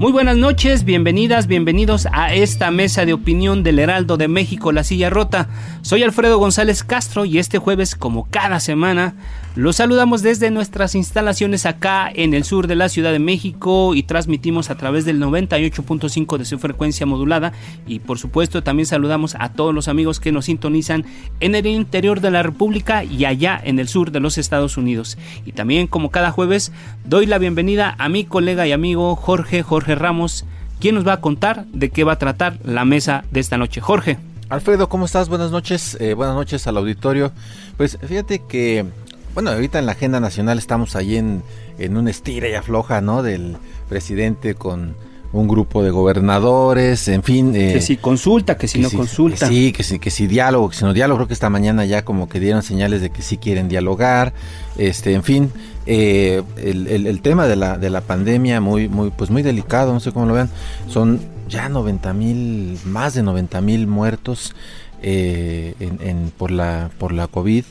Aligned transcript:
Muy 0.00 0.12
buenas 0.12 0.38
noches, 0.38 0.84
bienvenidas, 0.84 1.46
bienvenidos 1.46 2.08
a 2.10 2.32
esta 2.32 2.70
mesa 2.70 3.04
de 3.04 3.12
opinión 3.12 3.62
del 3.62 3.78
Heraldo 3.78 4.16
de 4.16 4.28
México, 4.28 4.72
La 4.72 4.82
Silla 4.82 5.10
Rota. 5.10 5.50
Soy 5.82 6.02
Alfredo 6.02 6.38
González 6.38 6.82
Castro 6.84 7.26
y 7.26 7.38
este 7.38 7.58
jueves, 7.58 7.96
como 7.96 8.26
cada 8.30 8.60
semana, 8.60 9.14
los 9.56 9.76
saludamos 9.76 10.22
desde 10.22 10.50
nuestras 10.50 10.94
instalaciones 10.94 11.66
acá 11.66 12.10
en 12.14 12.32
el 12.32 12.44
sur 12.44 12.66
de 12.66 12.76
la 12.76 12.88
Ciudad 12.88 13.12
de 13.12 13.18
México 13.18 13.94
y 13.94 14.04
transmitimos 14.04 14.70
a 14.70 14.76
través 14.76 15.04
del 15.04 15.20
98.5 15.20 16.38
de 16.38 16.44
su 16.44 16.58
frecuencia 16.58 17.04
modulada 17.04 17.52
y 17.86 17.98
por 17.98 18.18
supuesto 18.18 18.62
también 18.62 18.86
saludamos 18.86 19.34
a 19.38 19.52
todos 19.52 19.74
los 19.74 19.88
amigos 19.88 20.20
que 20.20 20.32
nos 20.32 20.46
sintonizan 20.46 21.04
en 21.40 21.56
el 21.56 21.66
interior 21.66 22.20
de 22.20 22.30
la 22.30 22.42
República 22.42 23.04
y 23.04 23.24
allá 23.26 23.60
en 23.62 23.78
el 23.78 23.88
sur 23.88 24.12
de 24.12 24.20
los 24.20 24.38
Estados 24.38 24.76
Unidos. 24.76 25.18
Y 25.44 25.52
también 25.52 25.88
como 25.88 26.10
cada 26.10 26.30
jueves 26.30 26.72
doy 27.04 27.26
la 27.26 27.38
bienvenida 27.38 27.96
a 27.98 28.08
mi 28.08 28.24
colega 28.24 28.66
y 28.66 28.72
amigo 28.72 29.14
Jorge 29.16 29.62
Jorge 29.62 29.89
Ramos, 29.94 30.44
quien 30.80 30.94
nos 30.94 31.06
va 31.06 31.14
a 31.14 31.20
contar 31.20 31.66
de 31.66 31.90
qué 31.90 32.04
va 32.04 32.14
a 32.14 32.18
tratar 32.18 32.58
la 32.64 32.84
mesa 32.84 33.24
de 33.30 33.40
esta 33.40 33.58
noche. 33.58 33.80
Jorge. 33.80 34.18
Alfredo, 34.48 34.88
¿cómo 34.88 35.04
estás? 35.04 35.28
Buenas 35.28 35.50
noches, 35.52 35.96
eh, 36.00 36.14
buenas 36.14 36.34
noches 36.34 36.66
al 36.66 36.76
auditorio. 36.76 37.30
Pues 37.76 37.98
fíjate 38.02 38.42
que, 38.48 38.84
bueno, 39.32 39.50
ahorita 39.50 39.78
en 39.78 39.86
la 39.86 39.92
agenda 39.92 40.18
nacional 40.18 40.58
estamos 40.58 40.96
ahí 40.96 41.16
en, 41.16 41.42
en 41.78 41.96
una 41.96 42.10
estira 42.10 42.48
y 42.48 42.54
afloja, 42.54 43.00
¿no? 43.00 43.22
Del 43.22 43.58
presidente 43.88 44.54
con 44.54 44.96
un 45.32 45.46
grupo 45.46 45.82
de 45.84 45.90
gobernadores, 45.90 47.06
en 47.08 47.22
fin. 47.22 47.54
Eh, 47.54 47.72
que 47.74 47.80
si 47.80 47.96
consulta, 47.96 48.56
que 48.56 48.66
si 48.66 48.78
que 48.78 48.82
no 48.82 48.90
si- 48.90 48.96
consulta. 48.96 49.48
que 49.48 49.54
sí, 49.54 49.72
que 49.72 49.82
sí, 49.84 49.98
que 49.98 50.10
si 50.10 50.26
diálogo, 50.26 50.68
que 50.70 50.76
si 50.76 50.84
no 50.84 50.92
diálogo. 50.92 51.18
Creo 51.18 51.28
que 51.28 51.34
esta 51.34 51.50
mañana 51.50 51.84
ya 51.84 52.04
como 52.04 52.28
que 52.28 52.40
dieron 52.40 52.62
señales 52.62 53.00
de 53.00 53.10
que 53.10 53.22
sí 53.22 53.36
quieren 53.36 53.68
dialogar. 53.68 54.32
Este, 54.76 55.14
en 55.14 55.22
fin, 55.22 55.52
eh, 55.86 56.42
el, 56.56 56.86
el- 56.88 57.06
el 57.06 57.20
tema 57.22 57.46
de 57.46 57.56
la, 57.56 57.78
de 57.78 57.90
la 57.90 58.00
pandemia 58.00 58.60
muy, 58.60 58.88
muy, 58.88 59.10
pues 59.10 59.30
muy 59.30 59.42
delicado, 59.42 59.92
no 59.92 60.00
sé 60.00 60.10
cómo 60.12 60.26
lo 60.26 60.34
vean. 60.34 60.50
Son 60.88 61.20
ya 61.48 61.68
90 61.68 62.12
mil, 62.12 62.78
más 62.84 63.14
de 63.14 63.22
90 63.22 63.60
mil 63.60 63.86
muertos 63.86 64.54
eh, 65.02 65.74
en, 65.80 65.98
en- 66.06 66.30
por 66.36 66.50
la, 66.50 66.90
por 66.98 67.12
la 67.12 67.26
COVID. 67.28 67.64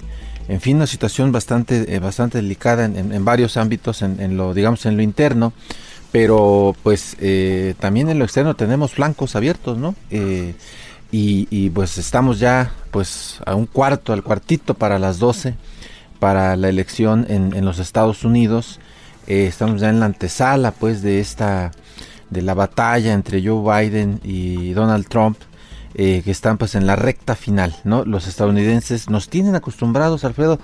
En 0.47 0.61
fin, 0.61 0.77
una 0.77 0.87
situación 0.87 1.31
bastante, 1.31 1.93
eh, 1.93 1.99
bastante 1.99 2.39
delicada 2.39 2.85
en, 2.85 2.95
en- 2.97 3.11
en 3.13 3.25
varios 3.25 3.55
ámbitos, 3.57 4.01
en, 4.01 4.19
en 4.19 4.35
lo, 4.37 4.53
digamos, 4.53 4.85
en 4.85 4.95
lo 4.97 5.03
interno 5.03 5.53
pero 6.11 6.75
pues 6.83 7.15
eh, 7.19 7.75
también 7.79 8.09
en 8.09 8.19
lo 8.19 8.25
externo 8.25 8.55
tenemos 8.55 8.93
flancos 8.93 9.35
abiertos, 9.35 9.77
¿no? 9.77 9.95
Eh, 10.09 10.55
y, 11.11 11.47
y, 11.49 11.69
pues 11.71 11.97
estamos 11.97 12.39
ya 12.39 12.71
pues 12.91 13.39
a 13.45 13.55
un 13.55 13.65
cuarto, 13.65 14.13
al 14.13 14.23
cuartito 14.23 14.75
para 14.75 14.99
las 14.99 15.17
12 15.17 15.55
para 16.19 16.55
la 16.55 16.69
elección 16.69 17.25
en, 17.29 17.55
en 17.55 17.65
los 17.65 17.79
Estados 17.79 18.23
Unidos. 18.23 18.79
Eh, 19.27 19.47
estamos 19.47 19.81
ya 19.81 19.89
en 19.89 19.99
la 19.99 20.05
antesala 20.05 20.71
pues 20.71 21.01
de 21.01 21.19
esta 21.19 21.71
de 22.29 22.41
la 22.43 22.53
batalla 22.53 23.13
entre 23.13 23.43
Joe 23.43 23.63
Biden 23.63 24.19
y 24.23 24.73
Donald 24.73 25.07
Trump 25.07 25.37
eh, 25.95 26.21
que 26.23 26.29
están 26.29 26.59
pues 26.59 26.75
en 26.75 26.85
la 26.85 26.95
recta 26.95 27.35
final, 27.35 27.75
¿no? 27.83 28.05
Los 28.05 28.27
estadounidenses 28.27 29.09
nos 29.09 29.27
tienen 29.27 29.55
acostumbrados, 29.55 30.23
Alfredo, 30.23 30.59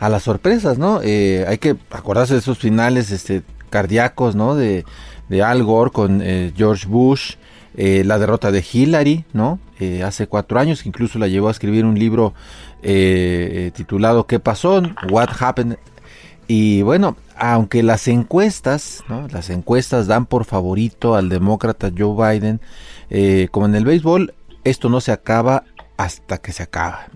a 0.00 0.08
las 0.08 0.24
sorpresas, 0.24 0.76
¿no? 0.76 1.00
Eh, 1.02 1.44
hay 1.46 1.58
que 1.58 1.76
acordarse 1.90 2.34
de 2.34 2.40
esos 2.40 2.58
finales 2.58 3.12
este, 3.12 3.42
cardíacos, 3.76 4.34
¿no? 4.34 4.54
De, 4.54 4.86
de 5.28 5.42
Al 5.42 5.62
Gore 5.62 5.90
con 5.90 6.22
eh, 6.22 6.50
George 6.56 6.86
Bush, 6.88 7.34
eh, 7.76 8.04
la 8.06 8.18
derrota 8.18 8.50
de 8.50 8.64
Hillary, 8.72 9.26
¿no? 9.34 9.58
Eh, 9.80 10.02
hace 10.02 10.28
cuatro 10.28 10.58
años, 10.58 10.82
que 10.82 10.88
incluso 10.88 11.18
la 11.18 11.28
llevó 11.28 11.48
a 11.48 11.50
escribir 11.50 11.84
un 11.84 11.98
libro 11.98 12.32
titulado 12.80 14.26
¿Qué 14.26 14.38
pasó? 14.38 14.80
What 15.10 15.28
Happened? 15.38 15.76
Y 16.48 16.80
bueno, 16.82 17.16
aunque 17.36 17.82
las 17.82 18.08
encuestas, 18.08 19.04
¿no? 19.08 19.28
las 19.28 19.50
encuestas 19.50 20.06
dan 20.06 20.24
por 20.24 20.46
favorito 20.46 21.16
al 21.16 21.28
demócrata 21.28 21.90
Joe 21.94 22.14
Biden, 22.16 22.60
como 23.50 23.66
en 23.66 23.74
el 23.74 23.84
béisbol, 23.84 24.32
esto 24.64 24.88
no 24.88 25.02
se 25.02 25.12
acaba 25.12 25.64
hasta 25.98 26.38
que 26.38 26.52
se 26.52 26.62
acaba. 26.62 27.08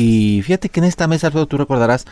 Y 0.00 0.42
fíjate 0.42 0.68
que 0.68 0.78
en 0.78 0.84
esta 0.84 1.08
mesa, 1.08 1.26
Alfredo, 1.26 1.46
tú 1.46 1.58
recordarás 1.58 2.04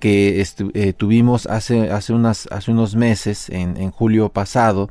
que 0.00 0.42
eh, 0.72 0.92
tuvimos 0.94 1.44
hace, 1.44 1.90
hace, 1.90 2.14
unas, 2.14 2.46
hace 2.50 2.70
unos 2.70 2.96
meses, 2.96 3.50
en, 3.50 3.76
en 3.76 3.90
julio 3.90 4.30
pasado, 4.30 4.88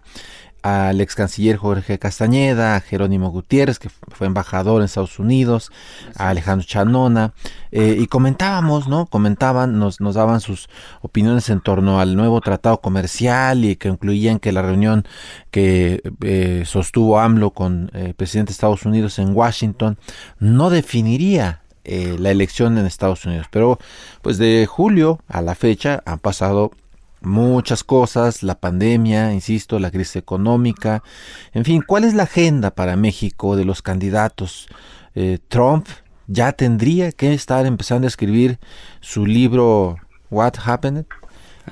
al 0.62 1.02
ex 1.02 1.16
canciller 1.16 1.58
Jorge 1.58 1.98
Castañeda, 1.98 2.75
a 2.75 2.81
Jerónimo 2.81 3.31
Gutiérrez, 3.31 3.80
que 3.80 3.90
fue 3.90 4.28
embajador 4.28 4.81
en 4.81 4.86
Estados 4.86 5.18
Unidos, 5.18 5.72
a 6.16 6.30
Alejandro 6.30 6.68
Chanona, 6.68 7.34
eh, 7.72 7.98
y 8.00 8.06
comentábamos, 8.06 8.88
¿no? 8.88 9.08
Comentaban, 9.08 9.80
nos, 9.80 10.00
nos 10.00 10.14
daban 10.14 10.40
sus 10.40 10.69
opiniones 11.02 11.50
en 11.50 11.59
torno 11.62 12.00
al 12.00 12.16
nuevo 12.16 12.40
tratado 12.42 12.81
comercial 12.81 13.66
y 13.66 13.78
que 13.78 13.88
incluían 13.88 14.38
que 14.38 14.52
la 14.52 14.62
reunión 14.62 15.08
que 15.50 16.04
eh, 16.22 16.66
sostuvo 16.68 17.19
AMLO 17.19 17.50
con 17.50 17.90
eh, 17.96 18.08
el 18.09 18.14
presidente 18.14 18.50
de 18.50 18.54
Estados 18.54 18.86
Unidos 18.86 19.18
en 19.18 19.36
Washington 19.36 19.98
no 20.38 20.69
definiría 20.69 21.64
eh, 21.88 22.18
la 22.20 22.31
elección 22.31 22.78
en 22.78 22.86
Estados 22.86 23.25
Unidos. 23.25 23.48
Pero 23.50 23.80
pues 24.22 24.38
de 24.38 24.66
julio 24.68 25.20
a 25.28 25.42
la 25.42 25.56
fecha 25.56 26.03
han 26.06 26.20
pasado 26.20 26.72
muchas 27.22 27.84
cosas, 27.84 28.44
la 28.44 28.56
pandemia, 28.56 29.34
insisto, 29.34 29.80
la 29.80 29.90
crisis 29.90 30.18
económica, 30.18 31.02
en 31.53 31.66
fin, 31.66 31.84
¿cuál 31.86 32.03
es 32.03 32.14
la 32.14 32.24
agenda 32.24 32.72
para 32.72 32.96
México 32.96 33.56
de 33.56 33.66
los 33.66 33.81
candidatos? 33.81 34.68
Eh, 35.16 35.40
Trump 35.48 35.88
ya 36.28 36.52
tendría 36.52 37.12
que 37.12 37.34
estar 37.34 37.66
empezando 37.66 38.06
a 38.06 38.09
escribir 38.09 38.59
su 39.00 39.25
libro 39.25 39.98
What 40.30 40.56
Happened. 40.64 41.06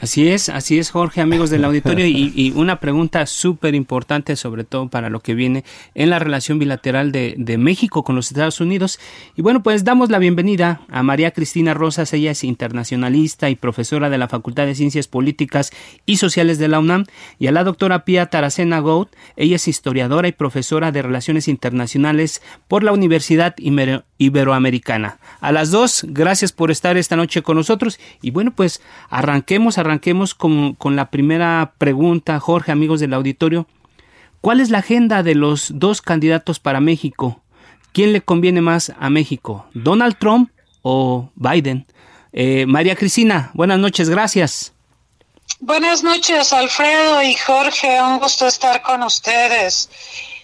Así 0.01 0.27
es, 0.27 0.49
así 0.49 0.77
es, 0.77 0.91
Jorge, 0.91 1.21
amigos 1.21 1.49
del 1.49 1.63
auditorio, 1.63 2.05
y, 2.05 2.51
una 2.57 2.81
pregunta 2.81 3.25
súper 3.25 3.75
importante, 3.75 4.35
sobre 4.35 4.65
todo 4.65 4.89
para 4.89 5.09
lo 5.09 5.21
que 5.21 5.35
viene 5.35 5.63
en 5.93 6.09
la 6.09 6.19
relación 6.19 6.59
bilateral 6.59 7.13
de, 7.13 7.55
México 7.57 8.03
con 8.03 8.15
los 8.15 8.27
Estados 8.27 8.59
Unidos. 8.59 8.99
Y 9.37 9.41
bueno, 9.41 9.63
pues 9.63 9.85
damos 9.85 10.09
la 10.09 10.19
bienvenida 10.19 10.81
a 10.89 11.01
María 11.01 11.31
Cristina 11.31 11.73
Rosas, 11.73 12.11
ella 12.13 12.31
es 12.31 12.43
internacionalista 12.43 13.49
y 13.49 13.55
profesora 13.55 14.09
de 14.09 14.17
la 14.17 14.27
Facultad 14.27 14.65
de 14.65 14.75
Ciencias 14.75 15.07
Políticas 15.07 15.71
y 16.05 16.17
Sociales 16.17 16.59
de 16.59 16.67
la 16.67 16.79
UNAM, 16.79 17.05
y 17.39 17.47
a 17.47 17.53
la 17.53 17.63
doctora 17.63 18.03
Pia 18.03 18.25
Taracena 18.25 18.79
Gout, 18.79 19.15
ella 19.37 19.55
es 19.55 19.67
historiadora 19.69 20.27
y 20.27 20.33
profesora 20.33 20.91
de 20.91 21.03
Relaciones 21.03 21.47
Internacionales 21.47 22.41
por 22.67 22.83
la 22.83 22.91
Universidad 22.91 23.55
Ibero- 23.57 24.03
Iberoamericana. 24.17 25.19
A 25.39 25.53
las 25.53 25.71
dos, 25.71 26.05
gracias 26.09 26.51
por 26.51 26.69
estar 26.69 26.97
esta 26.97 27.15
noche 27.15 27.41
con 27.41 27.55
nosotros, 27.55 27.97
y 28.21 28.31
bueno, 28.31 28.51
pues 28.53 28.81
arranquemos, 29.09 29.77
arranquemos 29.85 30.35
con, 30.35 30.73
con 30.73 30.95
la 30.95 31.09
primera 31.09 31.73
pregunta, 31.77 32.39
Jorge, 32.39 32.71
amigos 32.71 32.99
del 32.99 33.13
auditorio. 33.13 33.67
¿Cuál 34.41 34.59
es 34.59 34.69
la 34.69 34.79
agenda 34.79 35.23
de 35.23 35.35
los 35.35 35.71
dos 35.75 36.01
candidatos 36.01 36.59
para 36.59 36.79
México? 36.79 37.41
¿Quién 37.93 38.13
le 38.13 38.21
conviene 38.21 38.61
más 38.61 38.91
a 38.99 39.09
México? 39.09 39.67
¿Donald 39.73 40.17
Trump 40.19 40.51
o 40.81 41.29
Biden? 41.35 41.85
Eh, 42.33 42.65
María 42.67 42.95
Cristina, 42.95 43.51
buenas 43.53 43.79
noches, 43.79 44.09
gracias. 44.09 44.73
Buenas 45.61 46.03
noches, 46.03 46.51
Alfredo 46.51 47.23
y 47.23 47.33
Jorge. 47.35 48.01
Un 48.01 48.19
gusto 48.19 48.45
estar 48.47 48.81
con 48.81 49.01
ustedes. 49.03 49.89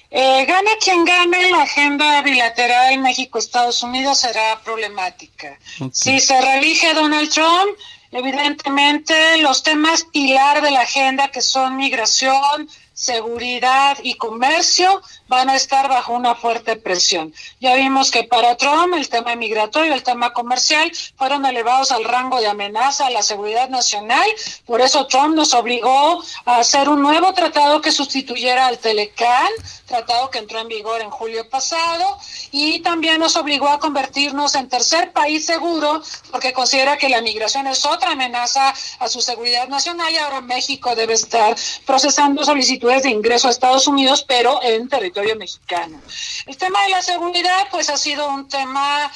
Eh, 0.10 0.46
gane 0.46 0.72
quien 0.84 1.06
gane, 1.06 1.52
la 1.52 1.64
agenda 1.64 2.22
bilateral 2.22 2.98
México-Estados 3.00 3.84
Unidos 3.84 4.20
será 4.20 4.60
problemática. 4.64 5.58
Si 5.92 6.20
se 6.20 6.42
reelige 6.42 6.94
Donald 6.94 7.30
Trump, 7.30 7.78
Evidentemente, 8.12 9.38
los 9.38 9.64
temas 9.64 10.04
pilar 10.04 10.62
de 10.62 10.72
la 10.72 10.82
agenda 10.82 11.30
que 11.30 11.42
son 11.42 11.78
migración, 11.78 12.70
seguridad 12.94 13.98
y 14.04 14.16
comercio 14.16 15.02
van 15.32 15.50
a 15.50 15.56
estar 15.56 15.88
bajo 15.88 16.12
una 16.12 16.36
fuerte 16.36 16.76
presión. 16.76 17.34
Ya 17.62 17.76
vimos 17.76 18.12
que 18.12 18.26
para 18.26 18.58
Trump 18.58 18.94
el 18.96 19.08
tema 19.08 19.34
migratorio, 19.38 19.94
el 19.94 20.04
tema 20.04 20.34
comercial 20.34 20.92
fueron 21.16 21.46
elevados 21.46 21.94
al 21.94 22.04
rango 22.04 22.42
de 22.42 22.48
amenaza 22.48 23.08
a 23.08 23.10
la 23.10 23.24
seguridad 23.24 23.70
nacional. 23.70 24.30
Por 24.66 24.82
eso 24.82 25.08
Trump 25.08 25.34
nos 25.34 25.54
obligó 25.54 26.22
a 26.44 26.58
hacer 26.58 26.90
un 26.90 27.02
nuevo 27.02 27.34
tratado 27.34 27.80
que 27.80 27.94
sustituyera 27.94 28.68
al 28.68 28.80
Telecan, 28.80 29.48
tratado 29.86 30.30
que 30.30 30.40
entró 30.40 30.60
en 30.60 30.68
vigor 30.68 31.00
en 31.00 31.10
julio 31.10 31.50
pasado, 31.50 32.18
y 32.52 32.82
también 32.82 33.18
nos 33.22 33.38
obligó 33.38 33.70
a 33.70 33.80
convertirnos 33.80 34.56
en 34.56 34.68
tercer 34.68 35.14
país 35.14 35.46
seguro 35.46 36.02
porque 36.30 36.52
considera 36.52 36.98
que 36.98 37.08
la 37.08 37.22
migración 37.22 37.68
es 37.68 37.86
otra 37.86 38.12
amenaza 38.12 38.74
a 39.00 39.08
su 39.08 39.22
seguridad 39.22 39.70
nacional 39.70 40.12
y 40.12 40.18
ahora 40.18 40.42
México 40.42 40.94
debe 40.94 41.14
estar 41.14 41.56
procesando 41.86 42.44
solicitudes 42.44 43.04
de 43.04 43.12
ingreso 43.12 43.48
a 43.48 43.52
Estados 43.52 43.88
Unidos, 43.88 44.26
pero 44.28 44.62
en 44.62 44.90
territorio 44.90 45.21
mexicano. 45.36 46.02
El 46.46 46.58
tema 46.58 46.82
de 46.84 46.90
la 46.90 47.02
seguridad, 47.02 47.68
pues 47.72 47.90
ha 47.90 47.98
sido 47.98 48.28
un 48.30 48.48
tema 48.48 49.12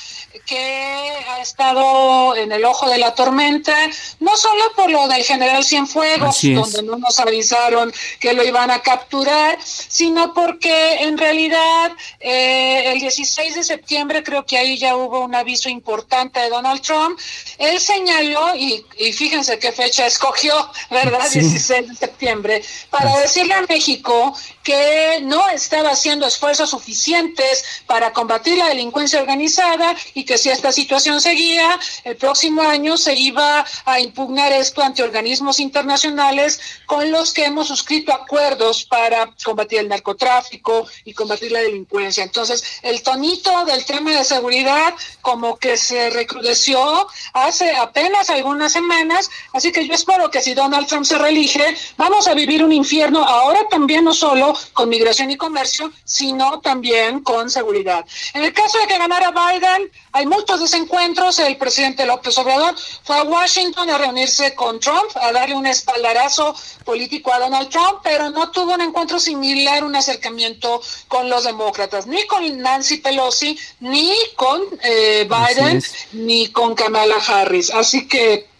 que 0.45 1.23
ha 1.29 1.41
estado 1.41 2.35
en 2.35 2.51
el 2.51 2.65
ojo 2.65 2.89
de 2.89 2.97
la 2.97 3.15
tormenta, 3.15 3.75
no 4.19 4.35
solo 4.35 4.63
por 4.75 4.89
lo 4.89 5.07
del 5.07 5.23
general 5.23 5.63
Cienfuegos, 5.63 6.41
donde 6.41 6.83
no 6.83 6.97
nos 6.97 7.19
avisaron 7.19 7.93
que 8.19 8.33
lo 8.33 8.43
iban 8.43 8.71
a 8.71 8.81
capturar, 8.81 9.57
sino 9.63 10.33
porque 10.33 11.03
en 11.03 11.17
realidad 11.17 11.91
eh, 12.19 12.91
el 12.91 12.99
16 12.99 13.55
de 13.55 13.63
septiembre 13.63 14.23
creo 14.23 14.45
que 14.45 14.57
ahí 14.57 14.77
ya 14.77 14.95
hubo 14.95 15.21
un 15.21 15.35
aviso 15.35 15.69
importante 15.69 16.39
de 16.39 16.49
Donald 16.49 16.81
Trump. 16.81 17.19
Él 17.57 17.79
señaló, 17.79 18.55
y, 18.55 18.83
fíjense 19.13 19.59
qué 19.59 19.71
fecha 19.71 20.05
escogió, 20.05 20.53
¿verdad? 20.89 21.29
16 21.31 21.89
de 21.89 21.95
septiembre, 21.95 22.63
para 22.89 23.17
decirle 23.19 23.53
a 23.53 23.61
México 23.61 24.35
que 24.65 25.19
no 25.21 25.47
estaba 25.49 25.91
haciendo 25.91 26.25
esfuerzos 26.25 26.71
suficientes 26.71 27.63
para 27.85 28.11
combatir 28.11 28.57
la 28.57 28.67
delincuencia 28.67 29.21
organizada 29.21 29.95
y 30.15 30.25
que 30.25 30.39
si 30.39 30.49
esta 30.49 30.71
situación 30.71 31.21
seguía, 31.21 31.79
el 32.03 32.17
próximo 32.17 32.63
año 32.63 32.97
se 32.97 33.13
iba 33.13 33.63
a 33.85 33.99
impugnar 33.99 34.51
esto 34.51 34.81
ante 34.81 35.03
organismos 35.03 35.59
internacionales 35.59 36.59
con 36.87 37.11
los 37.11 37.31
que 37.31 37.45
hemos 37.45 37.67
suscrito 37.67 38.11
acuerdos 38.11 38.85
para 38.85 39.31
combatir 39.43 39.79
el 39.79 39.87
narcotráfico 39.87 40.87
y 41.05 41.13
combatir 41.13 41.51
la 41.51 41.59
delincuencia. 41.59 42.23
Entonces, 42.23 42.63
el 42.81 43.03
tonito 43.03 43.65
del 43.65 43.85
tema 43.85 44.13
de 44.13 44.25
seguridad 44.25 44.95
como 45.21 45.57
que 45.57 45.77
se 45.77 46.09
recrudeció 46.09 47.07
hace 47.33 47.75
apenas 47.75 48.31
algunas 48.31 48.73
semanas, 48.73 49.29
así 49.53 49.71
que 49.71 49.87
yo 49.87 49.93
espero 49.93 50.31
que 50.31 50.41
si 50.41 50.55
Donald 50.55 50.87
Trump 50.87 51.05
se 51.05 51.19
reelige, 51.19 51.77
vamos 51.97 52.27
a 52.27 52.33
vivir 52.33 52.63
un 52.63 52.73
infierno 52.73 53.23
ahora 53.23 53.59
también 53.69 54.05
no 54.05 54.13
solo 54.13 54.54
con 54.73 54.89
migración 54.89 55.31
y 55.31 55.37
comercio, 55.37 55.91
sino 56.03 56.59
también 56.59 57.21
con 57.21 57.49
seguridad. 57.49 58.05
En 58.33 58.43
el 58.43 58.53
caso 58.53 58.77
de 58.79 58.87
que 58.87 58.97
ganara 58.97 59.31
Biden, 59.31 59.91
hay 60.11 60.25
muchos 60.25 60.59
desencuentros. 60.59 61.39
El 61.39 61.57
presidente 61.57 62.05
López 62.05 62.37
Obrador 62.37 62.75
fue 63.03 63.17
a 63.17 63.23
Washington 63.23 63.89
a 63.89 63.97
reunirse 63.97 64.55
con 64.55 64.79
Trump, 64.79 65.15
a 65.15 65.31
darle 65.31 65.55
un 65.55 65.65
espaldarazo 65.65 66.55
político 66.83 67.33
a 67.33 67.39
Donald 67.39 67.69
Trump, 67.69 67.99
pero 68.03 68.29
no 68.29 68.51
tuvo 68.51 68.73
un 68.73 68.81
encuentro 68.81 69.19
similar, 69.19 69.83
un 69.83 69.95
acercamiento 69.95 70.81
con 71.07 71.29
los 71.29 71.43
demócratas, 71.43 72.07
ni 72.07 72.25
con 72.27 72.57
Nancy 72.59 72.97
Pelosi, 72.97 73.57
ni 73.79 74.13
con 74.35 74.61
eh, 74.83 75.27
Biden, 75.29 75.83
ni 76.13 76.47
con 76.47 76.75
Kamala 76.75 77.17
Harris. 77.27 77.71
Así 77.71 78.07
que 78.07 78.54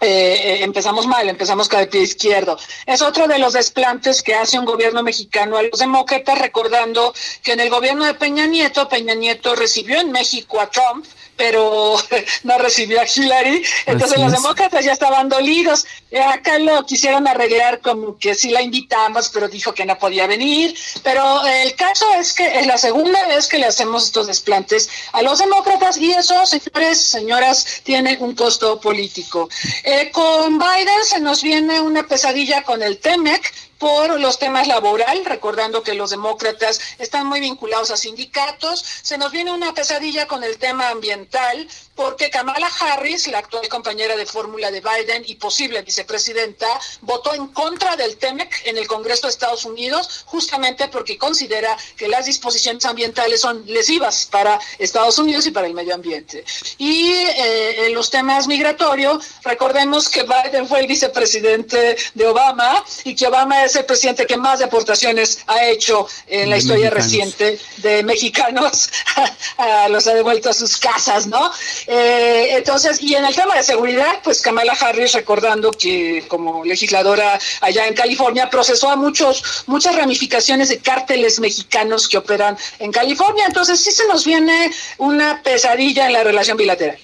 eh, 0.00 0.58
empezamos 0.62 1.06
mal, 1.06 1.28
empezamos 1.28 1.68
cada 1.68 1.86
pie 1.86 2.02
izquierdo. 2.02 2.58
Es 2.84 3.00
otro 3.02 3.26
de 3.28 3.38
los 3.38 3.54
desplantes 3.54 4.22
que 4.22 4.34
hace 4.34 4.58
un 4.58 4.64
gobierno 4.64 5.02
mexicano 5.02 5.56
a 5.56 5.62
los 5.62 5.78
demócratas, 5.78 6.38
recordando 6.38 7.14
que 7.42 7.52
en 7.52 7.60
el 7.60 7.70
gobierno 7.70 8.04
de 8.04 8.14
Peña 8.14 8.46
Nieto, 8.46 8.88
Peña 8.88 9.14
Nieto 9.14 9.54
recibió 9.54 10.00
en 10.00 10.12
México 10.12 10.60
a 10.60 10.70
Trump, 10.70 11.06
pero 11.36 11.96
no 12.44 12.58
recibió 12.58 13.00
a 13.00 13.04
Hillary. 13.04 13.64
Entonces 13.86 14.18
los 14.18 14.32
demócratas 14.32 14.84
ya 14.84 14.92
estaban 14.92 15.28
dolidos. 15.28 15.86
Eh, 16.10 16.20
acá 16.20 16.58
lo 16.58 16.84
quisieron 16.86 17.26
arreglar 17.28 17.80
como 17.80 18.18
que 18.18 18.34
sí 18.34 18.50
la 18.50 18.62
invitamos, 18.62 19.28
pero 19.28 19.48
dijo 19.48 19.74
que 19.74 19.84
no 19.84 19.98
podía 19.98 20.26
venir. 20.26 20.76
Pero 21.02 21.46
el 21.46 21.74
caso 21.74 22.06
es 22.14 22.32
que 22.32 22.58
es 22.58 22.66
la 22.66 22.78
segunda 22.78 23.26
vez 23.26 23.48
que 23.48 23.58
le 23.58 23.66
hacemos 23.66 24.04
estos 24.04 24.26
desplantes 24.26 24.88
a 25.12 25.22
los 25.22 25.38
demócratas 25.38 25.96
y 25.98 26.12
eso, 26.12 26.46
señores, 26.46 26.98
señoras, 27.00 27.80
tiene 27.82 28.16
un 28.20 28.34
costo 28.34 28.80
político. 28.80 29.48
Eh, 29.84 30.10
con 30.12 30.58
Biden 30.58 31.04
se 31.04 31.20
nos 31.20 31.42
viene 31.42 31.80
una 31.80 32.06
pesadilla 32.06 32.62
con 32.62 32.82
el 32.82 32.98
TEMEC, 32.98 33.52
por 33.78 34.18
los 34.20 34.38
temas 34.38 34.66
laboral, 34.66 35.24
recordando 35.24 35.82
que 35.82 35.94
los 35.94 36.10
demócratas 36.10 36.80
están 36.98 37.26
muy 37.26 37.40
vinculados 37.40 37.90
a 37.90 37.96
sindicatos. 37.96 38.84
Se 39.02 39.18
nos 39.18 39.32
viene 39.32 39.52
una 39.52 39.74
pesadilla 39.74 40.26
con 40.26 40.44
el 40.44 40.58
tema 40.58 40.88
ambiental, 40.88 41.68
porque 41.96 42.30
Kamala 42.30 42.70
Harris, 42.80 43.26
la 43.28 43.38
actual 43.38 43.66
compañera 43.68 44.14
de 44.16 44.26
fórmula 44.26 44.70
de 44.70 44.80
Biden 44.80 45.24
y 45.26 45.36
posible 45.36 45.82
vicepresidenta, 45.82 46.68
votó 47.00 47.34
en 47.34 47.48
contra 47.48 47.96
del 47.96 48.18
TEMEC 48.18 48.66
en 48.66 48.76
el 48.76 48.86
Congreso 48.86 49.26
de 49.26 49.32
Estados 49.32 49.64
Unidos, 49.64 50.24
justamente 50.26 50.88
porque 50.88 51.16
considera 51.16 51.76
que 51.96 52.06
las 52.06 52.26
disposiciones 52.26 52.84
ambientales 52.84 53.40
son 53.40 53.64
lesivas 53.66 54.28
para 54.30 54.60
Estados 54.78 55.18
Unidos 55.18 55.46
y 55.46 55.50
para 55.50 55.66
el 55.66 55.74
medio 55.74 55.94
ambiente. 55.94 56.44
Y 56.78 57.12
eh, 57.12 57.86
en 57.86 57.94
los 57.94 58.10
temas 58.10 58.46
migratorios, 58.46 59.24
recordemos 59.42 60.10
que 60.10 60.22
Biden 60.22 60.68
fue 60.68 60.80
el 60.80 60.86
vicepresidente 60.86 61.96
de 62.14 62.26
Obama 62.26 62.84
y 63.04 63.16
que 63.16 63.26
Obama 63.26 63.64
es 63.64 63.74
el 63.76 63.86
presidente 63.86 64.26
que 64.26 64.36
más 64.36 64.58
deportaciones 64.58 65.38
ha 65.46 65.64
hecho 65.64 66.06
en 66.26 66.50
la 66.50 66.58
historia 66.58 66.90
reciente 66.90 67.58
de 67.78 68.02
mexicanos, 68.02 68.90
los 69.88 70.06
ha 70.06 70.14
devuelto 70.14 70.50
a 70.50 70.52
sus 70.52 70.76
casas, 70.76 71.26
¿no? 71.26 71.50
Eh, 71.86 72.56
entonces, 72.56 73.00
y 73.00 73.14
en 73.14 73.24
el 73.24 73.34
tema 73.34 73.54
de 73.54 73.62
seguridad, 73.62 74.20
pues 74.24 74.40
Kamala 74.40 74.72
Harris, 74.72 75.12
recordando 75.12 75.70
que 75.70 76.24
como 76.28 76.64
legisladora 76.64 77.38
allá 77.60 77.86
en 77.86 77.94
California, 77.94 78.50
procesó 78.50 78.90
a 78.90 78.96
muchos, 78.96 79.64
muchas 79.66 79.94
ramificaciones 79.94 80.68
de 80.68 80.78
cárteles 80.78 81.38
mexicanos 81.40 82.08
que 82.08 82.18
operan 82.18 82.56
en 82.78 82.90
California. 82.90 83.44
Entonces, 83.46 83.80
sí 83.80 83.92
se 83.92 84.06
nos 84.08 84.24
viene 84.24 84.70
una 84.98 85.42
pesadilla 85.42 86.06
en 86.06 86.12
la 86.12 86.24
relación 86.24 86.56
bilateral. 86.56 86.98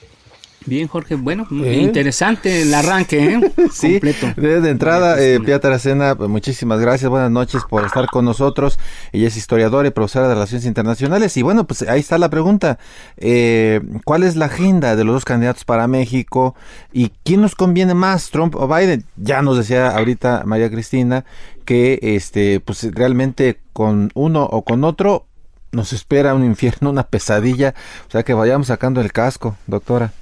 Bien, 0.67 0.89
Jorge. 0.89 1.15
Bueno, 1.15 1.47
interesante 1.51 2.63
el 2.63 2.73
arranque, 2.75 3.25
¿eh? 3.35 3.53
sí, 3.73 4.01
Completo. 4.01 4.33
de 4.37 4.71
entrada, 4.71 5.23
eh, 5.23 5.41
Pia 5.41 5.61
Taracena, 5.61 6.15
pues, 6.15 6.29
muchísimas 6.29 6.81
gracias. 6.81 7.11
Buenas 7.11 7.31
noches 7.31 7.63
por 7.69 7.85
estar 7.85 8.07
con 8.07 8.25
nosotros. 8.25 8.79
Ella 9.13 9.29
es 9.29 9.37
historiadora 9.37 9.89
y 9.89 9.91
profesora 9.91 10.29
de 10.29 10.35
Relaciones 10.35 10.67
Internacionales. 10.67 11.37
Y 11.37 11.43
bueno, 11.43 11.67
pues 11.67 11.83
ahí 11.83 12.01
está 12.01 12.19
la 12.19 12.31
pregunta. 12.31 12.79
Eh, 13.17 13.81
¿Cuál 14.05 14.23
es 14.23 14.37
la 14.37 14.47
agenda 14.47 14.97
de 14.97 15.05
los 15.05 15.15
dos 15.15 15.25
candidatos 15.25 15.65
para 15.65 15.87
México? 15.87 16.55
¿Y 16.93 17.13
quién 17.25 17.41
nos 17.41 17.55
conviene 17.55 17.95
más, 17.95 18.31
Trump 18.31 18.55
o 18.55 18.69
Biden? 18.69 19.05
Ya 19.17 19.43
nos 19.43 19.57
decía 19.57 19.91
ahorita 19.97 20.43
María 20.47 20.71
Cristina 20.71 21.25
que 21.65 21.99
este, 22.03 22.61
pues 22.61 22.87
realmente 22.95 23.61
con 23.73 24.11
uno 24.15 24.45
o 24.45 24.63
con 24.63 24.85
otro 24.85 25.27
nos 25.73 25.93
espera 25.93 26.35
un 26.35 26.45
infierno, 26.45 26.91
una 26.91 27.05
pesadilla. 27.05 27.75
O 28.09 28.11
sea 28.11 28.23
que 28.23 28.35
vayamos 28.35 28.69
sacando 28.69 29.01
el 29.01 29.13
casco, 29.13 29.57
doctora. 29.67 30.13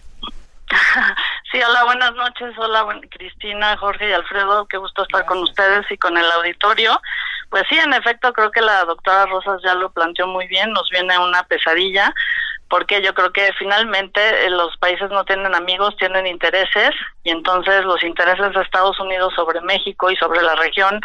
Sí, 1.53 1.61
hola, 1.61 1.85
buenas 1.85 2.15
noches. 2.15 2.57
Hola, 2.59 2.87
Cristina, 3.11 3.77
Jorge 3.77 4.09
y 4.09 4.12
Alfredo. 4.12 4.67
Qué 4.67 4.77
gusto 4.77 5.03
estar 5.03 5.27
con 5.27 5.39
ustedes 5.39 5.85
y 5.91 5.97
con 5.97 6.17
el 6.17 6.31
auditorio. 6.31 7.00
Pues 7.49 7.65
sí, 7.69 7.77
en 7.77 7.93
efecto, 7.93 8.33
creo 8.33 8.53
que 8.53 8.61
la 8.61 8.85
doctora 8.85 9.27
Rosas 9.27 9.61
ya 9.65 9.75
lo 9.75 9.91
planteó 9.91 10.29
muy 10.29 10.47
bien. 10.47 10.71
Nos 10.71 10.89
viene 10.91 11.19
una 11.19 11.43
pesadilla 11.43 12.15
porque 12.69 13.03
yo 13.03 13.12
creo 13.15 13.33
que 13.33 13.53
finalmente 13.59 14.21
eh, 14.47 14.50
los 14.50 14.77
países 14.77 15.11
no 15.11 15.25
tienen 15.25 15.53
amigos, 15.57 15.97
tienen 15.97 16.29
intereses 16.29 16.93
y 17.25 17.31
entonces 17.31 17.85
los 17.85 18.03
intereses 18.05 18.55
de 18.55 18.62
Estados 18.62 18.99
Unidos 19.00 19.35
sobre 19.35 19.61
México 19.62 20.09
y 20.09 20.17
sobre 20.17 20.41
la 20.41 20.55
región, 20.55 21.00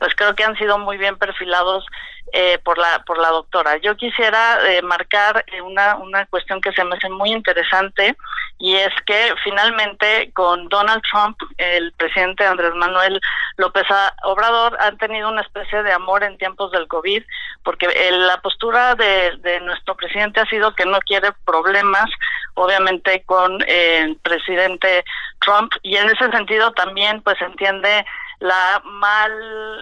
pues 0.00 0.12
creo 0.16 0.34
que 0.34 0.42
han 0.42 0.56
sido 0.56 0.76
muy 0.76 0.96
bien 0.98 1.16
perfilados 1.16 1.86
eh, 2.32 2.58
por 2.64 2.78
la 2.78 3.04
por 3.06 3.18
la 3.18 3.28
doctora. 3.28 3.76
Yo 3.76 3.96
quisiera 3.96 4.58
eh, 4.68 4.82
marcar 4.82 5.44
eh, 5.46 5.60
una 5.60 5.96
una 5.96 6.26
cuestión 6.26 6.60
que 6.60 6.72
se 6.72 6.82
me 6.82 6.96
hace 6.96 7.08
muy 7.08 7.30
interesante 7.30 8.16
y 8.58 8.74
es 8.74 8.92
que 9.06 9.34
finalmente 9.44 10.32
con 10.32 10.68
Donald 10.68 11.02
Trump, 11.10 11.36
el 11.58 11.92
presidente 11.92 12.46
Andrés 12.46 12.74
Manuel 12.74 13.20
López 13.56 13.84
Obrador 14.24 14.76
han 14.80 14.96
tenido 14.98 15.28
una 15.28 15.42
especie 15.42 15.82
de 15.82 15.92
amor 15.92 16.24
en 16.24 16.38
tiempos 16.38 16.72
del 16.72 16.88
COVID, 16.88 17.22
porque 17.62 17.88
la 18.10 18.40
postura 18.40 18.94
de, 18.94 19.36
de 19.38 19.60
nuestro 19.60 19.94
presidente 19.94 20.40
ha 20.40 20.46
sido 20.46 20.74
que 20.74 20.86
no 20.86 20.98
quiere 21.00 21.30
problemas, 21.44 22.10
obviamente 22.54 23.22
con 23.24 23.62
el 23.68 24.16
presidente 24.16 25.04
Trump 25.40 25.72
y 25.82 25.96
en 25.96 26.08
ese 26.08 26.30
sentido 26.30 26.72
también 26.72 27.20
pues 27.22 27.40
entiende 27.42 28.04
la 28.44 28.82
mal 28.84 29.32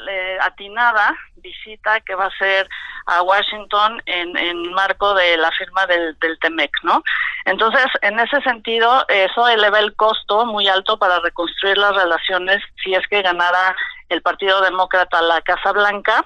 eh, 0.08 0.38
atinada 0.40 1.16
visita 1.36 2.00
que 2.00 2.14
va 2.14 2.24
a 2.24 2.28
hacer 2.28 2.68
a 3.06 3.22
Washington 3.22 4.00
en, 4.06 4.36
en 4.36 4.72
marco 4.72 5.14
de 5.14 5.36
la 5.36 5.50
firma 5.50 5.84
del, 5.86 6.16
del 6.20 6.38
TEMEC, 6.38 6.70
¿no? 6.84 7.02
Entonces, 7.44 7.86
en 8.02 8.20
ese 8.20 8.40
sentido, 8.42 9.04
eso 9.08 9.48
eleva 9.48 9.80
el 9.80 9.96
costo 9.96 10.46
muy 10.46 10.68
alto 10.68 10.96
para 10.96 11.18
reconstruir 11.18 11.76
las 11.76 11.96
relaciones 11.96 12.62
si 12.84 12.94
es 12.94 13.04
que 13.08 13.20
ganara 13.22 13.74
el 14.08 14.22
Partido 14.22 14.60
Demócrata 14.60 15.20
la 15.22 15.40
Casa 15.40 15.72
Blanca. 15.72 16.24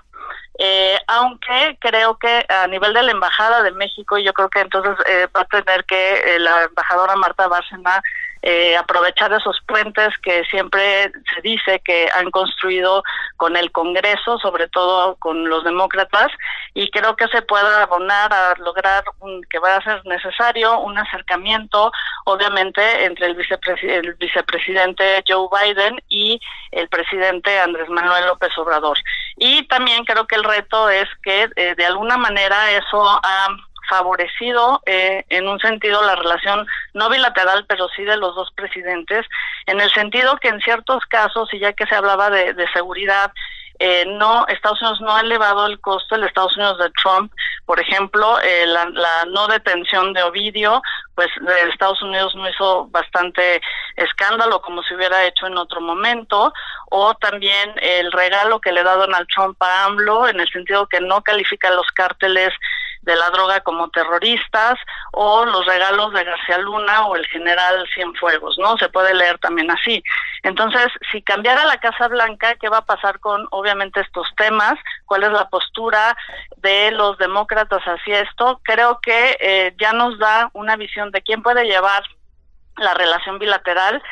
Eh, 0.58 0.98
aunque 1.06 1.78
creo 1.80 2.18
que 2.18 2.44
a 2.48 2.66
nivel 2.66 2.92
de 2.92 3.02
la 3.02 3.12
Embajada 3.12 3.62
de 3.62 3.72
México, 3.72 4.18
yo 4.18 4.34
creo 4.34 4.50
que 4.50 4.60
entonces 4.60 4.94
eh, 5.06 5.28
va 5.34 5.42
a 5.42 5.44
tener 5.46 5.84
que 5.84 6.34
eh, 6.34 6.38
la 6.38 6.64
embajadora 6.64 7.14
Marta 7.16 7.46
Bárcena 7.46 8.02
eh, 8.48 8.76
aprovechar 8.76 9.32
esos 9.32 9.60
puentes 9.66 10.10
que 10.22 10.44
siempre 10.44 11.10
se 11.34 11.40
dice 11.42 11.82
que 11.84 12.08
han 12.14 12.30
construido 12.30 13.02
con 13.36 13.56
el 13.56 13.72
Congreso, 13.72 14.38
sobre 14.38 14.68
todo 14.68 15.16
con 15.16 15.48
los 15.48 15.64
demócratas, 15.64 16.28
y 16.72 16.88
creo 16.92 17.16
que 17.16 17.26
se 17.26 17.42
puede 17.42 17.66
abonar 17.82 18.32
a 18.32 18.54
lograr 18.58 19.02
un, 19.18 19.42
que 19.50 19.58
va 19.58 19.74
a 19.74 19.82
ser 19.82 20.00
necesario 20.06 20.78
un 20.78 20.96
acercamiento, 20.96 21.90
obviamente, 22.24 23.04
entre 23.04 23.26
el, 23.26 23.36
el 23.82 24.14
vicepresidente 24.14 25.24
Joe 25.26 25.48
Biden 25.50 26.00
y 26.08 26.40
el 26.70 26.88
presidente 26.88 27.58
Andrés 27.58 27.88
Manuel 27.88 28.28
López 28.28 28.56
Obrador. 28.58 28.96
Y 29.38 29.66
también 29.66 30.04
creo 30.04 30.28
que 30.28 30.36
el 30.36 30.44
reto 30.44 30.88
es 30.88 31.08
que 31.24 31.50
eh, 31.56 31.74
de 31.74 31.84
alguna 31.84 32.16
manera 32.16 32.70
eso 32.70 33.08
ha 33.08 33.48
favorecido 33.88 34.82
eh, 34.86 35.24
en 35.28 35.48
un 35.48 35.58
sentido 35.60 36.02
la 36.02 36.16
relación 36.16 36.66
no 36.94 37.08
bilateral, 37.08 37.64
pero 37.66 37.88
sí 37.88 38.04
de 38.04 38.16
los 38.16 38.34
dos 38.34 38.50
presidentes, 38.54 39.26
en 39.66 39.80
el 39.80 39.90
sentido 39.90 40.36
que 40.36 40.48
en 40.48 40.60
ciertos 40.60 41.04
casos, 41.06 41.52
y 41.52 41.58
ya 41.58 41.72
que 41.72 41.86
se 41.86 41.94
hablaba 41.94 42.30
de, 42.30 42.54
de 42.54 42.68
seguridad, 42.72 43.32
eh, 43.78 44.06
no 44.06 44.46
Estados 44.48 44.80
Unidos 44.80 45.00
no 45.02 45.14
ha 45.14 45.20
elevado 45.20 45.66
el 45.66 45.78
costo 45.80 46.14
el 46.14 46.24
Estados 46.24 46.56
Unidos 46.56 46.78
de 46.78 46.90
Trump 47.02 47.30
por 47.66 47.78
ejemplo 47.78 48.40
eh, 48.40 48.64
la, 48.66 48.86
no 49.28 49.48
detención 49.48 50.14
de 50.14 50.22
Ovidio 50.22 50.80
pues 51.14 51.28
Estados 51.70 52.00
Unidos 52.00 52.34
no 52.36 52.48
hizo 52.48 52.86
bastante 52.86 53.60
escándalo 53.96 54.62
como 54.62 54.82
se 54.82 54.94
hubiera 54.94 55.26
hecho 55.26 55.46
en 55.46 55.58
otro 55.58 55.82
momento 55.82 56.54
o 56.90 57.14
también 57.16 57.74
el 57.82 58.10
regalo 58.12 58.60
que 58.60 58.72
le 58.72 58.82
da 58.82 58.94
Donald 58.94 59.28
Trump 59.34 59.62
a 59.62 59.84
AMLO 59.84 60.26
en 60.26 60.40
el 60.40 60.48
sentido 60.48 60.86
que 60.86 61.00
no 61.00 61.22
califica 61.22 61.70
los 61.70 61.86
cárteles 61.88 62.54
de 63.06 63.16
la 63.16 63.30
droga 63.30 63.60
como 63.60 63.88
terroristas 63.88 64.74
o 65.12 65.44
los 65.46 65.64
regalos 65.64 66.12
de 66.12 66.24
García 66.24 66.58
Luna 66.58 67.06
o 67.06 67.16
el 67.16 67.24
general 67.26 67.86
Cienfuegos, 67.94 68.58
¿no? 68.58 68.76
Se 68.76 68.88
puede 68.88 69.14
leer 69.14 69.38
también 69.38 69.70
así. 69.70 70.02
Entonces, 70.42 70.88
si 71.10 71.22
cambiara 71.22 71.64
la 71.64 71.78
Casa 71.78 72.08
Blanca, 72.08 72.56
¿qué 72.56 72.68
va 72.68 72.78
a 72.78 72.84
pasar 72.84 73.20
con 73.20 73.46
obviamente 73.52 74.00
estos 74.00 74.28
temas? 74.36 74.74
¿Cuál 75.06 75.22
es 75.22 75.30
la 75.30 75.48
postura 75.48 76.16
de 76.56 76.90
los 76.90 77.16
demócratas 77.18 77.82
hacia 77.84 78.20
esto? 78.20 78.60
Creo 78.64 78.98
que 79.00 79.36
eh, 79.40 79.74
ya 79.78 79.92
nos 79.92 80.18
da 80.18 80.50
una 80.52 80.76
visión 80.76 81.12
de 81.12 81.22
quién 81.22 81.42
puede 81.42 81.64
llevar 81.64 82.02
la 82.76 82.92
relación 82.92 83.38
bilateral 83.38 84.02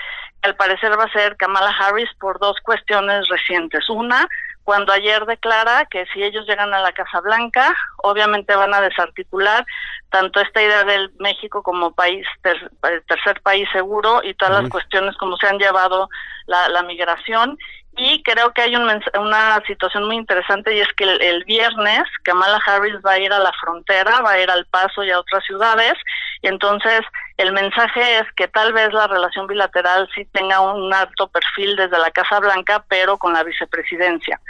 al 0.44 0.56
parecer 0.56 0.96
va 0.98 1.04
a 1.04 1.12
ser 1.12 1.36
Kamala 1.38 1.70
Harris 1.70 2.10
por 2.20 2.38
dos 2.38 2.56
cuestiones 2.62 3.26
recientes. 3.28 3.88
Una, 3.88 4.28
cuando 4.64 4.92
ayer 4.92 5.24
declara 5.26 5.84
que 5.90 6.06
si 6.12 6.22
ellos 6.22 6.46
llegan 6.46 6.72
a 6.72 6.80
la 6.80 6.92
Casa 6.92 7.20
Blanca, 7.20 7.74
obviamente 7.98 8.56
van 8.56 8.72
a 8.74 8.80
desarticular 8.80 9.64
tanto 10.10 10.40
esta 10.40 10.62
idea 10.62 10.84
del 10.84 11.12
México 11.18 11.62
como 11.62 11.94
país 11.94 12.26
ter, 12.42 12.70
tercer 13.06 13.40
país 13.42 13.68
seguro 13.72 14.22
y 14.24 14.34
todas 14.34 14.62
las 14.62 14.70
cuestiones 14.70 15.16
como 15.16 15.36
se 15.36 15.46
han 15.46 15.58
llevado 15.58 16.08
la, 16.46 16.68
la 16.68 16.82
migración 16.82 17.58
y 17.96 18.22
creo 18.22 18.52
que 18.52 18.62
hay 18.62 18.76
un, 18.76 18.88
una 19.18 19.62
situación 19.66 20.04
muy 20.04 20.16
interesante 20.16 20.74
y 20.74 20.80
es 20.80 20.88
que 20.96 21.04
el, 21.04 21.20
el, 21.22 21.44
viernes 21.44 22.02
Kamala 22.22 22.60
Harris 22.66 22.96
va 23.04 23.12
a 23.12 23.18
ir 23.18 23.32
a 23.32 23.38
la 23.38 23.52
frontera, 23.60 24.20
va 24.20 24.32
a 24.32 24.40
ir 24.40 24.50
al 24.50 24.66
Paso 24.66 25.04
y 25.04 25.10
a 25.10 25.18
otras 25.18 25.44
ciudades 25.44 25.94
y 26.42 26.48
entonces 26.48 27.00
el 27.36 27.52
mensaje 27.52 28.18
es 28.18 28.32
que 28.36 28.48
tal 28.48 28.72
vez 28.72 28.92
la 28.92 29.06
relación 29.06 29.46
bilateral 29.46 30.08
sí 30.14 30.24
tenga 30.32 30.60
un 30.60 30.92
alto 30.92 31.28
perfil 31.28 31.74
desde 31.74 31.98
la 31.98 32.10
Casa 32.10 32.38
Blanca, 32.38 32.84
pero 32.88 33.18
con 33.18 33.32
la 33.32 33.42
vicepresidencia. 33.42 34.40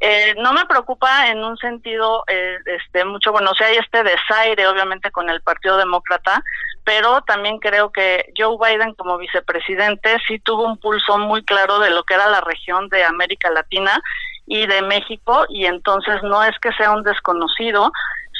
Eh, 0.00 0.34
no 0.38 0.52
me 0.52 0.66
preocupa 0.66 1.28
en 1.28 1.44
un 1.44 1.56
sentido 1.58 2.24
eh, 2.26 2.58
este 2.66 3.04
mucho, 3.04 3.30
bueno, 3.30 3.52
si 3.54 3.62
hay 3.62 3.76
este 3.76 4.02
desaire 4.02 4.66
obviamente 4.66 5.12
con 5.12 5.30
el 5.30 5.40
Partido 5.42 5.76
Demócrata, 5.76 6.42
pero 6.84 7.22
también 7.22 7.58
creo 7.58 7.90
que 7.90 8.32
Joe 8.36 8.56
Biden 8.58 8.94
como 8.94 9.18
vicepresidente 9.18 10.16
sí 10.26 10.38
tuvo 10.40 10.64
un 10.64 10.78
pulso 10.78 11.18
muy 11.18 11.44
claro 11.44 11.78
de 11.78 11.90
lo 11.90 12.04
que 12.04 12.14
era 12.14 12.28
la 12.28 12.40
región 12.40 12.88
de 12.88 13.04
América 13.04 13.50
Latina 13.50 14.00
y 14.46 14.66
de 14.66 14.82
México 14.82 15.44
y 15.48 15.66
entonces 15.66 16.22
no 16.22 16.42
es 16.42 16.58
que 16.58 16.72
sea 16.72 16.90
un 16.92 17.02
desconocido, 17.02 17.92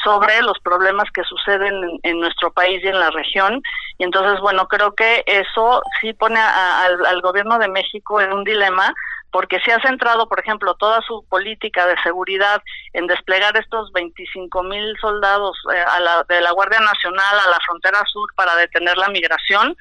sobre 0.02 0.40
los 0.42 0.58
problemas 0.60 1.10
que 1.12 1.22
suceden 1.22 1.74
en, 1.74 2.00
en, 2.02 2.20
nuestro 2.20 2.52
país 2.52 2.82
y 2.82 2.88
en 2.88 2.98
la 2.98 3.10
región. 3.10 3.62
Y 3.98 4.04
entonces, 4.04 4.40
bueno, 4.40 4.66
creo 4.66 4.94
que 4.94 5.22
eso 5.26 5.82
sí 6.00 6.12
pone 6.12 6.38
a, 6.40 6.84
al, 6.84 7.06
al 7.06 7.20
gobierno 7.20 7.58
de 7.58 7.68
México 7.68 8.20
en 8.20 8.32
un 8.32 8.44
dilema 8.44 8.92
porque 9.32 9.58
se 9.60 9.72
ha 9.72 9.80
centrado, 9.80 10.28
por 10.28 10.38
ejemplo, 10.38 10.74
toda 10.74 11.00
su 11.02 11.24
política 11.28 11.86
de 11.86 12.00
seguridad 12.02 12.62
en 12.92 13.06
desplegar 13.06 13.56
estos 13.56 13.90
25 13.92 14.62
mil 14.62 14.94
soldados 15.00 15.56
eh, 15.74 15.80
a 15.80 15.98
la, 16.00 16.24
de 16.28 16.40
la 16.42 16.52
Guardia 16.52 16.80
Nacional 16.80 17.40
a 17.40 17.50
la 17.50 17.58
frontera 17.66 18.04
sur 18.12 18.32
para 18.36 18.54
detener 18.56 18.96
la 18.98 19.08
migración, 19.08 19.74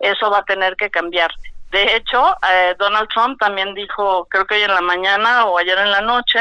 eso 0.00 0.30
va 0.30 0.38
a 0.38 0.44
tener 0.44 0.74
que 0.76 0.90
cambiar. 0.90 1.30
De 1.70 1.96
hecho, 1.96 2.36
eh, 2.50 2.74
Donald 2.78 3.08
Trump 3.08 3.38
también 3.38 3.74
dijo, 3.74 4.26
creo 4.30 4.46
que 4.46 4.54
hoy 4.54 4.62
en 4.62 4.74
la 4.74 4.80
mañana 4.80 5.44
o 5.44 5.58
ayer 5.58 5.76
en 5.78 5.90
la 5.90 6.00
noche, 6.00 6.40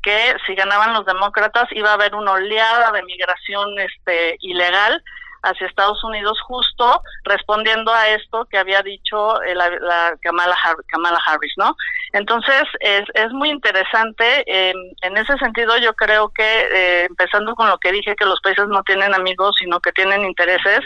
que 0.00 0.36
si 0.46 0.54
ganaban 0.54 0.92
los 0.92 1.06
demócratas 1.06 1.66
iba 1.72 1.90
a 1.90 1.94
haber 1.94 2.14
una 2.14 2.32
oleada 2.32 2.92
de 2.92 3.02
migración 3.02 3.78
este 3.78 4.36
ilegal 4.40 5.02
hacia 5.44 5.66
Estados 5.66 6.02
Unidos 6.04 6.40
justo 6.42 7.02
respondiendo 7.24 7.92
a 7.92 8.08
esto 8.08 8.46
que 8.46 8.58
había 8.58 8.82
dicho 8.82 9.42
eh, 9.42 9.54
la, 9.54 9.70
la 9.70 10.16
Kamala, 10.22 10.56
Harris, 10.62 10.86
Kamala, 10.88 11.18
Harris, 11.24 11.52
¿no? 11.56 11.76
Entonces 12.12 12.62
es, 12.80 13.04
es 13.14 13.30
muy 13.32 13.50
interesante. 13.50 14.44
Eh, 14.46 14.74
en 15.02 15.16
ese 15.16 15.36
sentido 15.38 15.76
yo 15.78 15.94
creo 15.94 16.30
que 16.30 16.42
eh, 16.42 17.06
empezando 17.08 17.54
con 17.54 17.68
lo 17.68 17.78
que 17.78 17.92
dije 17.92 18.16
que 18.16 18.24
los 18.24 18.40
países 18.40 18.66
no 18.68 18.82
tienen 18.82 19.14
amigos 19.14 19.54
sino 19.58 19.80
que 19.80 19.92
tienen 19.92 20.24
intereses, 20.24 20.80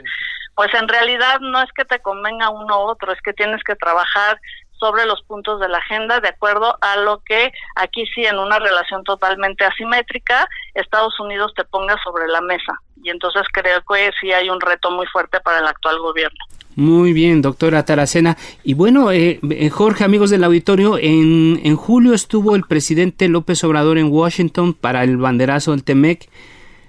pues 0.55 0.73
en 0.75 0.88
realidad 0.88 1.38
no 1.41 1.62
es 1.62 1.71
que 1.73 1.85
te 1.85 2.00
convenga 2.00 2.50
uno 2.50 2.85
u 2.85 2.88
otro, 2.88 3.12
es 3.12 3.21
que 3.23 3.33
tienes 3.33 3.62
que 3.62 3.77
trabajar 3.77 4.41
sobre 4.79 5.07
los 5.07 5.23
puntos 5.23 5.61
de 5.61 5.69
la 5.69 5.79
agenda 5.79 6.21
de 6.21 6.29
acuerdo 6.29 6.77
a 6.81 6.97
lo 6.97 7.21
que 7.25 7.53
aquí 7.77 8.07
sí 8.15 8.25
en 8.25 8.39
una 8.39 8.59
relación 8.59 9.05
totalmente 9.05 9.65
asimétrica 9.65 10.49
Estados 10.75 11.19
Unidos 11.21 11.53
te 11.57 11.65
ponga 11.65 11.97
sobre 12.03 12.29
la 12.29 12.41
mesa 12.41 12.75
y 13.03 13.11
entonces 13.11 13.43
creo 13.53 13.83
que 13.89 14.11
sí 14.21 14.33
hay 14.33 14.51
un 14.51 14.61
reto 14.61 14.91
muy 14.91 15.07
fuerte 15.07 15.41
para 15.41 15.59
el 15.61 15.67
actual 15.67 15.99
gobierno. 15.99 16.39
Muy 16.75 17.13
bien, 17.13 17.43
doctora 17.43 17.85
Taracena. 17.85 18.37
Y 18.63 18.75
bueno, 18.75 19.11
eh, 19.11 19.41
Jorge, 19.71 20.05
amigos 20.05 20.31
del 20.31 20.45
auditorio, 20.45 20.97
en, 20.97 21.61
en 21.65 21.77
julio 21.77 22.15
estuvo 22.15 22.55
el 22.55 22.63
presidente 22.63 23.29
López 23.29 23.65
Obrador 23.65 23.99
en 23.99 24.13
Washington 24.13 24.75
para 24.75 25.03
el 25.03 25.17
banderazo 25.17 25.73
del 25.73 25.83
TEMEC 25.83 26.29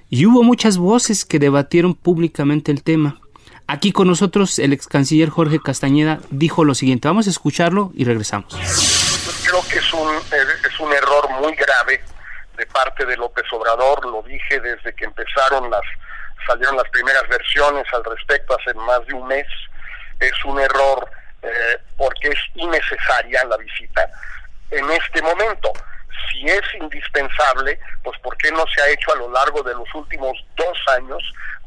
y 0.09 0.25
hubo 0.25 0.43
muchas 0.43 0.77
voces 0.77 1.25
que 1.25 1.39
debatieron 1.39 1.95
públicamente 1.95 2.71
el 2.71 2.83
tema. 2.83 3.19
Aquí 3.71 3.91
con 3.91 4.07
nosotros 4.07 4.57
el 4.57 4.73
ex 4.73 4.87
canciller 4.87 5.29
Jorge 5.29 5.59
Castañeda 5.63 6.17
dijo 6.31 6.65
lo 6.65 6.73
siguiente. 6.73 7.07
Vamos 7.07 7.27
a 7.27 7.29
escucharlo 7.29 7.91
y 7.93 8.03
regresamos. 8.03 8.51
Creo 9.47 9.61
que 9.69 9.77
es 9.77 9.93
un, 9.93 10.09
es 10.09 10.79
un 10.79 10.91
error 10.91 11.29
muy 11.39 11.55
grave 11.55 12.03
de 12.57 12.65
parte 12.65 13.05
de 13.05 13.15
López 13.15 13.45
Obrador. 13.53 14.07
Lo 14.07 14.23
dije 14.23 14.59
desde 14.59 14.95
que 14.95 15.05
empezaron 15.05 15.69
las 15.69 15.83
salieron 16.47 16.77
las 16.77 16.89
primeras 16.89 17.29
versiones 17.29 17.85
al 17.93 18.03
respecto 18.05 18.57
hace 18.59 18.73
más 18.73 19.05
de 19.05 19.13
un 19.13 19.27
mes. 19.27 19.45
Es 20.19 20.33
un 20.45 20.59
error 20.59 21.07
eh, 21.43 21.77
porque 21.95 22.29
es 22.29 22.39
innecesaria 22.55 23.43
la 23.45 23.57
visita 23.57 24.09
en 24.71 24.89
este 24.89 25.21
momento 25.21 25.71
si 26.31 26.45
es 26.45 26.61
indispensable, 26.79 27.79
pues 28.03 28.17
¿por 28.19 28.37
qué 28.37 28.51
no 28.51 28.65
se 28.73 28.81
ha 28.81 28.89
hecho 28.89 29.11
a 29.13 29.17
lo 29.17 29.31
largo 29.31 29.63
de 29.63 29.73
los 29.73 29.93
últimos 29.93 30.37
dos 30.55 30.77
años 30.95 31.21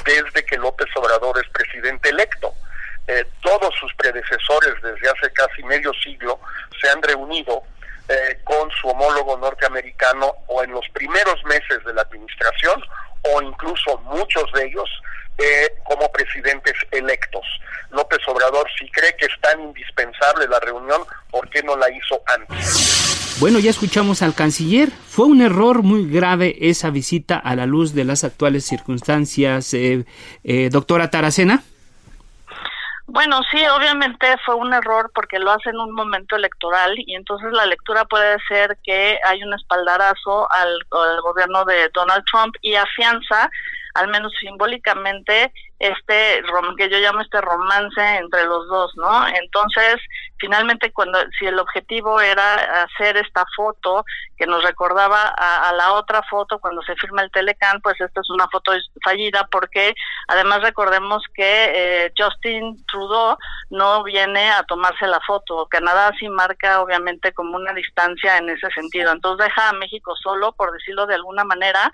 desde 0.05 0.45
que 0.45 0.57
López 0.57 0.89
Obrador 0.97 1.39
es 1.39 1.49
presidente 1.51 2.11
electo? 2.11 2.55
Eh, 3.09 3.25
todos 3.43 3.75
sus 3.81 3.93
predecesores 3.95 4.75
desde 4.83 5.11
hace 5.11 5.33
casi 5.33 5.63
medio 5.65 5.93
siglo 5.95 6.39
se 6.81 6.89
han 6.89 7.03
reunido 7.03 7.63
eh, 8.09 8.41
con 8.45 8.71
su 8.71 8.89
homólogo 8.89 9.37
norteamericano 9.39 10.33
o 10.47 10.63
en 10.63 10.71
los 10.71 10.89
primeros 10.91 11.43
meses 11.45 11.85
de 11.85 11.95
la 11.95 12.03
administración 12.03 12.83
o 13.23 13.43
incluso 13.43 13.99
muchos 13.99 14.53
de 14.53 14.67
ellos 14.67 14.89
eh, 15.39 15.75
como 15.85 16.11
presidentes 16.13 16.75
electos. 16.91 17.45
López 17.91 18.21
Obrador, 18.27 18.69
si 18.79 18.89
cree 18.91 19.17
que 19.17 19.27
es 19.27 19.41
tan 19.41 19.61
indispensable 19.61 20.47
la 20.47 20.61
reunión, 20.61 21.05
¿por 21.31 21.49
qué 21.51 21.63
no 21.63 21.77
la 21.77 21.91
hizo 21.91 22.23
antes? 22.27 23.22
Bueno, 23.41 23.59
ya 23.59 23.71
escuchamos 23.71 24.23
al 24.23 24.35
canciller. 24.35 24.91
Fue 24.91 25.27
un 25.27 25.43
error 25.43 25.83
muy 25.83 26.09
grave 26.09 26.57
esa 26.61 26.91
visita 26.91 27.39
a 27.39 27.57
la 27.57 27.67
luz 27.67 27.95
de 27.95 28.05
las 28.05 28.25
actuales 28.25 28.65
circunstancias, 28.65 29.75
eh, 29.75 30.05
eh, 30.45 30.69
doctora 30.71 31.11
Taracena. 31.11 31.63
Bueno, 33.07 33.41
sí, 33.51 33.59
obviamente 33.67 34.27
fue 34.47 34.55
un 34.55 34.73
error 34.73 35.11
porque 35.15 35.39
lo 35.39 35.51
hace 35.51 35.71
en 35.71 35.79
un 35.79 35.93
momento 35.93 36.37
electoral 36.37 36.95
y 36.97 37.15
entonces 37.15 37.53
la 37.53 37.67
lectura 37.67 38.05
puede 38.05 38.39
ser 38.49 38.79
que 38.83 39.19
hay 39.27 39.43
un 39.43 39.53
espaldarazo 39.53 40.51
al, 40.51 40.79
al 40.93 41.21
gobierno 41.21 41.65
de 41.65 41.91
Donald 41.93 42.25
Trump 42.31 42.55
y 42.63 42.75
afianza 42.75 43.51
al 43.95 44.09
menos 44.09 44.33
simbólicamente, 44.41 45.53
este 45.79 46.43
que 46.77 46.89
yo 46.89 46.99
llamo 46.99 47.21
este 47.21 47.41
romance 47.41 48.01
entre 48.01 48.45
los 48.45 48.69
dos, 48.69 48.93
¿no? 48.97 49.27
Entonces, 49.29 49.97
finalmente, 50.39 50.93
cuando 50.93 51.19
si 51.39 51.47
el 51.47 51.59
objetivo 51.59 52.21
era 52.21 52.85
hacer 52.85 53.17
esta 53.17 53.45
foto 53.57 54.05
que 54.37 54.47
nos 54.47 54.63
recordaba 54.63 55.35
a, 55.37 55.73
la 55.73 55.93
otra 55.95 56.23
foto 56.31 56.59
cuando 56.59 56.83
se 56.83 56.95
firma 56.97 57.23
el 57.23 57.31
Telecan, 57.31 57.81
pues 57.81 58.01
esta 58.01 58.21
es 58.21 58.31
una 58.31 58.49
foto 58.49 58.73
fallida 59.05 59.49
porque 59.51 59.95
además 60.29 60.63
recordemos 60.63 61.23
que 61.35 62.05
eh, 62.05 62.13
Justin 62.17 62.77
Trudeau 62.87 63.37
no 63.71 64.03
viene 64.05 64.51
a 64.51 64.63
tomarse 64.65 65.07
la 65.07 65.21
foto. 65.27 65.67
Canadá 65.69 66.13
sí 66.19 66.29
marca 66.29 66.81
obviamente 66.81 67.33
como 67.33 67.57
una 67.57 67.73
distancia 67.73 68.39
en 68.39 68.49
ese 68.51 68.69
sentido. 68.71 69.13
Entonces 69.13 69.47
deja 69.47 69.69
a 69.69 69.75
México 69.75 70.15
solo, 70.17 70.53
por 70.53 70.73
decirlo 70.73 71.07
de 71.07 71.15
alguna 71.15 71.45
manera, 71.45 71.91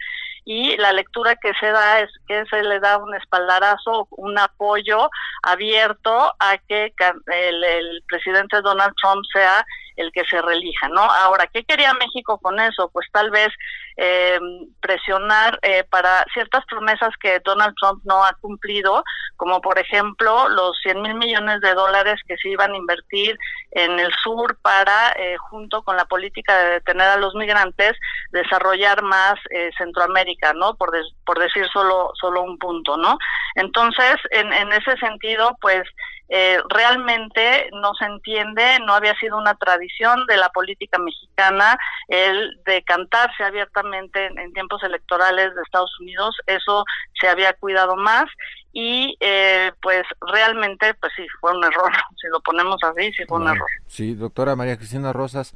y 0.50 0.78
la 0.78 0.94
lectura 0.94 1.36
que 1.36 1.52
se 1.60 1.66
da 1.66 2.00
es 2.00 2.10
que 2.26 2.42
se 2.46 2.62
le 2.62 2.80
da 2.80 2.96
un 2.96 3.14
espaldarazo, 3.14 4.08
un 4.12 4.38
apoyo 4.38 5.10
abierto 5.42 6.32
a 6.38 6.56
que 6.66 6.90
el, 7.26 7.64
el 7.64 8.02
presidente 8.08 8.62
Donald 8.62 8.94
Trump 8.98 9.22
sea 9.30 9.62
el 9.98 10.12
que 10.12 10.24
se 10.24 10.40
relija, 10.40 10.88
¿no? 10.88 11.02
Ahora, 11.02 11.46
¿qué 11.52 11.64
quería 11.64 11.92
México 11.94 12.38
con 12.38 12.58
eso? 12.60 12.88
Pues 12.92 13.06
tal 13.12 13.30
vez 13.30 13.48
eh, 13.96 14.38
presionar 14.80 15.58
eh, 15.62 15.82
para 15.90 16.24
ciertas 16.32 16.64
promesas 16.66 17.10
que 17.20 17.40
Donald 17.44 17.74
Trump 17.80 18.00
no 18.04 18.24
ha 18.24 18.32
cumplido, 18.40 19.02
como 19.36 19.60
por 19.60 19.76
ejemplo 19.76 20.48
los 20.48 20.78
100 20.82 21.02
mil 21.02 21.14
millones 21.14 21.60
de 21.60 21.74
dólares 21.74 22.20
que 22.28 22.36
se 22.36 22.48
iban 22.48 22.72
a 22.72 22.76
invertir 22.76 23.36
en 23.72 23.98
el 23.98 24.12
sur 24.22 24.56
para, 24.62 25.12
eh, 25.18 25.36
junto 25.50 25.82
con 25.82 25.96
la 25.96 26.04
política 26.04 26.56
de 26.56 26.70
detener 26.74 27.08
a 27.08 27.16
los 27.16 27.34
migrantes, 27.34 27.94
desarrollar 28.30 29.02
más 29.02 29.34
Centroamérica, 29.76 30.52
¿no? 30.52 30.76
Por, 30.76 30.92
por 31.26 31.38
decir 31.38 31.66
solo, 31.72 32.12
solo 32.14 32.42
un 32.42 32.58
punto, 32.58 32.96
¿no? 32.96 33.18
Entonces, 33.56 34.16
en, 34.30 34.52
en 34.52 34.72
ese 34.72 34.96
sentido, 34.98 35.56
pues 35.60 35.82
eh, 36.30 36.58
realmente 36.68 37.70
no 37.72 37.94
se 37.94 38.04
entiende, 38.04 38.78
no 38.84 38.92
había 38.92 39.14
sido 39.18 39.38
una 39.38 39.54
tradición 39.54 40.26
de 40.26 40.36
la 40.36 40.50
política 40.50 40.98
mexicana 40.98 41.78
el 42.06 42.60
de 42.66 42.82
cantarse 42.82 43.44
abiertamente 43.44 44.26
en, 44.26 44.52
tiempos 44.52 44.82
electorales 44.82 45.54
de 45.54 45.62
Estados 45.62 45.98
Unidos, 46.00 46.36
eso 46.46 46.84
se 47.18 47.28
había 47.28 47.54
cuidado 47.54 47.96
más 47.96 48.26
y 48.74 49.16
eh, 49.20 49.72
pues 49.80 50.02
realmente 50.20 50.92
pues 50.94 51.12
sí 51.16 51.26
fue 51.40 51.56
un 51.56 51.64
error, 51.64 51.92
si 52.20 52.28
lo 52.28 52.40
ponemos 52.40 52.76
así, 52.82 53.10
sí 53.14 53.24
fue 53.26 53.38
un 53.38 53.48
error. 53.48 53.68
Sí, 53.86 54.14
doctora 54.14 54.54
María 54.54 54.76
Cristina 54.76 55.14
Rosas, 55.14 55.54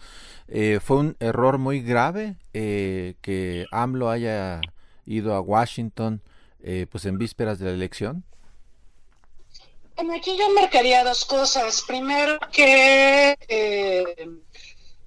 eh, 0.49 0.81
fue 0.83 0.97
un 0.97 1.17
error 1.21 1.59
muy 1.59 1.83
grave 1.83 2.37
que 2.53 3.67
AMLO 3.73 4.09
haya 4.09 4.61
ido 5.05 5.35
a 5.35 5.41
Washington 5.41 6.23
pues 6.91 7.05
en 7.07 7.19
vísperas 7.19 7.59
de 7.59 7.67
la 7.67 7.73
elección. 7.73 8.25
Bueno, 10.03 10.17
aquí 10.17 10.37
yo 10.37 10.51
marcaría 10.51 11.05
dos 11.05 11.25
cosas. 11.25 11.81
Primero 11.83 12.37
que 12.51 13.39
eh, 13.47 14.29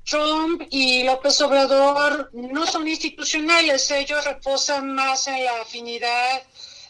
Trump 0.05 0.61
y 0.69 1.03
López 1.03 1.41
Obrador 1.41 2.29
no 2.31 2.65
son 2.65 2.87
institucionales, 2.87 3.91
ellos 3.91 4.23
reposan 4.23 4.95
más 4.95 5.27
en 5.27 5.43
la 5.43 5.59
afinidad 5.63 6.43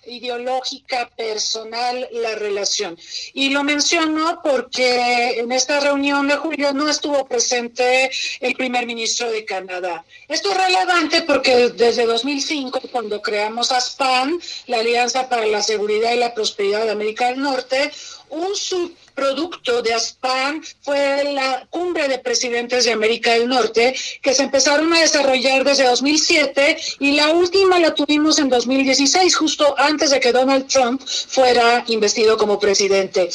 ideológica, 0.08 1.10
personal, 1.16 2.08
la 2.12 2.36
relación. 2.36 2.98
Y 3.34 3.50
lo 3.50 3.64
menciono 3.64 4.42
porque 4.44 5.40
en 5.40 5.52
esta 5.52 5.80
reunión 5.80 6.28
de 6.28 6.36
julio 6.36 6.74
no 6.74 6.90
estuvo 6.90 7.26
presente 7.28 8.10
el 8.40 8.56
primer 8.56 8.86
ministro 8.86 9.32
de 9.32 9.46
Canadá. 9.46 10.06
Esto 10.28 10.52
es 10.52 10.58
relevante 10.58 11.22
porque 11.24 11.70
desde 11.70 12.06
2005, 12.06 12.82
cuando 12.92 13.22
creamos 13.22 13.72
ASPAN, 13.72 14.40
la 14.68 14.80
Alianza 14.80 15.30
para 15.30 15.46
la 15.46 15.62
Seguridad 15.62 16.12
y 16.14 16.18
la 16.18 16.34
Prosperidad 16.34 16.86
de 16.86 16.92
América 16.92 17.28
del 17.28 17.42
Norte, 17.42 17.92
un 18.30 18.56
subproducto 18.56 19.82
de 19.82 19.94
ASPAN 19.94 20.64
fue 20.82 21.24
la 21.34 21.66
cumbre 21.70 22.08
de 22.08 22.20
presidentes 22.20 22.86
de 22.86 22.92
América 22.92 23.32
del 23.34 23.48
Norte 23.48 23.96
que 24.22 24.34
se 24.34 24.44
empezaron 24.44 24.92
a 24.94 25.00
desarrollar 25.00 25.64
desde 25.64 25.86
2007 25.86 26.78
y 27.00 27.14
la 27.14 27.30
última 27.32 27.80
la 27.80 27.94
tuvimos 27.94 28.40
en 28.40 28.50
2016, 28.50 29.36
justo 29.36 29.76
antes 29.78 30.12
de 30.12 30.20
que 30.20 30.32
Donald 30.32 30.68
Trump 30.68 31.02
fuera 31.06 31.84
investido 31.88 32.38
como 32.38 32.60
presidente. 32.60 33.30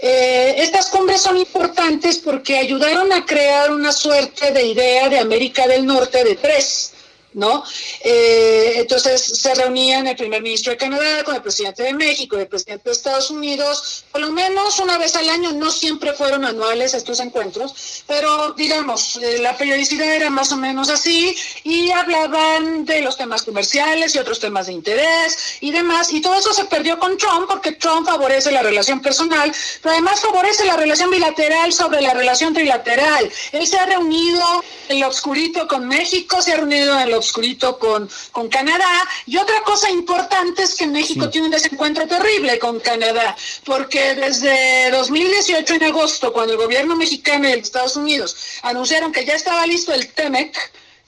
Eh, 0.00 0.54
estas 0.58 0.86
cumbres 0.86 1.22
son 1.22 1.36
importantes 1.36 2.18
porque 2.18 2.56
ayudaron 2.56 3.12
a 3.12 3.24
crear 3.24 3.70
una 3.72 3.92
suerte 3.92 4.52
de 4.52 4.66
idea 4.66 5.08
de 5.08 5.18
América 5.18 5.66
del 5.66 5.86
Norte 5.86 6.24
de 6.24 6.36
tres 6.36 6.92
¿no? 7.36 7.62
Eh, 8.00 8.72
entonces 8.76 9.22
se 9.22 9.54
reunían 9.54 10.06
el 10.06 10.16
primer 10.16 10.42
ministro 10.42 10.72
de 10.72 10.78
Canadá 10.78 11.22
con 11.22 11.34
el 11.34 11.42
presidente 11.42 11.82
de 11.82 11.92
México, 11.92 12.38
el 12.38 12.48
presidente 12.48 12.88
de 12.88 12.92
Estados 12.92 13.30
Unidos, 13.30 14.04
por 14.10 14.22
lo 14.22 14.32
menos 14.32 14.78
una 14.80 14.96
vez 14.96 15.14
al 15.16 15.28
año, 15.28 15.52
no 15.52 15.70
siempre 15.70 16.14
fueron 16.14 16.46
anuales 16.46 16.94
estos 16.94 17.20
encuentros, 17.20 18.04
pero 18.06 18.52
digamos, 18.52 19.18
eh, 19.18 19.38
la 19.38 19.56
periodicidad 19.56 20.12
era 20.14 20.30
más 20.30 20.50
o 20.50 20.56
menos 20.56 20.88
así 20.88 21.36
y 21.62 21.90
hablaban 21.90 22.86
de 22.86 23.02
los 23.02 23.18
temas 23.18 23.42
comerciales 23.42 24.14
y 24.14 24.18
otros 24.18 24.40
temas 24.40 24.66
de 24.66 24.72
interés 24.72 25.58
y 25.60 25.72
demás, 25.72 26.12
y 26.12 26.22
todo 26.22 26.36
eso 26.36 26.54
se 26.54 26.64
perdió 26.64 26.98
con 26.98 27.18
Trump 27.18 27.48
porque 27.48 27.72
Trump 27.72 28.06
favorece 28.06 28.50
la 28.50 28.62
relación 28.62 29.02
personal, 29.02 29.52
pero 29.82 29.92
además 29.92 30.20
favorece 30.20 30.64
la 30.64 30.78
relación 30.78 31.10
bilateral 31.10 31.70
sobre 31.70 32.00
la 32.00 32.14
relación 32.14 32.54
trilateral. 32.54 33.30
Él 33.52 33.66
se 33.66 33.78
ha 33.78 33.84
reunido 33.84 34.64
en 34.88 35.00
lo 35.00 35.08
oscurito 35.08 35.68
con 35.68 35.86
México, 35.86 36.40
se 36.40 36.54
ha 36.54 36.56
reunido 36.56 36.98
en 36.98 37.10
lo 37.10 37.18
oscurito 37.26 37.78
con, 37.78 38.08
con 38.32 38.48
Canadá. 38.48 38.92
Y 39.26 39.36
otra 39.36 39.60
cosa 39.62 39.90
importante 39.90 40.62
es 40.62 40.74
que 40.74 40.86
México 40.86 41.28
tiene 41.28 41.46
un 41.46 41.52
desencuentro 41.52 42.06
terrible 42.06 42.58
con 42.58 42.80
Canadá, 42.80 43.36
porque 43.64 44.14
desde 44.14 44.90
2018, 44.90 45.74
en 45.74 45.84
agosto, 45.84 46.32
cuando 46.32 46.54
el 46.54 46.58
gobierno 46.58 46.96
mexicano 46.96 47.48
y 47.48 47.52
el 47.52 47.60
Estados 47.60 47.96
Unidos 47.96 48.36
anunciaron 48.62 49.12
que 49.12 49.24
ya 49.24 49.34
estaba 49.34 49.66
listo 49.66 49.92
el 49.92 50.08
TEMEC, 50.08 50.56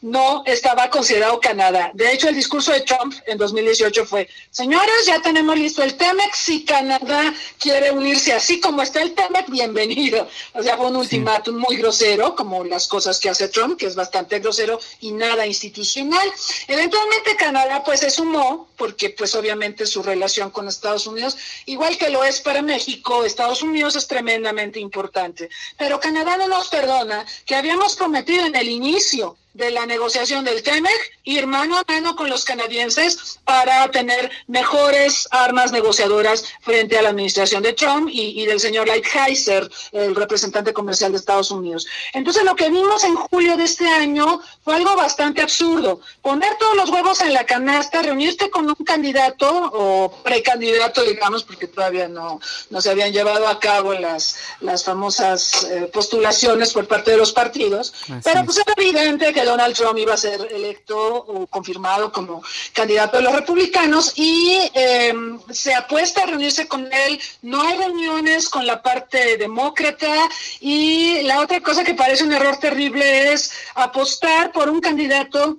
no 0.00 0.44
estaba 0.46 0.90
considerado 0.90 1.40
Canadá. 1.40 1.90
De 1.94 2.12
hecho, 2.12 2.28
el 2.28 2.34
discurso 2.34 2.72
de 2.72 2.82
Trump 2.82 3.14
en 3.26 3.36
2018 3.36 4.06
fue, 4.06 4.28
señores, 4.50 5.06
ya 5.06 5.20
tenemos 5.20 5.58
listo 5.58 5.82
el 5.82 5.96
TEMEC, 5.96 6.34
si 6.34 6.64
Canadá 6.64 7.34
quiere 7.58 7.90
unirse 7.90 8.32
así 8.32 8.60
como 8.60 8.82
está 8.82 9.02
el 9.02 9.14
TEMEC, 9.14 9.48
bienvenido. 9.48 10.28
O 10.54 10.62
sea, 10.62 10.76
fue 10.76 10.86
un 10.86 10.96
ultimátum 10.96 11.56
muy 11.56 11.76
grosero, 11.76 12.36
como 12.36 12.64
las 12.64 12.86
cosas 12.86 13.18
que 13.18 13.28
hace 13.28 13.48
Trump, 13.48 13.78
que 13.78 13.86
es 13.86 13.96
bastante 13.96 14.38
grosero 14.38 14.78
y 15.00 15.12
nada 15.12 15.46
institucional. 15.46 16.30
Eventualmente 16.68 17.36
Canadá 17.36 17.82
pues 17.84 18.00
se 18.00 18.10
sumó, 18.10 18.68
porque 18.76 19.10
pues 19.10 19.34
obviamente 19.34 19.86
su 19.86 20.02
relación 20.02 20.50
con 20.50 20.68
Estados 20.68 21.08
Unidos, 21.08 21.36
igual 21.66 21.98
que 21.98 22.10
lo 22.10 22.22
es 22.22 22.40
para 22.40 22.62
México, 22.62 23.24
Estados 23.24 23.62
Unidos 23.62 23.96
es 23.96 24.06
tremendamente 24.06 24.78
importante. 24.78 25.48
Pero 25.76 25.98
Canadá 25.98 26.36
no 26.36 26.46
nos 26.46 26.68
perdona 26.68 27.26
que 27.44 27.56
habíamos 27.56 27.96
prometido 27.96 28.46
en 28.46 28.54
el 28.54 28.68
inicio 28.68 29.36
de 29.58 29.72
la 29.72 29.86
negociación 29.86 30.44
del 30.44 30.62
TEMEC, 30.62 31.20
ir 31.24 31.48
mano 31.48 31.76
a 31.76 31.84
mano 31.88 32.14
con 32.14 32.30
los 32.30 32.44
canadienses 32.44 33.40
para 33.44 33.90
tener 33.90 34.30
mejores 34.46 35.26
armas 35.32 35.72
negociadoras 35.72 36.44
frente 36.60 36.96
a 36.96 37.02
la 37.02 37.08
administración 37.08 37.64
de 37.64 37.72
Trump 37.72 38.08
y, 38.10 38.46
del 38.46 38.60
señor 38.60 38.86
Lighthizer, 38.86 39.68
el 39.90 40.14
representante 40.14 40.72
comercial 40.72 41.10
de 41.10 41.18
Estados 41.18 41.50
Unidos. 41.50 41.88
Entonces 42.14 42.44
lo 42.44 42.54
que 42.54 42.70
vimos 42.70 43.02
en 43.02 43.16
julio 43.16 43.56
de 43.56 43.64
este 43.64 43.88
año 43.88 44.40
fue 44.62 44.76
algo 44.76 44.94
bastante 44.94 45.42
absurdo. 45.42 46.00
Poner 46.22 46.56
todos 46.58 46.76
los 46.76 46.90
huevos 46.90 47.20
en 47.20 47.34
la 47.34 47.44
canasta, 47.44 48.00
reunirte 48.00 48.50
con 48.50 48.68
un 48.68 48.84
candidato 48.86 49.70
o 49.74 50.22
precandidato, 50.22 51.02
digamos, 51.02 51.42
porque 51.42 51.66
todavía 51.66 52.06
no, 52.06 52.40
no 52.70 52.80
se 52.80 52.90
habían 52.90 53.12
llevado 53.12 53.48
a 53.48 53.58
cabo 53.58 53.92
las, 53.94 54.36
las 54.60 54.84
famosas 54.84 55.64
eh, 55.64 55.90
postulaciones 55.92 56.72
por 56.72 56.86
parte 56.86 57.10
de 57.10 57.16
los 57.16 57.32
partidos, 57.32 57.92
pero 58.22 58.44
pues 58.44 58.58
era 58.58 58.74
evidente 58.76 59.32
que 59.32 59.47
Donald 59.48 59.74
Trump 59.74 59.98
iba 59.98 60.14
a 60.14 60.16
ser 60.16 60.40
electo 60.52 60.96
o 60.98 61.46
confirmado 61.46 62.12
como 62.12 62.42
candidato 62.72 63.16
de 63.16 63.22
los 63.22 63.34
republicanos 63.34 64.12
y 64.16 64.58
eh, 64.74 65.14
se 65.50 65.74
apuesta 65.74 66.22
a 66.22 66.26
reunirse 66.26 66.68
con 66.68 66.92
él. 66.92 67.20
No 67.42 67.62
hay 67.62 67.78
reuniones 67.78 68.48
con 68.48 68.66
la 68.66 68.82
parte 68.82 69.36
demócrata 69.36 70.28
y 70.60 71.22
la 71.22 71.40
otra 71.40 71.60
cosa 71.60 71.84
que 71.84 71.94
parece 71.94 72.24
un 72.24 72.32
error 72.32 72.56
terrible 72.58 73.32
es 73.32 73.52
apostar 73.74 74.52
por 74.52 74.68
un 74.68 74.80
candidato 74.80 75.58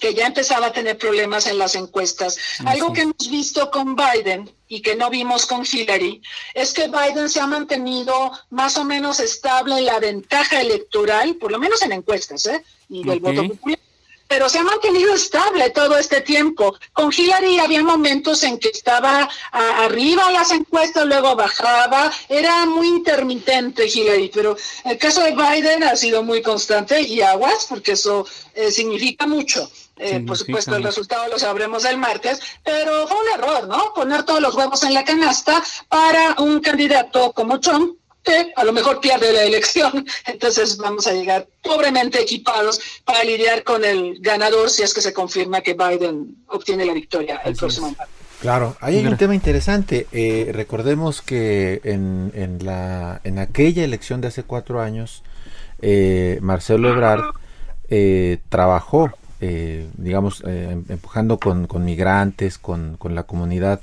que 0.00 0.14
ya 0.14 0.26
empezaba 0.26 0.66
a 0.66 0.72
tener 0.72 0.98
problemas 0.98 1.46
en 1.46 1.58
las 1.58 1.74
encuestas. 1.74 2.38
Algo 2.66 2.92
que 2.92 3.02
hemos 3.02 3.30
visto 3.30 3.70
con 3.70 3.96
Biden 3.96 4.50
y 4.74 4.82
que 4.82 4.96
no 4.96 5.08
vimos 5.08 5.46
con 5.46 5.64
Hillary 5.64 6.20
es 6.52 6.72
que 6.72 6.88
Biden 6.88 7.28
se 7.28 7.40
ha 7.40 7.46
mantenido 7.46 8.32
más 8.50 8.76
o 8.76 8.84
menos 8.84 9.20
estable 9.20 9.78
en 9.78 9.84
la 9.84 10.00
ventaja 10.00 10.60
electoral, 10.60 11.36
por 11.36 11.52
lo 11.52 11.60
menos 11.60 11.80
en 11.82 11.92
encuestas, 11.92 12.46
¿eh? 12.46 12.64
y 12.88 13.04
del 13.04 13.20
voto 13.20 13.46
popular 13.46 13.78
pero 14.26 14.48
se 14.48 14.58
ha 14.58 14.64
mantenido 14.64 15.14
estable 15.14 15.70
todo 15.70 15.96
este 15.96 16.20
tiempo. 16.20 16.74
Con 16.92 17.12
Hillary 17.16 17.58
había 17.58 17.84
momentos 17.84 18.42
en 18.42 18.58
que 18.58 18.70
estaba 18.70 19.28
arriba 19.52 20.30
las 20.32 20.50
encuestas, 20.50 21.06
luego 21.06 21.36
bajaba, 21.36 22.10
era 22.28 22.66
muy 22.66 22.88
intermitente 22.88 23.86
Hillary, 23.86 24.32
pero 24.34 24.56
el 24.86 24.98
caso 24.98 25.22
de 25.22 25.36
Biden 25.36 25.84
ha 25.84 25.94
sido 25.94 26.24
muy 26.24 26.42
constante 26.42 27.02
y 27.02 27.20
aguas, 27.20 27.66
porque 27.68 27.92
eso 27.92 28.26
eh, 28.54 28.72
significa 28.72 29.26
mucho. 29.26 29.70
Eh, 29.96 30.20
por 30.26 30.36
supuesto, 30.36 30.74
el 30.74 30.82
resultado 30.82 31.28
lo 31.28 31.38
sabremos 31.38 31.84
el 31.84 31.98
martes, 31.98 32.40
pero 32.64 33.06
fue 33.06 33.16
un 33.16 33.40
error, 33.40 33.68
¿no? 33.68 33.92
Poner 33.94 34.24
todos 34.24 34.40
los 34.40 34.54
huevos 34.54 34.82
en 34.82 34.92
la 34.92 35.04
canasta 35.04 35.62
para 35.88 36.34
un 36.38 36.60
candidato 36.60 37.32
como 37.32 37.60
Trump, 37.60 37.96
que 38.24 38.52
a 38.56 38.64
lo 38.64 38.72
mejor 38.72 39.00
pierde 39.00 39.32
la 39.32 39.44
elección. 39.44 40.04
Entonces 40.26 40.76
vamos 40.78 41.06
a 41.06 41.12
llegar 41.12 41.46
pobremente 41.62 42.20
equipados 42.20 42.80
para 43.04 43.22
lidiar 43.22 43.62
con 43.62 43.84
el 43.84 44.18
ganador 44.20 44.68
si 44.70 44.82
es 44.82 44.92
que 44.92 45.00
se 45.00 45.12
confirma 45.12 45.60
que 45.60 45.74
Biden 45.74 46.38
obtiene 46.48 46.84
la 46.84 46.92
victoria 46.92 47.40
el 47.44 47.54
próximo 47.54 47.94
martes. 47.96 48.14
Claro, 48.40 48.76
ahí 48.80 48.98
hay 48.98 49.06
un 49.06 49.16
tema 49.16 49.34
interesante. 49.34 50.06
Eh, 50.12 50.50
recordemos 50.52 51.22
que 51.22 51.80
en, 51.84 52.30
en, 52.34 52.64
la, 52.64 53.20
en 53.24 53.38
aquella 53.38 53.84
elección 53.84 54.20
de 54.20 54.28
hace 54.28 54.42
cuatro 54.42 54.82
años, 54.82 55.22
eh, 55.80 56.38
Marcelo 56.42 56.90
Ebrard 56.90 57.22
eh, 57.88 58.38
trabajó 58.50 59.10
eh, 59.46 59.86
digamos, 59.98 60.42
eh, 60.46 60.68
em, 60.70 60.84
empujando 60.88 61.38
con, 61.38 61.68
migrantes, 61.84 62.56
con, 62.56 62.96
la 63.10 63.24
comunidad 63.24 63.82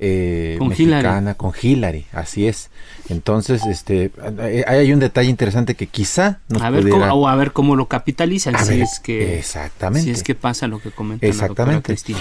eh, 0.00 0.58
mexicana, 0.60 1.34
con 1.34 1.52
Hillary, 1.60 2.06
así 2.12 2.48
es. 2.48 2.70
Entonces, 3.08 3.64
este, 3.66 4.10
hay 4.66 4.92
un 4.92 4.98
detalle 4.98 5.30
interesante 5.30 5.76
que 5.76 5.86
quizá 5.86 6.40
nos 6.48 6.60
a 6.60 6.70
ver 6.70 6.88
cómo, 6.88 7.04
o 7.04 7.28
a 7.28 7.36
ver 7.36 7.52
cómo 7.52 7.76
lo 7.76 7.86
capitalizan, 7.86 8.58
si 8.64 8.80
es 8.80 8.98
que 8.98 9.38
exactamente, 9.38 10.06
si 10.06 10.10
es 10.10 10.24
que 10.24 10.34
pasa 10.34 10.66
lo 10.66 10.80
que 10.80 10.90
comenta 10.90 11.24
exactamente. 11.24 11.82
Cristina. 11.84 12.18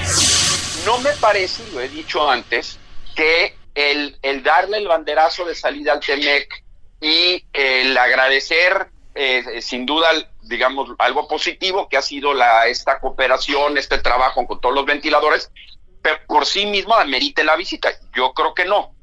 No 0.85 0.99
me 0.99 1.09
parece, 1.19 1.63
lo 1.73 1.81
he 1.81 1.89
dicho 1.89 2.29
antes, 2.29 2.77
que 3.15 3.55
el, 3.73 4.15
el 4.21 4.43
darle 4.43 4.77
el 4.77 4.87
banderazo 4.87 5.43
de 5.45 5.55
salida 5.55 5.93
al 5.93 6.01
Temec 6.01 6.63
y 7.01 7.43
el 7.51 7.97
agradecer 7.97 8.91
sin 9.61 9.85
duda 9.85 10.09
digamos, 10.45 10.89
algo 10.99 11.27
positivo 11.27 11.89
que 11.89 11.97
ha 11.97 12.01
sido 12.01 12.33
la, 12.33 12.67
esta 12.67 12.99
cooperación, 12.99 13.77
este 13.77 13.97
trabajo 13.97 14.45
con 14.45 14.61
todos 14.61 14.75
los 14.75 14.85
ventiladores, 14.85 15.51
pero 16.01 16.19
por 16.27 16.45
sí 16.45 16.65
mismo 16.65 16.95
amerite 16.95 17.43
la 17.43 17.55
visita. 17.55 17.89
Yo 18.13 18.33
creo 18.33 18.53
que 18.53 18.65
no. 18.65 18.93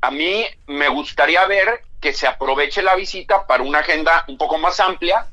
A 0.00 0.10
mí 0.10 0.44
me 0.66 0.88
gustaría 0.88 1.44
ver 1.46 1.82
que 2.00 2.12
se 2.12 2.26
aproveche 2.26 2.82
la 2.82 2.96
visita 2.96 3.46
para 3.46 3.62
una 3.62 3.80
agenda 3.80 4.24
un 4.28 4.38
poco 4.38 4.56
más 4.56 4.80
amplia, 4.80 5.26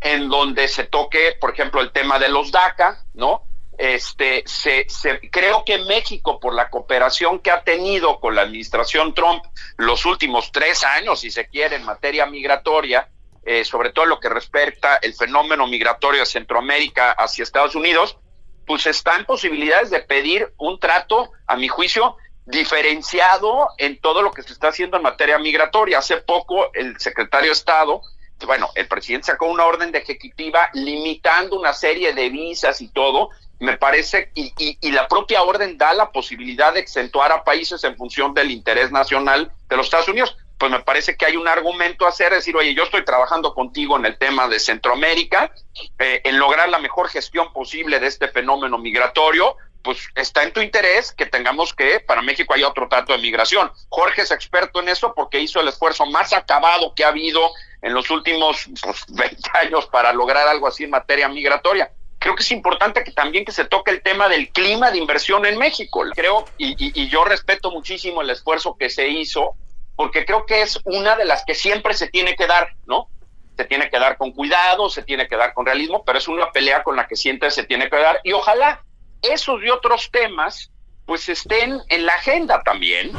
en 0.00 0.28
donde 0.28 0.68
se 0.68 0.84
toque, 0.84 1.36
por 1.40 1.52
ejemplo, 1.52 1.80
el 1.80 1.92
tema 1.92 2.18
de 2.18 2.28
los 2.28 2.50
DACA, 2.52 3.04
¿no? 3.14 3.44
Este, 3.78 4.42
se, 4.44 4.86
se, 4.90 5.30
creo 5.30 5.64
que 5.64 5.78
México, 5.78 6.38
por 6.38 6.54
la 6.54 6.68
cooperación 6.68 7.38
que 7.38 7.50
ha 7.50 7.62
tenido 7.64 8.20
con 8.20 8.34
la 8.34 8.42
administración 8.42 9.14
Trump 9.14 9.42
los 9.78 10.04
últimos 10.04 10.52
tres 10.52 10.84
años, 10.84 11.20
si 11.20 11.30
se 11.30 11.46
quiere, 11.48 11.76
en 11.76 11.84
materia 11.84 12.26
migratoria, 12.26 13.08
eh, 13.44 13.64
sobre 13.64 13.90
todo 13.92 14.06
lo 14.06 14.20
que 14.20 14.28
respecta 14.28 14.96
el 14.96 15.14
fenómeno 15.14 15.66
migratorio 15.66 16.20
de 16.20 16.26
Centroamérica 16.26 17.12
hacia 17.12 17.42
Estados 17.42 17.74
Unidos, 17.74 18.18
pues 18.66 18.86
están 18.86 19.24
posibilidades 19.24 19.90
de 19.90 20.00
pedir 20.00 20.52
un 20.58 20.78
trato, 20.78 21.32
a 21.46 21.56
mi 21.56 21.68
juicio, 21.68 22.16
diferenciado 22.44 23.68
en 23.78 24.00
todo 24.00 24.22
lo 24.22 24.32
que 24.32 24.42
se 24.42 24.52
está 24.52 24.68
haciendo 24.68 24.96
en 24.96 25.02
materia 25.02 25.38
migratoria. 25.38 25.98
Hace 25.98 26.18
poco 26.18 26.72
el 26.74 26.98
secretario 27.00 27.48
de 27.48 27.54
Estado, 27.54 28.02
bueno, 28.46 28.70
el 28.74 28.88
presidente 28.88 29.26
sacó 29.26 29.46
una 29.46 29.64
orden 29.64 29.92
de 29.92 29.98
ejecutiva 29.98 30.70
limitando 30.74 31.58
una 31.58 31.72
serie 31.72 32.12
de 32.12 32.28
visas 32.28 32.80
y 32.80 32.88
todo, 32.88 33.30
me 33.58 33.76
parece, 33.76 34.30
y, 34.34 34.52
y, 34.56 34.78
y, 34.80 34.92
la 34.92 35.06
propia 35.06 35.42
orden 35.42 35.76
da 35.76 35.92
la 35.92 36.10
posibilidad 36.12 36.72
de 36.72 36.80
exentuar 36.80 37.30
a 37.30 37.44
países 37.44 37.84
en 37.84 37.96
función 37.96 38.32
del 38.32 38.50
interés 38.50 38.90
nacional 38.90 39.52
de 39.68 39.76
los 39.76 39.86
Estados 39.86 40.08
Unidos 40.08 40.36
pues 40.60 40.70
me 40.70 40.80
parece 40.80 41.16
que 41.16 41.24
hay 41.24 41.36
un 41.38 41.48
argumento 41.48 42.04
a 42.04 42.10
hacer, 42.10 42.34
decir, 42.34 42.54
oye, 42.54 42.74
yo 42.74 42.82
estoy 42.82 43.02
trabajando 43.02 43.54
contigo 43.54 43.96
en 43.96 44.04
el 44.04 44.18
tema 44.18 44.46
de 44.46 44.60
Centroamérica, 44.60 45.50
eh, 45.98 46.20
en 46.22 46.38
lograr 46.38 46.68
la 46.68 46.78
mejor 46.78 47.08
gestión 47.08 47.50
posible 47.54 47.98
de 47.98 48.06
este 48.06 48.28
fenómeno 48.28 48.76
migratorio, 48.76 49.56
pues 49.82 50.06
está 50.14 50.42
en 50.42 50.52
tu 50.52 50.60
interés 50.60 51.12
que 51.12 51.24
tengamos 51.24 51.72
que, 51.72 52.00
para 52.00 52.20
México 52.20 52.52
hay 52.52 52.62
otro 52.62 52.90
trato 52.90 53.14
de 53.14 53.20
migración. 53.20 53.72
Jorge 53.88 54.20
es 54.20 54.32
experto 54.32 54.80
en 54.80 54.90
eso 54.90 55.14
porque 55.16 55.40
hizo 55.40 55.62
el 55.62 55.68
esfuerzo 55.68 56.04
más 56.04 56.34
acabado 56.34 56.92
que 56.94 57.04
ha 57.04 57.08
habido 57.08 57.40
en 57.80 57.94
los 57.94 58.10
últimos 58.10 58.68
pues, 58.82 59.06
20 59.08 59.50
años 59.54 59.86
para 59.86 60.12
lograr 60.12 60.46
algo 60.46 60.68
así 60.68 60.84
en 60.84 60.90
materia 60.90 61.26
migratoria 61.26 61.90
creo 62.18 62.34
que 62.34 62.42
es 62.42 62.50
importante 62.52 63.02
que 63.02 63.12
también 63.12 63.46
que 63.46 63.52
se 63.52 63.64
toque 63.64 63.92
el 63.92 64.02
tema 64.02 64.28
del 64.28 64.50
clima 64.50 64.90
de 64.90 64.98
inversión 64.98 65.46
en 65.46 65.56
México. 65.56 66.04
Creo, 66.14 66.44
y, 66.58 66.76
y, 66.78 67.08
yo 67.08 67.24
respeto 67.24 67.70
muchísimo 67.70 68.20
el 68.20 68.28
esfuerzo 68.28 68.76
que 68.78 68.90
se 68.90 69.08
hizo 69.08 69.56
porque 70.00 70.24
creo 70.24 70.46
que 70.46 70.62
es 70.62 70.80
una 70.86 71.14
de 71.14 71.26
las 71.26 71.44
que 71.44 71.54
siempre 71.54 71.92
se 71.92 72.08
tiene 72.08 72.34
que 72.34 72.46
dar, 72.46 72.70
¿no? 72.86 73.10
Se 73.58 73.66
tiene 73.66 73.90
que 73.90 73.98
dar 73.98 74.16
con 74.16 74.32
cuidado, 74.32 74.88
se 74.88 75.02
tiene 75.02 75.28
que 75.28 75.36
dar 75.36 75.52
con 75.52 75.66
realismo, 75.66 76.02
pero 76.06 76.16
es 76.16 76.26
una 76.26 76.50
pelea 76.52 76.82
con 76.82 76.96
la 76.96 77.06
que 77.06 77.16
siempre 77.16 77.50
se 77.50 77.64
tiene 77.64 77.90
que 77.90 77.98
dar 77.98 78.18
y 78.24 78.32
ojalá 78.32 78.82
esos 79.20 79.62
y 79.62 79.68
otros 79.68 80.08
temas 80.10 80.70
pues 81.04 81.28
estén 81.28 81.80
en 81.90 82.06
la 82.06 82.14
agenda 82.14 82.62
también. 82.62 83.12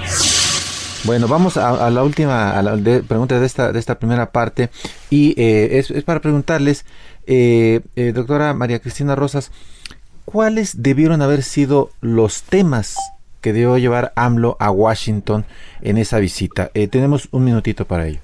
Bueno, 1.04 1.28
vamos 1.28 1.56
a, 1.56 1.88
la 1.92 2.02
última 2.02 2.60
pregunta 3.08 3.40
de 3.40 3.46
esta, 3.46 3.72
de 3.72 3.78
esta 3.78 4.00
primera 4.00 4.32
parte 4.32 4.72
y 5.12 5.40
eh, 5.40 5.78
es, 5.78 6.04
para 6.04 6.20
preguntarles, 6.20 6.88
eh, 7.28 7.82
eh, 7.96 8.12
doctora 8.12 8.56
María 8.56 8.80
Cristina 8.80 9.16
Rosas, 9.16 9.52
¿cuáles 10.26 10.82
debieron 10.82 11.22
haber 11.22 11.44
sido 11.44 11.92
los 12.02 12.42
temas 12.42 12.98
que 13.42 13.54
debió 13.54 13.78
llevar 13.78 14.14
AMLO 14.16 14.56
a 14.60 14.72
Washington 14.72 15.46
en 15.82 15.98
esa 15.98 16.20
visita. 16.20 16.72
Eh, 16.74 16.88
tenemos 16.88 17.28
un 17.32 17.44
minutito 17.44 17.86
para 17.86 18.08
ello. 18.08 18.20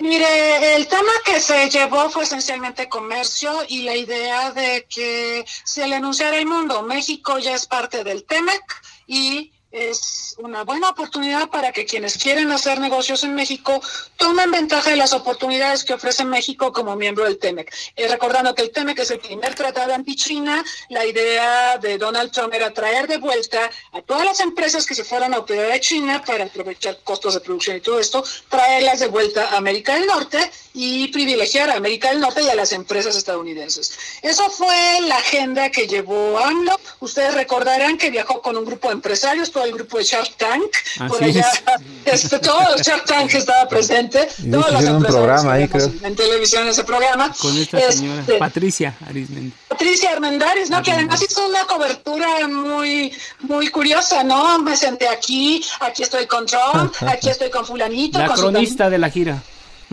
Mire, 0.00 0.76
el 0.76 0.86
tema 0.86 1.10
que 1.24 1.40
se 1.40 1.68
llevó 1.70 2.08
fue 2.08 2.22
esencialmente 2.22 2.88
comercio 2.88 3.50
y 3.66 3.82
la 3.82 3.96
idea 3.96 4.52
de 4.52 4.86
que 4.88 5.44
se 5.64 5.88
le 5.88 5.96
anunciara 5.96 6.38
al 6.38 6.46
mundo, 6.46 6.82
México 6.82 7.38
ya 7.40 7.54
es 7.54 7.66
parte 7.66 8.04
del 8.04 8.22
TEMEC 8.22 8.62
y 9.08 9.52
es 9.70 10.34
una 10.38 10.64
buena 10.64 10.88
oportunidad 10.88 11.50
para 11.50 11.72
que 11.72 11.84
quienes 11.84 12.16
quieren 12.16 12.50
hacer 12.52 12.80
negocios 12.80 13.24
en 13.24 13.34
México 13.34 13.80
tomen 14.16 14.50
ventaja 14.50 14.90
de 14.90 14.96
las 14.96 15.12
oportunidades 15.12 15.84
que 15.84 15.94
ofrece 15.94 16.24
México 16.24 16.72
como 16.72 16.96
miembro 16.96 17.24
del 17.24 17.38
TEMEC. 17.38 17.74
Eh, 17.96 18.08
recordando 18.08 18.54
que 18.54 18.62
el 18.62 18.70
TEMEC 18.70 19.00
es 19.00 19.10
el 19.10 19.18
primer 19.18 19.54
tratado 19.54 19.92
anti-China, 19.92 20.64
la 20.88 21.04
idea 21.04 21.76
de 21.78 21.98
Donald 21.98 22.30
Trump 22.30 22.54
era 22.54 22.72
traer 22.72 23.08
de 23.08 23.18
vuelta 23.18 23.70
a 23.92 24.00
todas 24.02 24.24
las 24.24 24.40
empresas 24.40 24.86
que 24.86 24.94
se 24.94 25.04
fueran 25.04 25.34
a 25.34 25.38
operar 25.38 25.72
a 25.72 25.80
China 25.80 26.22
para 26.24 26.44
aprovechar 26.44 26.98
costos 27.04 27.34
de 27.34 27.40
producción 27.40 27.76
y 27.76 27.80
todo 27.80 27.98
esto, 27.98 28.24
traerlas 28.48 29.00
de 29.00 29.08
vuelta 29.08 29.48
a 29.48 29.56
América 29.56 29.94
del 29.94 30.06
Norte 30.06 30.50
y 30.72 31.08
privilegiar 31.08 31.70
a 31.70 31.74
América 31.74 32.10
del 32.10 32.20
Norte 32.20 32.42
y 32.42 32.48
a 32.48 32.54
las 32.54 32.72
empresas 32.72 33.16
estadounidenses. 33.16 33.98
Eso 34.22 34.48
fue 34.50 35.00
la 35.02 35.16
agenda 35.16 35.70
que 35.70 35.88
llevó 35.88 36.38
AMLO. 36.38 36.78
Ustedes 37.00 37.34
recordarán 37.34 37.98
que 37.98 38.10
viajó 38.10 38.40
con 38.40 38.56
un 38.56 38.64
grupo 38.64 38.88
de 38.88 38.94
empresarios 38.94 39.50
el 39.64 39.72
grupo 39.72 39.98
de 39.98 40.04
Shark 40.04 40.36
Tank. 40.36 41.08
por 41.08 41.22
allá, 41.22 41.50
este, 42.04 42.38
todo 42.38 42.74
el 42.76 42.82
Shark 42.82 43.04
Tank 43.04 43.34
estaba 43.34 43.68
presente. 43.68 44.28
todos 44.50 44.72
los 44.72 44.84
un 44.84 45.02
programa 45.02 45.52
ahí, 45.54 45.68
creo. 45.68 45.90
En 46.02 46.16
televisión 46.16 46.66
ese 46.68 46.84
programa. 46.84 47.32
Con 47.38 47.56
esta 47.56 47.92
señora, 47.92 48.20
este, 48.20 48.34
Patricia 48.34 48.94
Arismendi. 49.06 49.52
Patricia 49.68 50.12
Armendáriz, 50.12 50.70
¿no? 50.70 50.82
Que 50.82 50.92
además 50.92 51.22
hizo 51.22 51.46
una 51.46 51.64
cobertura 51.64 52.48
muy, 52.48 53.12
muy 53.40 53.68
curiosa, 53.68 54.24
¿no? 54.24 54.58
Me 54.58 54.76
senté 54.76 55.08
aquí, 55.08 55.64
aquí 55.80 56.02
estoy 56.02 56.26
con 56.26 56.46
Trump, 56.46 56.94
aquí 57.06 57.28
estoy 57.28 57.50
con 57.50 57.64
fulanito. 57.64 58.18
La 58.18 58.28
cronista 58.28 58.90
de 58.90 58.98
la 58.98 59.10
gira. 59.10 59.42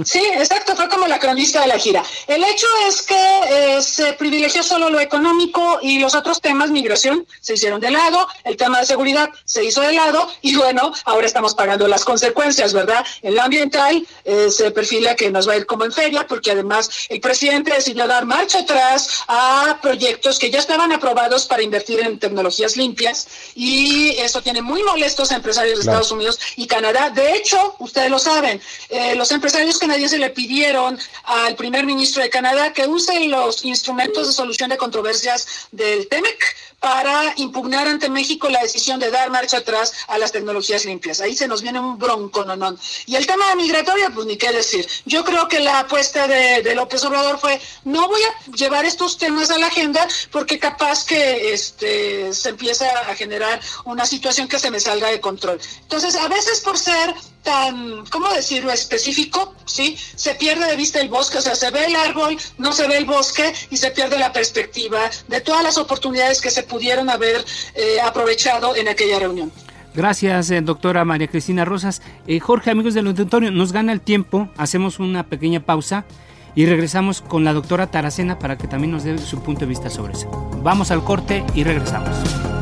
Sí, 0.04 0.22
exacto, 0.34 0.76
fue 0.76 0.90
como 0.90 1.08
la 1.08 1.20
cronista 1.20 1.62
de 1.62 1.68
la 1.68 1.80
gira. 1.80 2.04
El 2.28 2.44
hecho 2.44 2.68
es 2.88 3.02
que 3.02 3.40
eh, 3.50 3.82
se 3.82 4.14
privilegió 4.14 4.62
solo 4.62 4.90
lo 4.90 5.00
económico 5.00 5.80
y 5.82 6.00
los 6.00 6.16
otros 6.16 6.42
temas, 6.42 6.70
migración, 6.70 7.26
se 7.40 7.54
hicieron 7.54 7.80
de 7.80 7.92
lado, 7.92 8.28
el 8.44 8.58
tema 8.58 8.80
de 8.80 8.86
seguridad 8.86 9.30
se 9.46 9.64
hizo 9.64 9.82
de 9.82 9.94
lado 9.94 10.30
y 10.42 10.56
bueno, 10.56 10.94
ahora 11.06 11.26
estamos 11.26 11.54
pagando 11.54 11.88
las 11.88 12.04
consecuencias, 12.04 12.74
¿verdad? 12.74 13.06
En 13.22 13.36
lo 13.36 13.42
ambiental 13.42 14.06
eh, 14.26 14.50
se 14.52 14.72
perfila 14.72 15.16
que 15.16 15.32
nos 15.32 15.48
va 15.48 15.54
a 15.54 15.58
ir 15.58 15.66
como 15.66 15.86
en 15.86 15.94
feria 15.94 16.28
porque 16.28 16.52
además 16.52 16.90
el 17.08 17.22
presidente 17.22 17.74
decidió 17.74 18.06
dar 18.06 18.26
marcha 18.26 18.60
atrás 18.60 19.24
a 19.28 19.80
proyectos 19.82 20.40
que 20.40 20.52
ya 20.52 20.60
estaban 20.60 20.92
aprobados 20.92 21.46
para 21.46 21.64
invertir 21.64 22.02
en 22.02 22.20
tecnologías 22.20 22.76
limpias 22.76 23.28
y 23.56 24.10
eso 24.18 24.42
tiene 24.42 24.62
muy 24.62 24.84
molestos 24.84 25.32
a 25.32 25.36
empresarios 25.36 25.76
de 25.76 25.82
Estados 25.82 26.12
Unidos 26.12 26.40
y 26.58 26.68
Canadá. 26.68 27.10
De 27.12 27.36
hecho, 27.36 27.76
ustedes 27.80 28.10
lo 28.10 28.20
saben, 28.20 28.62
eh, 28.90 29.16
los 29.16 29.32
empresarios 29.32 29.80
que 29.80 29.85
se 30.08 30.18
le 30.18 30.30
pidieron 30.32 30.98
al 31.24 31.56
primer 31.56 31.86
ministro 31.86 32.22
de 32.22 32.30
Canadá 32.30 32.74
que 32.74 32.88
use 32.88 33.28
los 33.28 33.64
instrumentos 33.66 34.28
de 34.28 34.34
solución 34.34 34.70
de 34.70 34.78
controversias 34.78 35.68
del 35.72 36.08
TEMEC 36.08 36.56
para 36.80 37.34
impugnar 37.38 37.88
ante 37.88 38.10
México 38.10 38.50
la 38.50 38.62
decisión 38.62 39.00
de 39.00 39.12
dar 39.12 39.30
marcha 39.32 39.58
atrás 39.58 39.94
a 40.08 40.18
las 40.18 40.32
tecnologías 40.32 40.86
limpias. 40.86 41.22
Ahí 41.22 41.36
se 41.36 41.48
nos 41.48 41.62
viene 41.62 41.80
un 41.80 41.98
bronco, 41.98 42.46
no, 42.46 42.56
no. 42.56 42.76
Y 43.06 43.16
el 43.16 43.26
tema 43.26 43.50
de 43.50 43.56
migratoria, 43.56 44.10
pues 44.14 44.28
ni 44.28 44.38
qué 44.38 44.52
decir. 44.52 44.88
Yo 45.06 45.24
creo 45.24 45.48
que 45.48 45.60
la 45.60 45.80
apuesta 45.80 46.28
de, 46.28 46.62
de 46.62 46.76
López 46.76 47.04
Obrador 47.04 47.40
fue, 47.40 47.60
no 47.84 48.08
voy 48.08 48.22
a 48.22 48.52
llevar 48.52 48.86
estos 48.86 49.18
temas 49.18 49.50
a 49.50 49.58
la 49.58 49.68
agenda 49.68 50.08
porque 50.32 50.60
capaz 50.60 51.06
que 51.06 51.54
este, 51.54 52.34
se 52.34 52.50
empieza 52.50 52.88
a 53.10 53.16
generar 53.16 53.60
una 53.86 54.06
situación 54.06 54.48
que 54.48 54.60
se 54.60 54.72
me 54.72 54.80
salga 54.80 55.10
de 55.10 55.20
control. 55.20 55.60
Entonces, 55.82 56.16
a 56.16 56.28
veces 56.28 56.62
por 56.62 56.78
ser 56.78 57.14
tan, 57.46 58.06
¿cómo 58.08 58.28
decirlo?, 58.34 58.72
específico, 58.72 59.54
¿sí? 59.66 59.98
Se 60.16 60.34
pierde 60.36 60.66
de 60.66 60.76
vista 60.76 61.00
el 61.00 61.10
bosque, 61.10 61.38
o 61.38 61.42
sea, 61.42 61.56
se 61.56 61.70
ve 61.70 61.86
el 61.86 61.96
árbol, 61.96 62.38
no 62.58 62.74
se 62.74 62.88
ve 62.88 62.98
el 62.98 63.06
bosque 63.06 63.54
y 63.70 63.78
se 63.78 63.92
pierde 63.92 64.18
la 64.18 64.34
perspectiva 64.34 65.10
de 65.28 65.42
todas 65.42 65.64
las 65.64 65.78
oportunidades 65.78 66.42
que 66.42 66.50
se 66.50 66.64
pudieron 66.66 67.10
haber 67.10 67.44
eh, 67.76 68.02
aprovechado 68.02 68.76
en 68.76 68.88
aquella 68.88 69.20
reunión. 69.20 69.52
Gracias, 69.96 70.52
eh, 70.52 70.62
doctora 70.62 71.06
María 71.06 71.28
Cristina 71.28 71.64
Rosas. 71.64 72.02
Eh, 72.28 72.40
Jorge, 72.40 72.72
amigos 72.72 72.94
del 72.94 73.08
auditorio, 73.08 73.52
nos 73.52 73.72
gana 73.72 73.94
el 73.94 74.02
tiempo, 74.02 74.50
hacemos 74.58 75.00
una 75.00 75.24
pequeña 75.24 75.62
pausa 75.62 76.06
y 76.54 76.66
regresamos 76.66 77.22
con 77.22 77.44
la 77.44 77.54
doctora 77.54 77.88
Taracena 77.88 78.38
para 78.38 78.58
que 78.58 78.68
también 78.68 78.92
nos 78.92 79.04
dé 79.04 79.18
su 79.18 79.42
punto 79.42 79.62
de 79.62 79.68
vista 79.68 79.90
sobre 79.90 80.14
eso. 80.14 80.30
Vamos 80.64 80.92
al 80.92 81.04
corte 81.04 81.44
y 81.54 81.64
regresamos. 81.64 82.55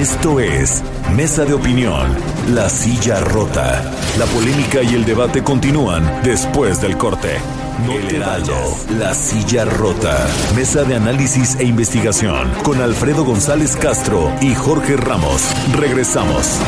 Esto 0.00 0.40
es 0.40 0.82
Mesa 1.14 1.44
de 1.44 1.52
Opinión, 1.52 2.08
La 2.54 2.70
Silla 2.70 3.20
Rota. 3.20 3.82
La 4.18 4.24
polémica 4.24 4.82
y 4.82 4.94
el 4.94 5.04
debate 5.04 5.44
continúan 5.44 6.22
después 6.22 6.80
del 6.80 6.96
corte. 6.96 7.36
No 7.84 7.92
el 7.92 8.14
Heraldo, 8.14 8.54
La 8.98 9.12
Silla 9.12 9.66
Rota. 9.66 10.26
Mesa 10.56 10.84
de 10.84 10.94
análisis 10.94 11.54
e 11.56 11.64
investigación 11.64 12.50
con 12.62 12.80
Alfredo 12.80 13.26
González 13.26 13.76
Castro 13.76 14.32
y 14.40 14.54
Jorge 14.54 14.96
Ramos. 14.96 15.42
Regresamos. 15.78 16.58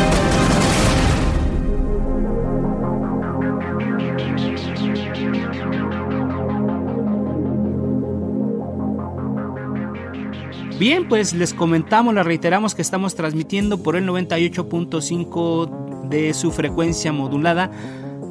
Bien, 10.79 11.09
pues 11.09 11.33
les 11.33 11.55
comentamos, 11.55 12.15
les 12.15 12.25
reiteramos 12.25 12.75
que 12.75 12.83
estamos 12.83 13.15
transmitiendo 13.15 13.83
por 13.83 13.97
el 13.97 14.07
98.5 14.09 16.09
de 16.09 16.35
su 16.35 16.51
frecuencia 16.51 17.13
modulada 17.13 17.71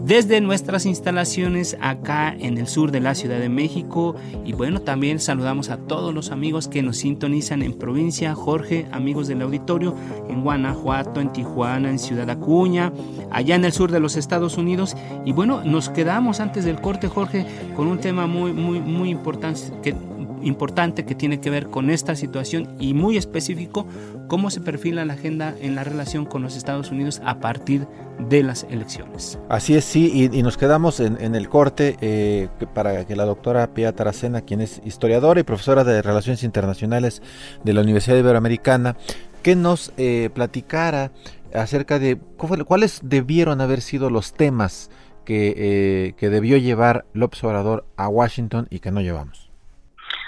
desde 0.03 0.41
nuestras 0.41 0.85
instalaciones 0.85 1.77
acá 1.79 2.35
en 2.37 2.57
el 2.57 2.67
sur 2.67 2.91
de 2.91 2.99
la 2.99 3.15
Ciudad 3.15 3.39
de 3.39 3.49
México. 3.49 4.15
Y 4.45 4.53
bueno, 4.53 4.81
también 4.81 5.19
saludamos 5.19 5.69
a 5.69 5.77
todos 5.77 6.13
los 6.13 6.31
amigos 6.31 6.67
que 6.67 6.81
nos 6.81 6.97
sintonizan 6.97 7.61
en 7.61 7.73
provincia, 7.73 8.33
Jorge, 8.33 8.87
amigos 8.91 9.27
del 9.27 9.41
auditorio, 9.41 9.95
en 10.27 10.41
Guanajuato, 10.41 11.21
en 11.21 11.31
Tijuana, 11.31 11.89
en 11.89 11.99
Ciudad 11.99 12.29
Acuña, 12.29 12.91
allá 13.31 13.55
en 13.55 13.65
el 13.65 13.73
sur 13.73 13.91
de 13.91 13.99
los 13.99 14.15
Estados 14.15 14.57
Unidos. 14.57 14.95
Y 15.25 15.33
bueno, 15.33 15.63
nos 15.63 15.89
quedamos 15.89 16.39
antes 16.39 16.65
del 16.65 16.81
corte, 16.81 17.07
Jorge, 17.07 17.45
con 17.75 17.87
un 17.87 17.99
tema 17.99 18.27
muy, 18.27 18.53
muy, 18.53 18.79
muy 18.79 19.09
importante 19.09 19.61
que 19.83 19.95
importante 20.43 21.05
que 21.05 21.15
tiene 21.15 21.39
que 21.39 21.49
ver 21.49 21.67
con 21.67 21.89
esta 21.89 22.15
situación 22.15 22.75
y 22.79 22.93
muy 22.93 23.17
específico 23.17 23.85
cómo 24.27 24.49
se 24.49 24.61
perfila 24.61 25.05
la 25.05 25.13
agenda 25.13 25.55
en 25.59 25.75
la 25.75 25.83
relación 25.83 26.25
con 26.25 26.41
los 26.41 26.55
Estados 26.55 26.91
Unidos 26.91 27.21
a 27.25 27.39
partir 27.39 27.87
de 28.29 28.43
las 28.43 28.63
elecciones. 28.69 29.39
Así 29.49 29.75
es, 29.75 29.85
sí, 29.85 30.29
y, 30.31 30.43
nos 30.43 30.57
quedamos 30.57 30.99
en, 30.99 31.35
el 31.35 31.49
corte 31.49 31.97
eh, 32.01 32.47
para 32.73 33.05
que 33.05 33.15
la 33.15 33.25
doctora 33.25 33.73
Pia 33.73 33.93
Taracena, 33.93 34.41
quien 34.41 34.61
es 34.61 34.81
historiadora 34.85 35.39
y 35.39 35.43
profesora 35.43 35.83
de 35.83 36.01
Relaciones 36.01 36.43
Internacionales 36.43 37.21
de 37.63 37.73
la 37.73 37.81
Universidad 37.81 38.17
Iberoamericana, 38.17 38.95
que 39.41 39.55
nos 39.55 39.91
eh, 39.97 40.29
platicara 40.33 41.11
acerca 41.53 41.99
de 41.99 42.17
cuáles 42.37 43.01
debieron 43.03 43.59
haber 43.59 43.81
sido 43.81 44.09
los 44.09 44.33
temas 44.33 44.89
que, 45.25 45.53
eh, 45.57 46.13
que 46.17 46.29
debió 46.29 46.57
llevar 46.57 47.05
López 47.13 47.43
Obrador 47.43 47.85
a 47.97 48.07
Washington 48.07 48.67
y 48.69 48.79
que 48.79 48.91
no 48.91 49.01
llevamos. 49.01 49.50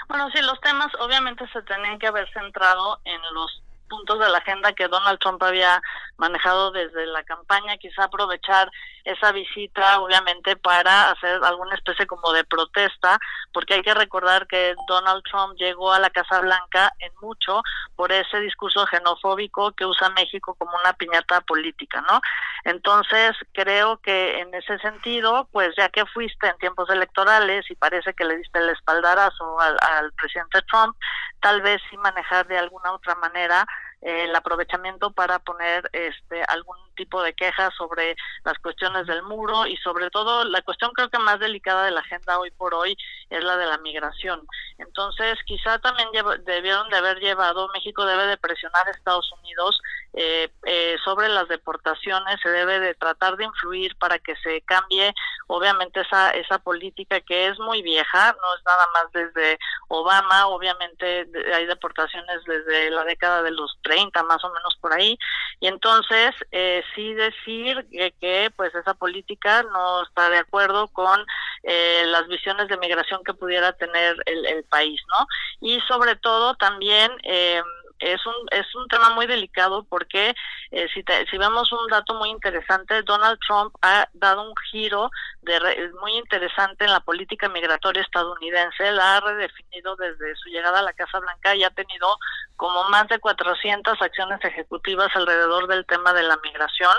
Bueno, 0.08 0.30
sí, 0.30 0.40
los 0.42 0.60
temas 0.60 0.88
obviamente 1.00 1.46
se 1.52 1.62
tenían 1.62 1.98
que 1.98 2.06
haber 2.06 2.30
centrado 2.32 3.00
en 3.04 3.20
los 3.32 3.62
puntos 3.88 4.18
de 4.18 4.28
la 4.28 4.38
agenda 4.38 4.72
que 4.72 4.88
Donald 4.88 5.18
Trump 5.18 5.42
había 5.42 5.80
manejado 6.16 6.70
desde 6.70 7.06
la 7.06 7.22
campaña, 7.24 7.76
quizá 7.76 8.04
aprovechar 8.04 8.70
esa 9.04 9.32
visita 9.32 10.00
obviamente 10.00 10.56
para 10.56 11.10
hacer 11.10 11.42
alguna 11.44 11.74
especie 11.74 12.06
como 12.06 12.32
de 12.32 12.44
protesta, 12.44 13.18
porque 13.52 13.74
hay 13.74 13.82
que 13.82 13.94
recordar 13.94 14.46
que 14.46 14.74
Donald 14.88 15.22
Trump 15.30 15.54
llegó 15.56 15.92
a 15.92 15.98
la 15.98 16.10
Casa 16.10 16.40
Blanca 16.40 16.92
en 17.00 17.12
mucho 17.20 17.62
por 17.96 18.12
ese 18.12 18.40
discurso 18.40 18.86
xenofóbico 18.86 19.72
que 19.72 19.84
usa 19.84 20.08
México 20.10 20.54
como 20.54 20.76
una 20.82 20.94
piñata 20.94 21.40
política, 21.42 22.02
¿no? 22.08 22.20
Entonces, 22.64 23.36
creo 23.52 23.98
que 23.98 24.40
en 24.40 24.54
ese 24.54 24.78
sentido, 24.78 25.48
pues 25.52 25.74
ya 25.76 25.90
que 25.90 26.06
fuiste 26.06 26.46
en 26.48 26.56
tiempos 26.58 26.88
electorales 26.88 27.70
y 27.70 27.74
parece 27.74 28.14
que 28.14 28.24
le 28.24 28.38
diste 28.38 28.58
el 28.58 28.70
espaldarazo 28.70 29.60
al, 29.60 29.76
al 29.80 30.12
presidente 30.12 30.62
Trump, 30.62 30.96
tal 31.40 31.60
vez 31.60 31.80
sí 31.90 31.96
manejar 31.98 32.46
de 32.46 32.58
alguna 32.58 32.92
otra 32.92 33.14
manera 33.16 33.66
el 34.04 34.36
aprovechamiento 34.36 35.12
para 35.12 35.38
poner 35.38 35.88
este 35.92 36.42
algún 36.44 36.76
tipo 36.94 37.22
de 37.22 37.34
quejas 37.34 37.72
sobre 37.76 38.16
las 38.44 38.58
cuestiones 38.58 39.06
del 39.06 39.22
muro 39.22 39.66
y 39.66 39.76
sobre 39.78 40.10
todo 40.10 40.44
la 40.44 40.62
cuestión 40.62 40.92
creo 40.92 41.10
que 41.10 41.18
más 41.18 41.38
delicada 41.40 41.84
de 41.84 41.90
la 41.90 42.00
agenda 42.00 42.38
hoy 42.38 42.50
por 42.50 42.74
hoy 42.74 42.96
es 43.30 43.42
la 43.42 43.56
de 43.56 43.66
la 43.66 43.78
migración. 43.78 44.46
Entonces, 44.78 45.38
quizá 45.46 45.78
también 45.78 46.08
debieron 46.44 46.88
de 46.88 46.96
haber 46.96 47.18
llevado, 47.18 47.68
México 47.72 48.04
debe 48.04 48.26
de 48.26 48.36
presionar 48.36 48.86
a 48.86 48.90
Estados 48.90 49.30
Unidos 49.40 49.80
eh, 50.16 50.48
eh, 50.64 50.96
sobre 51.04 51.28
las 51.28 51.48
deportaciones, 51.48 52.38
se 52.40 52.48
debe 52.48 52.78
de 52.78 52.94
tratar 52.94 53.36
de 53.36 53.44
influir 53.44 53.96
para 53.96 54.18
que 54.20 54.36
se 54.36 54.60
cambie, 54.62 55.12
obviamente, 55.48 56.00
esa, 56.02 56.30
esa 56.30 56.58
política 56.58 57.20
que 57.20 57.48
es 57.48 57.58
muy 57.58 57.82
vieja, 57.82 58.36
no 58.40 58.54
es 58.54 58.64
nada 58.64 58.86
más 58.94 59.12
desde 59.12 59.58
Obama, 59.88 60.46
obviamente 60.46 61.28
hay 61.52 61.66
deportaciones 61.66 62.44
desde 62.46 62.90
la 62.90 63.02
década 63.04 63.42
de 63.42 63.50
los 63.50 63.76
30, 63.82 64.22
más 64.22 64.42
o 64.44 64.52
menos 64.52 64.76
por 64.80 64.92
ahí, 64.92 65.18
y 65.58 65.66
entonces 65.66 66.32
eh, 66.52 66.83
sí 66.94 67.14
decir 67.14 67.86
que, 68.20 68.50
pues 68.56 68.74
esa 68.74 68.94
política 68.94 69.62
no 69.62 70.02
está 70.02 70.30
de 70.30 70.38
acuerdo 70.38 70.88
con 70.88 71.24
eh, 71.62 72.04
las 72.06 72.26
visiones 72.28 72.68
de 72.68 72.78
migración 72.78 73.22
que 73.24 73.34
pudiera 73.34 73.72
tener 73.72 74.16
el, 74.26 74.46
el 74.46 74.64
país, 74.64 75.00
¿no? 75.08 75.26
Y 75.60 75.80
sobre 75.82 76.16
todo 76.16 76.54
también... 76.54 77.10
Eh, 77.22 77.62
es 78.12 78.24
un, 78.26 78.34
es 78.50 78.74
un 78.74 78.86
tema 78.88 79.10
muy 79.10 79.26
delicado 79.26 79.84
porque 79.84 80.34
eh, 80.70 80.86
si, 80.92 81.04
si 81.30 81.38
vemos 81.38 81.72
un 81.72 81.86
dato 81.88 82.14
muy 82.14 82.30
interesante, 82.30 83.02
Donald 83.02 83.38
Trump 83.46 83.74
ha 83.82 84.08
dado 84.12 84.42
un 84.42 84.54
giro 84.70 85.10
de 85.42 85.90
muy 86.00 86.12
interesante 86.16 86.84
en 86.84 86.92
la 86.92 87.00
política 87.00 87.48
migratoria 87.48 88.02
estadounidense, 88.02 88.92
la 88.92 89.16
ha 89.16 89.20
redefinido 89.20 89.96
desde 89.96 90.34
su 90.36 90.48
llegada 90.48 90.80
a 90.80 90.82
la 90.82 90.92
Casa 90.92 91.20
Blanca 91.20 91.54
y 91.54 91.64
ha 91.64 91.70
tenido 91.70 92.08
como 92.56 92.84
más 92.90 93.08
de 93.08 93.18
400 93.18 94.00
acciones 94.00 94.44
ejecutivas 94.44 95.08
alrededor 95.14 95.66
del 95.66 95.86
tema 95.86 96.12
de 96.12 96.22
la 96.22 96.38
migración 96.42 96.96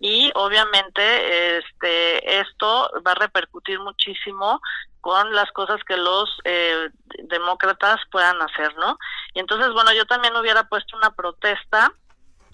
y 0.00 0.30
obviamente 0.34 1.58
este 1.58 2.40
esto 2.40 2.90
va 3.06 3.12
a 3.12 3.16
repercutir 3.16 3.78
muchísimo 3.80 4.60
con 5.02 5.34
las 5.34 5.50
cosas 5.50 5.80
que 5.84 5.96
los 5.96 6.30
eh, 6.44 6.88
demócratas 7.24 8.00
puedan 8.10 8.40
hacer, 8.40 8.74
¿no? 8.76 8.96
Y 9.34 9.40
entonces, 9.40 9.72
bueno, 9.72 9.92
yo 9.92 10.06
también 10.06 10.36
hubiera 10.36 10.68
puesto 10.68 10.96
una 10.96 11.10
protesta 11.10 11.92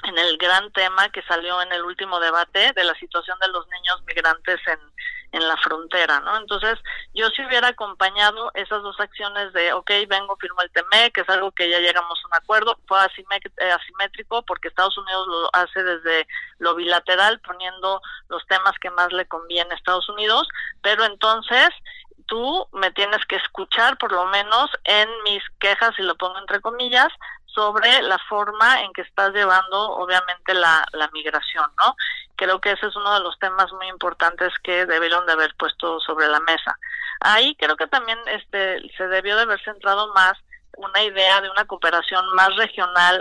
en 0.05 0.17
el 0.17 0.39
gran 0.39 0.71
tema 0.73 1.09
que 1.11 1.23
salió 1.23 1.61
en 1.63 1.73
el 1.73 1.83
último 1.83 2.21
debate 2.21 2.73
de 2.73 2.85
la 2.85 2.95
situación 2.95 3.37
de 3.41 3.49
los 3.49 3.67
niños 3.69 4.03
migrantes 4.07 4.61
en, 4.67 4.79
en 5.33 5.47
la 5.47 5.57
frontera, 5.59 6.21
¿no? 6.21 6.37
Entonces, 6.39 6.79
yo 7.15 7.29
si 7.31 7.45
hubiera 7.45 7.69
acompañado 7.69 8.51
esas 8.55 8.83
dos 8.83 8.99
acciones 8.99 9.53
de, 9.53 9.73
ok, 9.73 9.91
vengo, 10.09 10.37
firmo 10.37 10.63
el 10.63 10.71
TME, 10.71 11.11
que 11.11 11.21
es 11.21 11.29
algo 11.29 11.53
que 11.53 11.69
ya 11.69 11.81
llegamos 11.81 12.19
a 12.23 12.29
un 12.29 12.35
acuerdo, 12.35 12.79
fue 12.87 12.99
eh, 12.99 13.71
asimétrico 13.71 14.43
porque 14.43 14.69
Estados 14.69 14.97
Unidos 14.97 15.27
lo 15.27 15.51
hace 15.53 15.83
desde 15.83 16.27
lo 16.59 16.75
bilateral, 16.75 17.41
poniendo 17.41 18.01
los 18.29 18.47
temas 18.47 18.73
que 18.81 18.91
más 18.91 19.13
le 19.13 19.27
conviene 19.27 19.73
a 19.73 19.77
Estados 19.77 20.09
Unidos, 20.09 20.49
pero 20.83 21.05
entonces 21.05 21.69
tú 22.27 22.69
me 22.73 22.91
tienes 22.93 23.25
que 23.27 23.37
escuchar 23.37 23.97
por 23.99 24.13
lo 24.13 24.27
menos 24.27 24.71
en 24.85 25.09
mis 25.25 25.43
quejas, 25.59 25.93
y 25.99 26.03
lo 26.03 26.17
pongo 26.17 26.39
entre 26.39 26.61
comillas, 26.61 27.09
sobre 27.47 28.03
la 28.03 28.19
forma 28.29 28.83
en 28.83 28.93
que 28.93 29.03
estás 29.03 29.33
llevando 29.33 29.91
obviamente 29.93 30.55
la, 30.55 30.85
la 30.93 31.09
migración, 31.13 31.67
¿no? 31.85 31.97
Creo 32.37 32.61
que 32.61 32.73
ese 32.73 32.87
es 32.87 32.95
uno 32.95 33.15
de 33.15 33.21
los 33.21 33.39
temas 33.39 33.73
muy 33.73 33.89
importantes 33.89 34.53
que 34.63 34.87
debieron 34.87 35.27
de 35.27 35.33
haber 35.33 35.55
puesto 35.57 35.99
sobre 36.01 36.29
la 36.29 36.39
mesa. 36.41 36.79
Ahí 37.21 37.57
creo 37.57 37.77
que 37.77 37.89
también 37.89 38.19
este 38.27 38.81
se 38.97 39.09
debió 39.09 39.35
de 39.37 39.43
haber 39.43 39.61
centrado 39.65 40.13
más 40.15 40.35
una 40.77 41.03
idea 41.03 41.41
de 41.41 41.51
una 41.51 41.65
cooperación 41.65 42.25
más 42.35 42.55
regional, 42.57 43.21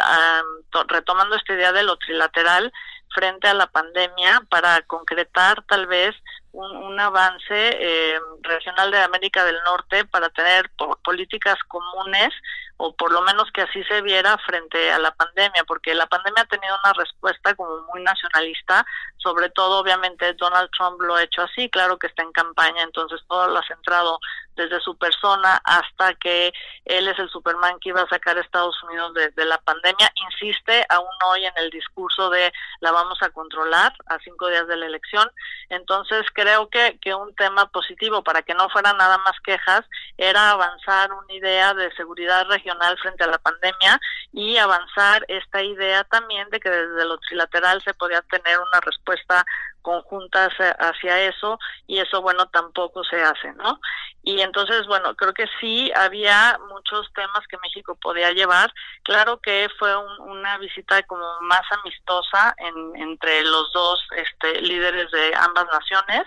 retomando 0.87 1.35
esta 1.35 1.53
idea 1.53 1.71
de 1.71 1.83
lo 1.83 1.97
trilateral 1.97 2.71
frente 3.13 3.47
a 3.47 3.53
la 3.53 3.67
pandemia 3.67 4.41
para 4.49 4.81
concretar 4.83 5.63
tal 5.67 5.87
vez 5.87 6.15
un, 6.51 6.99
avance 6.99 7.53
eh, 7.53 8.19
regional 8.41 8.89
de 8.89 8.99
América 8.99 9.45
del 9.45 9.57
Norte 9.63 10.05
para 10.05 10.29
tener 10.29 10.71
políticas 11.03 11.57
comunes 11.67 12.33
o 12.77 12.95
por 12.95 13.11
lo 13.11 13.21
menos 13.21 13.49
que 13.51 13.61
así 13.61 13.83
se 13.85 14.01
viera 14.01 14.37
frente 14.37 14.91
a 14.91 14.99
la 14.99 15.11
pandemia, 15.11 15.63
porque 15.65 15.95
la 15.95 16.05
pandemia 16.05 16.43
ha 16.43 16.47
tenido 16.47 16.77
una 16.83 16.93
respuesta 16.93 17.55
como 17.55 17.81
muy 17.91 18.03
nacionalista, 18.03 18.85
sobre 19.17 19.49
todo 19.49 19.79
obviamente 19.79 20.33
Donald 20.33 20.69
Trump 20.77 21.01
lo 21.01 21.15
ha 21.15 21.23
hecho 21.23 21.41
así, 21.41 21.69
claro 21.69 21.97
que 21.97 22.07
está 22.07 22.21
en 22.21 22.31
campaña, 22.31 22.83
entonces 22.83 23.19
todo 23.27 23.47
lo 23.47 23.57
ha 23.57 23.67
centrado 23.67 24.19
desde 24.55 24.79
su 24.81 24.95
persona 24.97 25.59
hasta 25.63 26.13
que 26.15 26.53
él 26.85 27.07
es 27.07 27.17
el 27.17 27.29
Superman 27.29 27.79
que 27.79 27.89
iba 27.89 28.01
a 28.01 28.09
sacar 28.09 28.37
a 28.37 28.41
Estados 28.41 28.75
Unidos 28.83 29.13
de, 29.13 29.45
la 29.45 29.57
pandemia, 29.59 30.11
insiste 30.29 30.85
aún 30.89 31.07
hoy 31.25 31.45
en 31.45 31.53
el 31.57 31.69
discurso 31.71 32.29
de 32.29 32.51
la 32.81 32.91
vamos 32.97 33.21
a 33.21 33.29
controlar 33.29 33.93
a 34.07 34.17
cinco 34.19 34.47
días 34.47 34.67
de 34.67 34.75
la 34.75 34.87
elección, 34.87 35.29
entonces 35.69 36.25
creo 36.33 36.69
que, 36.69 36.97
que 36.99 37.13
un 37.13 37.33
tema 37.35 37.69
positivo 37.71 38.23
para 38.23 38.41
que 38.41 38.53
no 38.53 38.69
fueran 38.69 38.97
nada 38.97 39.17
más 39.19 39.33
quejas 39.43 39.85
era 40.17 40.51
avanzar 40.51 41.11
una 41.13 41.33
idea 41.33 41.73
de 41.73 41.91
seguridad 41.95 42.45
regional 42.47 42.97
frente 42.97 43.23
a 43.23 43.27
la 43.27 43.37
pandemia 43.37 43.99
y 44.33 44.57
avanzar 44.57 45.25
esta 45.27 45.61
idea 45.61 46.03
también 46.05 46.49
de 46.49 46.59
que 46.59 46.69
desde 46.69 47.05
lo 47.05 47.17
trilateral 47.19 47.81
se 47.83 47.93
podía 47.93 48.21
tener 48.23 48.59
una 48.59 48.79
respuesta 48.81 49.45
conjunta 49.81 50.49
hacia, 50.79 51.21
eso 51.21 51.57
y 51.85 51.99
eso 51.99 52.21
bueno 52.21 52.47
tampoco 52.47 53.03
se 53.05 53.21
hace, 53.21 53.53
¿no? 53.53 53.79
Y 54.21 54.41
entonces 54.41 54.85
bueno 54.87 55.15
creo 55.15 55.33
que 55.33 55.45
sí 55.61 55.91
había 55.95 56.59
muchos 56.87 57.11
temas 57.13 57.45
que 57.47 57.57
México 57.57 57.95
podía 57.95 58.31
llevar. 58.31 58.73
Claro 59.03 59.39
que 59.39 59.69
fue 59.77 59.95
una 60.19 60.57
visita 60.57 61.01
como 61.03 61.25
más 61.41 61.63
amistosa 61.71 62.55
entre 62.95 63.43
los 63.43 63.71
dos 63.73 63.99
este, 64.15 64.61
líderes 64.61 65.11
de 65.11 65.35
ambas 65.35 65.65
naciones 65.71 66.23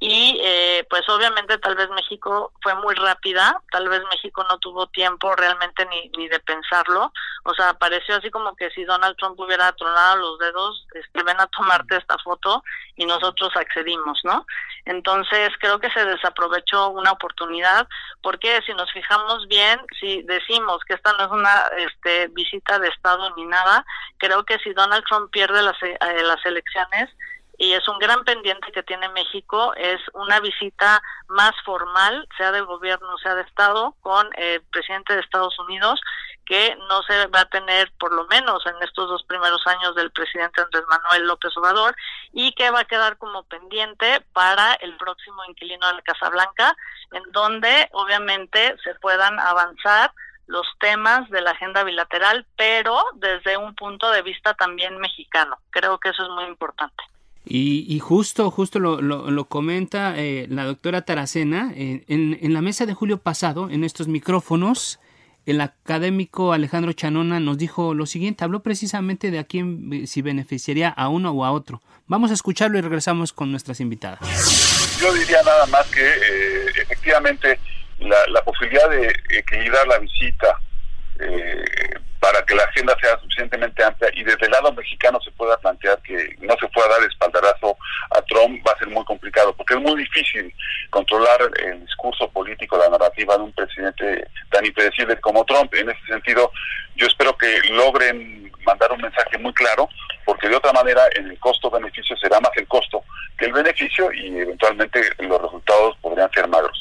y 0.00 0.40
eh, 0.44 0.86
pues 0.88 1.02
obviamente 1.08 1.58
tal 1.58 1.74
vez 1.74 1.90
México 1.90 2.52
fue 2.62 2.74
muy 2.76 2.94
rápida, 2.94 3.60
tal 3.72 3.88
vez 3.88 4.00
México 4.10 4.46
no 4.48 4.58
tuvo 4.58 4.86
tiempo 4.88 5.34
realmente 5.34 5.86
ni, 5.86 6.08
ni 6.16 6.28
de 6.28 6.38
pensarlo, 6.40 7.12
o 7.44 7.54
sea, 7.54 7.74
pareció 7.74 8.16
así 8.16 8.30
como 8.30 8.54
que 8.54 8.70
si 8.70 8.84
Donald 8.84 9.16
Trump 9.16 9.38
hubiera 9.40 9.72
tronado 9.72 10.16
los 10.16 10.38
dedos, 10.38 10.86
este, 10.94 11.22
ven 11.24 11.40
a 11.40 11.46
tomarte 11.48 11.96
esta 11.96 12.16
foto 12.18 12.62
y 12.94 13.06
nosotros 13.06 13.50
accedimos, 13.56 14.20
¿no? 14.22 14.46
Entonces 14.84 15.50
creo 15.58 15.80
que 15.80 15.90
se 15.90 16.04
desaprovechó 16.04 16.90
una 16.90 17.12
oportunidad, 17.12 17.88
porque 18.22 18.60
si 18.66 18.72
nos 18.74 18.90
fijamos 18.92 19.48
bien, 19.48 19.80
si 19.98 20.22
decimos 20.22 20.78
que 20.86 20.94
esta 20.94 21.12
no 21.14 21.24
es 21.24 21.30
una 21.30 21.62
este, 21.78 22.28
visita 22.28 22.78
de 22.78 22.88
Estado 22.88 23.34
ni 23.36 23.46
nada, 23.46 23.84
creo 24.18 24.44
que 24.44 24.58
si 24.58 24.72
Donald 24.72 25.04
Trump 25.08 25.30
pierde 25.30 25.62
las, 25.62 25.82
eh, 25.82 25.98
las 26.22 26.44
elecciones, 26.46 27.10
y 27.58 27.72
es 27.72 27.86
un 27.88 27.98
gran 27.98 28.24
pendiente 28.24 28.70
que 28.70 28.84
tiene 28.84 29.08
México, 29.08 29.74
es 29.74 30.00
una 30.14 30.38
visita 30.38 31.02
más 31.26 31.50
formal, 31.64 32.26
sea 32.36 32.52
de 32.52 32.60
gobierno, 32.60 33.18
sea 33.18 33.34
de 33.34 33.42
Estado, 33.42 33.96
con 34.00 34.30
el 34.36 34.62
presidente 34.70 35.14
de 35.14 35.20
Estados 35.20 35.58
Unidos, 35.58 36.00
que 36.46 36.78
no 36.88 37.02
se 37.02 37.26
va 37.26 37.40
a 37.40 37.48
tener 37.50 37.92
por 37.98 38.12
lo 38.12 38.26
menos 38.28 38.64
en 38.64 38.76
estos 38.82 39.08
dos 39.08 39.24
primeros 39.24 39.60
años 39.66 39.96
del 39.96 40.12
presidente 40.12 40.62
Andrés 40.62 40.84
Manuel 40.88 41.26
López 41.26 41.54
Obrador 41.56 41.96
y 42.32 42.52
que 42.52 42.70
va 42.70 42.80
a 42.80 42.84
quedar 42.84 43.18
como 43.18 43.42
pendiente 43.42 44.24
para 44.32 44.74
el 44.74 44.96
próximo 44.96 45.44
inquilino 45.46 45.86
de 45.88 45.94
la 45.94 46.02
Casa 46.02 46.30
Blanca, 46.30 46.76
en 47.10 47.24
donde 47.32 47.88
obviamente 47.92 48.76
se 48.84 48.94
puedan 48.94 49.38
avanzar 49.40 50.12
los 50.46 50.66
temas 50.78 51.28
de 51.28 51.42
la 51.42 51.50
agenda 51.50 51.82
bilateral, 51.82 52.46
pero 52.56 53.02
desde 53.14 53.56
un 53.56 53.74
punto 53.74 54.10
de 54.10 54.22
vista 54.22 54.54
también 54.54 54.96
mexicano. 54.98 55.58
Creo 55.70 55.98
que 55.98 56.10
eso 56.10 56.22
es 56.22 56.30
muy 56.30 56.44
importante. 56.44 57.04
Y, 57.44 57.98
justo, 58.00 58.50
justo 58.50 58.78
lo, 58.78 59.00
lo, 59.00 59.44
comenta 59.46 60.14
eh, 60.18 60.46
la 60.50 60.64
doctora 60.64 61.02
Taracena 61.02 61.72
en, 61.74 62.04
en, 62.06 62.52
la 62.52 62.60
mesa 62.60 62.84
de 62.84 62.92
julio 62.92 63.18
pasado, 63.18 63.70
en 63.70 63.84
estos 63.84 64.06
micrófonos, 64.06 65.00
el 65.46 65.62
académico 65.62 66.52
Alejandro 66.52 66.92
Chanona 66.92 67.40
nos 67.40 67.56
dijo 67.56 67.94
lo 67.94 68.04
siguiente, 68.04 68.44
habló 68.44 68.60
precisamente 68.60 69.30
de 69.30 69.38
a 69.38 69.44
quién 69.44 70.06
si 70.06 70.20
beneficiaría 70.20 70.90
a 70.90 71.08
uno 71.08 71.30
o 71.30 71.42
a 71.46 71.52
otro. 71.52 71.80
Vamos 72.06 72.30
a 72.30 72.34
escucharlo 72.34 72.76
y 72.76 72.82
regresamos 72.82 73.32
con 73.32 73.50
nuestras 73.50 73.80
invitadas. 73.80 74.20
Yo 75.00 75.10
diría 75.14 75.42
nada 75.42 75.64
más 75.66 75.86
que 75.86 76.06
eh, 76.06 76.66
efectivamente 76.82 77.58
la, 77.98 78.42
posibilidad 78.44 78.90
de 78.90 79.10
equilibrar 79.30 79.86
la 79.88 79.98
visita 79.98 80.60
eh, 81.18 81.64
para 82.20 82.42
que 82.44 82.54
la 82.54 82.64
agenda 82.64 82.96
sea 83.00 83.18
suficientemente 83.20 83.84
amplia 83.84 84.10
y 84.14 84.24
desde 84.24 84.46
el 84.46 84.50
lado 84.50 84.72
mexicano 84.72 85.20
se 85.20 85.30
pueda 85.32 85.56
plantear 85.58 86.00
que 86.02 86.36
no 86.40 86.54
se 86.60 86.68
pueda 86.68 86.88
dar 86.88 87.02
espaldarazo 87.02 87.76
a 88.10 88.22
Trump 88.22 88.66
va 88.66 88.72
a 88.72 88.78
ser 88.78 88.88
muy 88.88 89.04
complicado 89.04 89.54
porque 89.54 89.74
es 89.74 89.80
muy 89.80 89.96
difícil 89.96 90.52
controlar 90.90 91.38
el 91.64 91.80
discurso 91.84 92.28
político, 92.30 92.76
la 92.76 92.88
narrativa 92.88 93.36
de 93.36 93.42
un 93.44 93.52
presidente 93.52 94.26
tan 94.50 94.64
impredecible 94.64 95.20
como 95.20 95.44
Trump. 95.44 95.72
En 95.74 95.90
ese 95.90 96.06
sentido, 96.06 96.50
yo 96.96 97.06
espero 97.06 97.36
que 97.36 97.60
logren 97.70 98.50
mandar 98.64 98.92
un 98.92 99.00
mensaje 99.00 99.38
muy 99.38 99.52
claro 99.54 99.88
porque 100.28 100.46
de 100.46 100.56
otra 100.56 100.74
manera 100.74 101.00
el 101.16 101.38
costo-beneficio 101.38 102.14
será 102.18 102.38
más 102.38 102.50
el 102.56 102.68
costo 102.68 103.02
que 103.38 103.46
el 103.46 103.52
beneficio 103.54 104.12
y 104.12 104.26
eventualmente 104.26 105.00
los 105.20 105.40
resultados 105.40 105.96
podrían 106.02 106.30
ser 106.32 106.46
magros. 106.48 106.78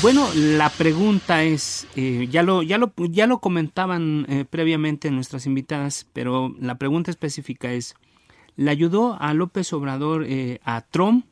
Bueno, 0.00 0.26
la 0.34 0.70
pregunta 0.70 1.42
es, 1.42 1.86
eh, 1.96 2.26
ya 2.30 2.42
lo 2.42 2.62
ya 2.62 2.78
lo 2.78 2.94
ya 2.96 3.26
lo 3.26 3.40
comentaban 3.40 4.24
eh, 4.30 4.46
previamente 4.48 5.10
nuestras 5.10 5.44
invitadas, 5.44 6.06
pero 6.14 6.54
la 6.58 6.76
pregunta 6.76 7.10
específica 7.10 7.70
es, 7.72 7.94
¿le 8.56 8.70
ayudó 8.70 9.18
a 9.20 9.34
López 9.34 9.74
Obrador 9.74 10.24
eh, 10.26 10.60
a 10.64 10.80
Trump? 10.80 11.26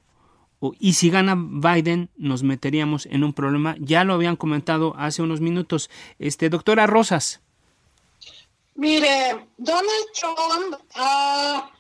Y 0.79 0.95
si 0.95 1.09
gana 1.09 1.37
Biden, 1.37 2.11
nos 2.17 2.43
meteríamos 2.43 3.07
en 3.07 3.25
un 3.25 3.33
problema. 3.33 3.77
Ya 3.79 4.05
lo 4.05 4.15
habían 4.15 4.37
comentado 4.37 4.95
hace 4.97 5.21
unos 5.23 5.41
minutos. 5.41 5.91
Este, 6.19 6.49
doctora 6.49 6.87
Rosas. 6.87 7.44
Mire, 8.77 9.47
Donald 9.57 10.09
Trump 10.15 10.77
ha 10.97 11.71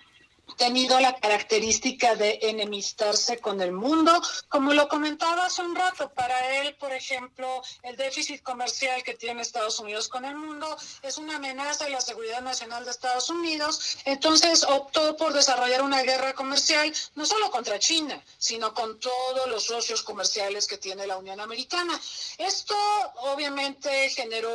tenido 0.56 0.98
la 1.00 1.14
característica 1.16 2.14
de 2.14 2.38
enemistarse 2.42 3.38
con 3.38 3.60
el 3.60 3.72
mundo. 3.72 4.20
Como 4.48 4.72
lo 4.72 4.88
comentaba 4.88 5.46
hace 5.46 5.62
un 5.62 5.74
rato, 5.74 6.10
para 6.10 6.60
él, 6.60 6.74
por 6.76 6.92
ejemplo, 6.92 7.62
el 7.82 7.96
déficit 7.96 8.42
comercial 8.42 9.02
que 9.02 9.14
tiene 9.14 9.42
Estados 9.42 9.78
Unidos 9.80 10.08
con 10.08 10.24
el 10.24 10.34
mundo 10.36 10.76
es 11.02 11.18
una 11.18 11.36
amenaza 11.36 11.86
a 11.86 11.88
la 11.88 12.00
seguridad 12.00 12.40
nacional 12.42 12.84
de 12.84 12.90
Estados 12.90 13.28
Unidos. 13.30 13.98
Entonces 14.04 14.64
optó 14.64 15.16
por 15.16 15.32
desarrollar 15.32 15.82
una 15.82 16.02
guerra 16.02 16.34
comercial, 16.34 16.92
no 17.14 17.26
solo 17.26 17.50
contra 17.50 17.78
China, 17.78 18.22
sino 18.38 18.74
con 18.74 18.98
todos 19.00 19.48
los 19.48 19.64
socios 19.64 20.02
comerciales 20.02 20.66
que 20.66 20.78
tiene 20.78 21.06
la 21.06 21.16
Unión 21.16 21.40
Americana. 21.40 22.00
Esto 22.38 22.76
obviamente 23.16 24.10
generó 24.10 24.50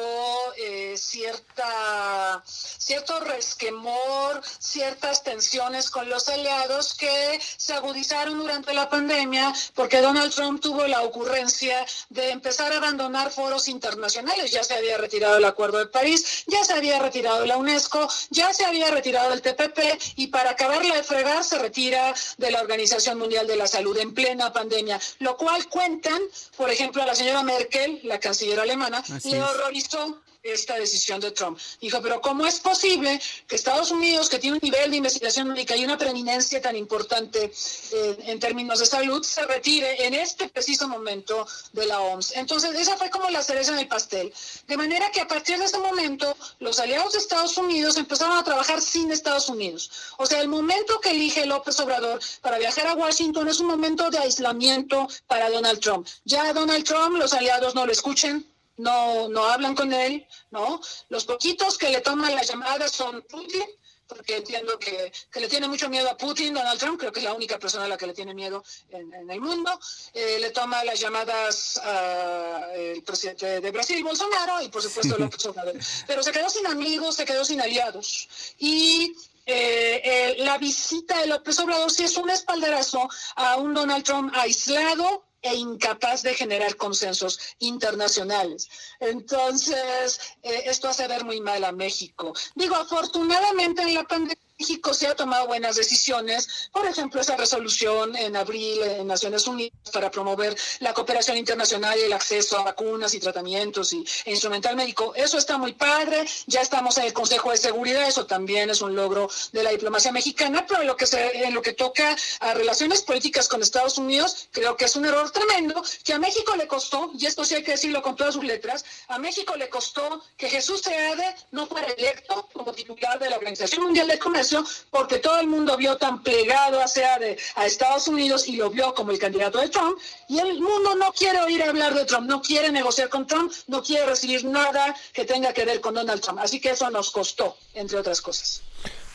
eh, 0.58 0.96
cierta, 0.98 2.44
cierto 2.46 3.20
resquemor, 3.22 4.42
ciertas 4.60 5.24
tensiones 5.24 5.89
con 5.90 6.10
los 6.10 6.28
aliados 6.30 6.94
que 6.96 7.40
se 7.58 7.74
agudizaron 7.74 8.38
durante 8.38 8.74
la 8.74 8.90
pandemia 8.90 9.54
porque 9.74 10.02
Donald 10.02 10.34
Trump 10.34 10.62
tuvo 10.62 10.88
la 10.88 11.02
ocurrencia 11.02 11.86
de 12.10 12.32
empezar 12.32 12.72
a 12.74 12.78
abandonar 12.78 13.32
foros 13.32 13.68
internacionales. 13.68 14.52
Ya 14.52 14.64
se 14.64 14.74
había 14.74 14.98
retirado 14.98 15.38
el 15.38 15.46
Acuerdo 15.46 15.80
de 15.80 15.88
París, 15.88 16.44
ya 16.48 16.64
se 16.64 16.74
había 16.74 17.00
retirado 17.00 17.46
la 17.46 17.58
UNESCO, 17.58 18.08
ya 18.30 18.54
se 18.54 18.66
había 18.66 18.92
retirado 18.92 19.34
el 19.34 19.42
TPP 19.42 19.80
y 20.16 20.28
para 20.28 20.52
acabarla 20.52 20.96
de 20.96 21.04
fregar 21.04 21.44
se 21.44 21.58
retira 21.58 22.14
de 22.38 22.52
la 22.52 22.62
Organización 22.62 23.18
Mundial 23.18 23.48
de 23.48 23.56
la 23.56 23.68
Salud 23.68 23.98
en 23.98 24.14
plena 24.14 24.54
pandemia, 24.54 25.00
lo 25.20 25.38
cual 25.38 25.68
cuentan, 25.68 26.22
por 26.58 26.70
ejemplo, 26.70 27.02
a 27.02 27.06
la 27.06 27.16
señora 27.16 27.44
Merkel, 27.44 28.00
la 28.04 28.20
canciller 28.20 28.60
alemana, 28.60 29.04
le 29.24 29.42
horrorizó 29.42 30.22
esta 30.44 30.76
decisión 30.76 31.20
de 31.20 31.32
Trump. 31.32 31.60
Dijo, 31.82 32.02
pero 32.02 32.22
¿cómo 32.22 32.46
es 32.46 32.60
posible 32.60 33.20
que 33.48 33.56
Estados 33.56 33.92
Unidos, 33.92 34.30
que 34.30 34.40
tiene 34.40 34.58
un 34.58 34.62
nivel 34.64 34.92
de 34.92 34.98
investigación 34.98 35.50
médica 35.50 35.76
y 35.76 35.84
una 35.84 35.98
preeminencia 35.98 36.62
tan 36.62 36.76
importante 36.76 37.52
eh, 37.92 38.18
en 38.26 38.40
términos 38.40 38.80
de 38.80 38.86
salud, 38.86 39.24
se 39.24 39.46
retire 39.46 40.06
en 40.06 40.14
este 40.14 40.48
preciso 40.48 40.88
momento 40.88 41.46
de 41.74 41.86
la 41.86 42.00
OMS? 42.00 42.36
Entonces, 42.36 42.76
esa 42.76 42.98
fue 42.98 43.10
como 43.10 43.30
la 43.30 43.44
cereza 43.44 43.74
en 43.74 43.80
el 43.80 43.88
pastel. 43.88 44.34
De 44.68 44.78
manera 44.78 45.12
que 45.12 45.22
a 45.22 45.28
partir 45.28 45.58
de 45.58 45.66
ese 45.66 45.78
momento, 45.78 46.36
los 46.60 46.80
aliados 46.80 47.14
de 47.14 47.20
Estados 47.20 47.58
Unidos 47.58 47.98
empezaron 47.98 48.38
a 48.38 48.44
trabajar 48.44 48.82
sin 48.82 49.12
Estados 49.12 49.50
Unidos. 49.50 49.92
O 50.18 50.26
sea, 50.26 50.42
el 50.42 50.48
momento 50.48 51.00
que 51.02 51.12
elige 51.12 51.46
López 51.46 51.80
Obrador 51.80 52.20
para 52.42 52.58
viajar 52.60 52.88
a 52.88 52.94
Washington 52.94 53.48
es 53.50 53.60
un 53.60 53.68
momento 53.68 54.10
de 54.10 54.20
aislamiento 54.20 55.08
para 55.28 55.50
Donald 55.50 55.80
Trump. 55.80 56.08
Ya 56.24 56.54
Donald 56.54 56.86
Trump, 56.86 57.18
los 57.18 57.34
aliados 57.34 57.76
no 57.76 57.86
lo 57.86 57.92
escuchen, 57.92 58.46
no, 58.80 59.28
no 59.28 59.44
hablan 59.46 59.76
con 59.76 59.94
él, 59.94 60.26
¿no? 60.52 60.82
Los 61.10 61.26
poquitos 61.26 61.78
que 61.78 61.90
le 61.90 62.02
toman 62.02 62.34
las 62.34 62.48
llamadas 62.48 62.92
son 62.92 63.22
Putin, 63.24 63.66
porque 64.08 64.38
entiendo 64.38 64.80
que, 64.80 65.12
le 65.36 65.48
tiene 65.48 65.68
mucho 65.68 65.90
miedo 65.90 66.10
a 66.10 66.18
Putin, 66.18 66.54
Donald 66.54 66.80
Trump, 66.80 67.00
creo 67.00 67.12
que 67.12 67.20
es 67.20 67.26
la 67.26 67.34
única 67.34 67.60
persona 67.60 67.86
a 67.86 67.88
la 67.88 67.98
que 67.98 68.08
le 68.08 68.14
tiene 68.14 68.34
miedo 68.34 68.64
en, 68.90 69.30
el 69.30 69.42
mundo. 69.42 69.78
Eh, 70.14 70.40
le 70.40 70.50
toma 70.52 70.84
las 70.84 71.00
llamadas 71.00 71.78
al 71.78 73.04
presidente 73.06 73.60
de 73.60 73.72
Brasil, 73.72 74.04
Bolsonaro, 74.04 74.62
y 74.62 74.70
por 74.70 74.82
supuesto 74.82 75.18
López 75.20 75.46
Obrador. 75.46 75.76
Pero 76.08 76.24
se 76.24 76.32
quedó 76.32 76.50
sin 76.50 76.66
amigos, 76.66 77.16
se 77.18 77.26
quedó 77.26 77.44
sin 77.44 77.62
aliados. 77.62 78.56
Y 78.58 79.14
eh, 79.46 80.02
eh, 80.04 80.36
la 80.40 80.58
visita 80.58 81.20
de 81.20 81.28
López 81.28 81.60
Obrador 81.60 81.92
sí 81.92 82.04
es 82.04 82.16
un 82.18 82.30
espaldarazo 82.30 83.08
a 83.36 83.58
un 83.58 83.74
Donald 83.74 84.04
Trump 84.04 84.34
aislado 84.36 85.29
e 85.42 85.56
incapaz 85.56 86.22
de 86.22 86.34
generar 86.34 86.76
consensos 86.76 87.40
internacionales. 87.60 88.70
Entonces, 89.00 90.20
eh, 90.44 90.64
esto 90.66 90.88
hace 90.90 91.08
ver 91.08 91.24
muy 91.24 91.42
mal 91.42 91.64
a 91.64 91.72
México. 91.72 92.34
Digo, 92.56 92.76
afortunadamente 92.76 93.82
en 93.82 93.94
la 93.94 94.04
pandemia 94.04 94.49
México 94.60 94.94
se 94.94 95.08
ha 95.08 95.16
tomado 95.16 95.48
buenas 95.48 95.78
decisiones, 95.78 96.70
por 96.74 96.86
ejemplo, 96.86 97.22
esa 97.22 97.38
resolución 97.38 98.14
en 98.18 98.36
abril 98.36 98.82
en 98.84 99.08
Naciones 99.08 99.48
Unidas 99.48 99.72
para 99.94 100.12
promover 100.12 100.54
la 100.82 100.94
cooperación 100.94 101.38
internacional 101.38 101.98
y 101.98 102.04
el 102.04 102.12
acceso 102.12 102.58
a 102.58 102.64
vacunas 102.64 103.14
y 103.14 103.22
tratamientos 103.22 103.94
y, 103.94 104.06
e 104.26 104.32
instrumental 104.32 104.76
médico. 104.76 105.14
Eso 105.16 105.38
está 105.38 105.58
muy 105.58 105.74
padre, 105.74 106.26
ya 106.46 106.60
estamos 106.60 106.98
en 106.98 107.06
el 107.06 107.14
Consejo 107.14 107.52
de 107.52 107.58
Seguridad, 107.58 108.06
eso 108.06 108.26
también 108.26 108.70
es 108.70 108.82
un 108.82 108.98
logro 108.98 109.30
de 109.54 109.64
la 109.64 109.72
diplomacia 109.72 110.12
mexicana, 110.12 110.66
pero 110.68 110.82
en 110.82 110.88
lo 110.88 110.98
que, 110.98 111.08
se, 111.08 111.46
en 111.46 111.54
lo 111.54 111.62
que 111.62 111.72
toca 111.72 112.18
a 112.42 112.54
relaciones 112.54 113.02
políticas 113.02 113.48
con 113.48 113.62
Estados 113.62 113.98
Unidos, 113.98 114.50
creo 114.52 114.76
que 114.76 114.86
es 114.86 114.96
un 114.98 115.06
error 115.06 115.32
tremendo 115.32 115.82
que 116.04 116.12
a 116.12 116.20
México 116.20 116.58
le 116.58 116.68
costó, 116.68 117.12
y 117.18 117.28
esto 117.28 117.46
sí 117.46 117.56
hay 117.56 117.64
que 117.64 117.72
decirlo 117.72 118.02
con 118.02 118.18
todas 118.18 118.34
sus 118.34 118.44
letras, 118.44 118.84
a 119.08 119.20
México 119.20 119.56
le 119.56 119.70
costó 119.70 120.22
que 120.36 120.50
Jesús 120.50 120.82
Seade 120.82 121.34
no 121.52 121.66
fuera 121.66 121.88
electo 121.88 122.50
como 122.52 122.74
titular 122.74 123.18
de 123.20 123.30
la 123.30 123.38
Organización 123.38 123.84
Mundial 123.84 124.10
de 124.10 124.20
Comercio 124.20 124.49
porque 124.90 125.20
todo 125.20 125.40
el 125.40 125.48
mundo 125.48 125.76
vio 125.78 125.98
tan 125.98 126.22
plegado 126.24 126.82
hacia 126.82 127.18
de, 127.20 127.38
a 127.56 127.66
Estados 127.66 128.08
Unidos 128.08 128.48
y 128.48 128.56
lo 128.56 128.70
vio 128.70 128.94
como 128.94 129.12
el 129.12 129.20
candidato 129.20 129.60
de 129.60 129.70
Trump, 129.70 129.98
y 130.28 130.40
el 130.40 130.60
mundo 130.60 130.96
no 130.96 131.12
quiere 131.12 131.40
oír 131.42 131.64
hablar 131.64 131.94
de 131.94 132.06
Trump, 132.06 132.28
no 132.28 132.42
quiere 132.42 132.72
negociar 132.72 133.10
con 133.10 133.28
Trump, 133.28 133.52
no 133.68 133.82
quiere 133.82 134.06
recibir 134.06 134.46
nada 134.46 134.96
que 135.14 135.26
tenga 135.26 135.54
que 135.54 135.66
ver 135.66 135.82
con 135.82 135.94
Donald 135.94 136.22
Trump. 136.22 136.40
Así 136.40 136.60
que 136.60 136.72
eso 136.72 136.90
nos 136.90 137.12
costó, 137.12 137.56
entre 137.74 137.98
otras 137.98 138.22
cosas. 138.22 138.62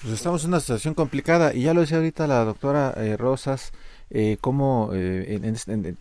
Pues 0.03 0.15
estamos 0.15 0.43
en 0.43 0.49
una 0.49 0.61
situación 0.61 0.95
complicada, 0.95 1.55
y 1.55 1.63
ya 1.63 1.75
lo 1.75 1.81
decía 1.81 1.97
ahorita 1.97 2.27
la 2.27 2.45
doctora 2.45 2.95
eh, 2.97 3.17
Rosas, 3.17 3.73
eh, 4.11 4.37
cómo 4.41 4.91
eh, 4.93 5.41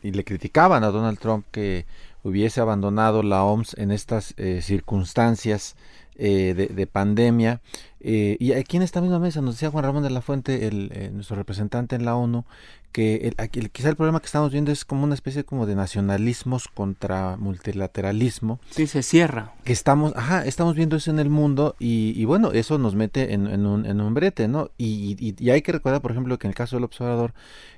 y 0.03 0.11
le 0.11 0.23
criticaban 0.23 0.83
a 0.83 0.91
Donald 0.91 1.17
Trump 1.19 1.45
que 1.51 1.85
hubiese 2.21 2.61
abandonado 2.61 3.23
la 3.23 3.43
OMS 3.43 3.75
en 3.77 3.91
estas 3.91 4.33
eh, 4.37 4.61
circunstancias 4.61 5.75
de, 6.15 6.53
de, 6.53 6.87
pandemia 6.87 7.59
eh, 8.03 8.37
y 8.39 8.51
aquí 8.51 8.77
en 8.77 8.83
esta 8.83 9.01
misma 9.01 9.19
mesa 9.19 9.41
nos 9.41 9.55
decía 9.55 9.71
Juan 9.71 9.85
Ramón 9.85 10.03
de 10.03 10.09
la 10.09 10.21
Fuente, 10.21 10.67
el, 10.67 10.91
eh, 10.93 11.09
nuestro 11.13 11.35
representante 11.35 11.95
en 11.95 12.05
la 12.05 12.15
ONU, 12.15 12.45
que 12.93 13.33
el, 13.35 13.71
quizá 13.71 13.89
el 13.89 13.95
problema 13.95 14.19
que 14.19 14.27
estamos 14.27 14.51
viendo 14.51 14.71
es 14.71 14.85
como 14.85 15.03
una 15.03 15.15
especie 15.15 15.43
como 15.43 15.65
de 15.65 15.75
nacionalismos 15.75 16.67
contra 16.67 17.37
multilateralismo. 17.37 18.59
Sí, 18.69 18.85
se 18.85 19.01
cierra. 19.01 19.53
Que 19.63 19.73
estamos, 19.73 20.13
ajá, 20.15 20.45
estamos 20.45 20.75
viendo 20.75 20.95
eso 20.95 21.09
en 21.09 21.17
el 21.17 21.29
mundo 21.29 21.75
y, 21.79 22.23
bueno, 22.25 22.51
eso 22.51 22.77
nos 22.77 22.93
mete 22.93 23.33
en, 23.33 23.47
un, 23.65 23.87
en 23.87 23.99
un 23.99 24.13
brete, 24.13 24.47
¿no? 24.47 24.69
Y, 24.77 25.17
y, 25.19 25.49
hay 25.49 25.63
que 25.63 25.71
recordar, 25.71 26.01
por 26.01 26.11
ejemplo, 26.11 26.37
que 26.37 26.45
en 26.45 26.51
el 26.51 26.55
caso 26.55 26.75
del 26.75 26.83
observador, 26.83 27.33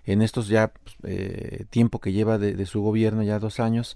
en 0.06 0.22
estos 0.22 0.50
ya 0.50 0.74
pues, 0.74 0.98
eh, 1.04 1.66
tiempo 1.70 2.00
que 2.00 2.12
lleva 2.12 2.38
de, 2.38 2.66
su 2.66 2.82
gobierno, 2.82 3.24
ya 3.24 3.40
dos 3.40 3.62
años, 3.62 3.96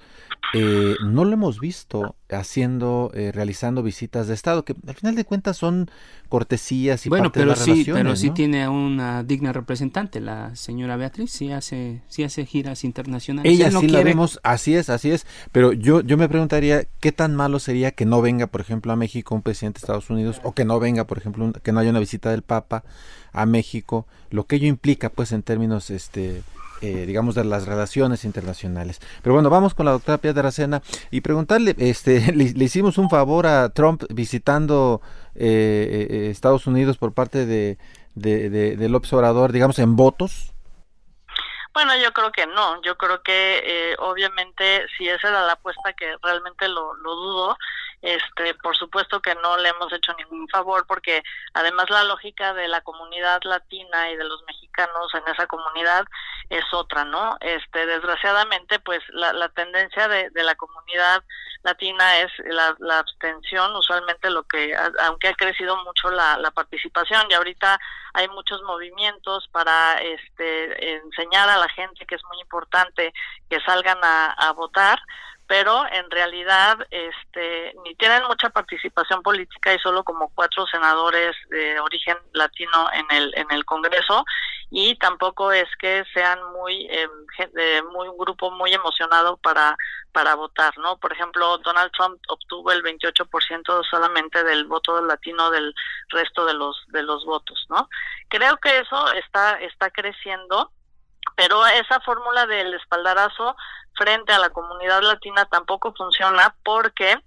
eh, 0.54 0.96
no 1.06 1.26
lo 1.26 1.34
hemos 1.34 1.60
visto 1.60 2.16
haciendo, 2.30 3.12
eh, 3.14 3.32
realizando 3.34 3.84
visitas 3.84 4.28
de 4.28 4.36
Estado, 4.36 4.64
que 4.64 4.74
al 4.88 4.96
final 4.96 5.16
de 5.16 5.26
cuentas 5.26 5.58
son 5.58 5.92
cortesías 6.28 7.06
y 7.06 7.10
bueno, 7.10 7.26
parte 7.26 7.40
pero 7.40 7.54
de 7.54 7.58
sí, 7.58 7.86
pero 7.92 8.16
sí 8.16 8.30
tiene 8.32 8.68
una 8.68 9.24
digna 9.24 9.54
representante, 9.54 10.20
la 10.20 10.56
señora 10.56 10.96
Beatriz, 10.96 11.32
sí 11.32 11.52
hace, 11.52 12.02
sí 12.08 12.24
hace 12.24 12.46
giras 12.46 12.84
internacionales. 12.84 13.52
Ella 13.52 13.72
sí 13.72 13.88
la 13.88 14.04
vemos, 14.04 14.40
así 14.44 14.76
es, 14.76 14.90
así 14.90 15.12
es, 15.12 15.26
pero 15.52 15.74
yo, 15.74 16.02
yo 16.02 16.18
me 16.18 16.30
preguntaría 16.30 16.86
qué 17.00 17.12
tan 17.12 17.36
malo 17.36 17.60
sería 17.60 17.92
que 17.92 18.06
no 18.06 18.22
venga, 18.22 18.48
por 18.48 18.62
ejemplo, 18.62 18.92
a 18.92 18.96
México 18.96 19.36
un 19.36 19.42
presidente 19.42 19.80
de 19.80 19.84
Estados 19.84 20.10
Unidos 20.10 20.42
o 20.44 20.54
que 20.54 20.66
no 20.66 20.80
venga, 20.80 21.06
por 21.06 21.18
ejemplo, 21.18 21.52
que 21.64 21.72
no 21.72 21.80
haya 21.80 21.90
una 21.90 22.00
visita 22.00 22.32
del 22.32 22.42
Papa 22.42 22.84
a 23.32 23.46
México, 23.46 24.08
lo 24.30 24.46
que 24.46 24.58
ello 24.58 24.68
implica, 24.68 25.10
pues, 25.10 25.32
en 25.32 25.44
términos, 25.44 25.90
este, 25.90 26.44
eh, 26.82 27.06
digamos, 27.06 27.36
de 27.36 27.44
las 27.44 27.66
relaciones 27.66 28.24
internacionales. 28.24 29.02
Pero 29.22 29.34
bueno, 29.34 29.50
vamos 29.50 29.74
con 29.74 29.86
la 29.86 29.92
doctora 29.92 30.18
Pia 30.18 30.32
de 30.32 30.40
Aracena 30.40 30.82
y 31.12 31.20
preguntarle, 31.22 31.76
este, 31.78 32.32
le, 32.36 32.64
hicimos 32.64 32.98
un 32.98 33.10
favor 33.10 33.48
a 33.48 33.70
Trump 33.70 34.04
visitando 34.10 35.02
eh, 35.36 36.08
eh, 36.10 36.30
Estados 36.30 36.68
Unidos 36.68 36.98
por 36.98 37.14
parte 37.14 37.46
de, 37.46 37.78
de, 38.16 38.50
de, 38.50 38.76
del 38.76 38.96
observador, 38.96 39.52
digamos, 39.52 39.80
en 39.80 39.96
votos. 39.96 40.54
Bueno, 41.74 41.96
yo 41.98 42.12
creo 42.12 42.32
que 42.32 42.48
no. 42.48 42.82
Yo 42.82 42.98
creo 42.98 43.22
que 43.22 43.62
eh, 43.64 43.96
obviamente 44.00 44.86
si 44.98 45.08
esa 45.08 45.30
era 45.30 45.46
la 45.46 45.54
apuesta 45.54 45.94
que 45.94 46.16
realmente 46.22 46.68
lo, 46.68 46.94
lo 46.96 47.16
dudo, 47.16 47.58
este, 48.02 48.54
por 48.56 48.76
supuesto 48.78 49.22
que 49.22 49.36
no 49.36 49.58
le 49.58 49.70
hemos 49.70 49.92
hecho 49.92 50.14
ningún 50.14 50.48
favor 50.48 50.86
porque 50.88 51.22
además 51.54 51.90
la 51.90 52.04
lógica 52.06 52.54
de 52.54 52.68
la 52.68 52.82
comunidad 52.82 53.42
latina 53.44 54.10
y 54.10 54.16
de 54.16 54.24
los 54.24 54.42
mexicanos 54.44 55.14
en 55.14 55.34
esa 55.34 55.48
comunidad 55.48 56.06
es 56.50 56.64
otra, 56.74 57.04
¿no? 57.04 57.38
Este, 57.42 57.86
desgraciadamente, 57.86 58.80
pues 58.80 59.02
la, 59.10 59.34
la 59.34 59.50
tendencia 59.50 60.08
de, 60.08 60.30
de 60.30 60.44
la 60.44 60.56
comunidad 60.56 61.24
latina 61.64 62.20
es 62.20 62.32
la, 62.46 63.00
abstención, 63.00 63.76
usualmente 63.76 64.30
lo 64.30 64.44
que, 64.44 64.74
aunque 65.02 65.28
ha 65.28 65.34
crecido 65.34 65.76
mucho 65.84 66.10
la, 66.10 66.38
la 66.38 66.52
participación 66.52 67.28
y 67.30 67.34
ahorita 67.34 67.80
hay 68.14 68.28
muchos 68.30 68.62
movimientos 68.64 69.48
para 69.52 70.00
este, 70.02 70.96
enseñar 70.96 71.50
a 71.50 71.58
la 71.58 71.68
gente 71.70 72.06
que 72.06 72.16
es 72.16 72.24
muy 72.26 72.40
importante 72.42 73.14
que 73.50 73.60
salgan 73.62 74.00
a 74.02 74.52
votar, 74.56 75.00
pero 75.50 75.84
en 75.92 76.12
realidad 76.12 76.78
este 76.92 77.74
ni 77.84 77.96
tienen 77.96 78.22
mucha 78.26 78.52
participación 78.52 79.24
política 79.24 79.74
y 79.74 79.80
solo 79.80 80.04
como 80.04 80.30
cuatro 80.36 80.68
senadores 80.68 81.36
de 81.50 81.80
origen 81.80 82.18
latino 82.34 82.88
en 82.94 83.18
el 83.18 83.34
en 83.36 83.48
el 83.50 83.66
Congreso 83.66 84.24
y 84.70 84.96
tampoco 84.98 85.52
es 85.52 85.68
que 85.80 86.04
sean 86.14 86.40
muy 86.54 86.88
eh, 86.92 87.82
muy 87.92 88.08
un 88.08 88.18
grupo 88.20 88.52
muy 88.52 88.72
emocionado 88.74 89.38
para 89.38 89.76
para 90.12 90.36
votar, 90.36 90.78
¿no? 90.78 90.98
Por 90.98 91.14
ejemplo, 91.14 91.58
Donald 91.58 91.92
Trump 91.94 92.20
obtuvo 92.28 92.72
el 92.72 92.84
28% 92.84 93.84
solamente 93.90 94.44
del 94.44 94.66
voto 94.66 95.02
latino 95.02 95.50
del 95.50 95.74
resto 96.10 96.46
de 96.46 96.54
los 96.54 96.78
de 96.90 97.02
los 97.02 97.26
votos, 97.26 97.66
¿no? 97.70 97.90
Creo 98.28 98.58
que 98.58 98.78
eso 98.78 99.12
está 99.14 99.60
está 99.62 99.90
creciendo 99.90 100.72
pero 101.40 101.66
esa 101.68 102.02
fórmula 102.02 102.46
del 102.48 102.74
espaldarazo 102.74 103.56
frente 103.96 104.34
a 104.34 104.40
la 104.40 104.50
comunidad 104.50 105.02
latina 105.02 105.46
tampoco 105.46 105.94
funciona 105.96 106.54
porque 106.66 107.18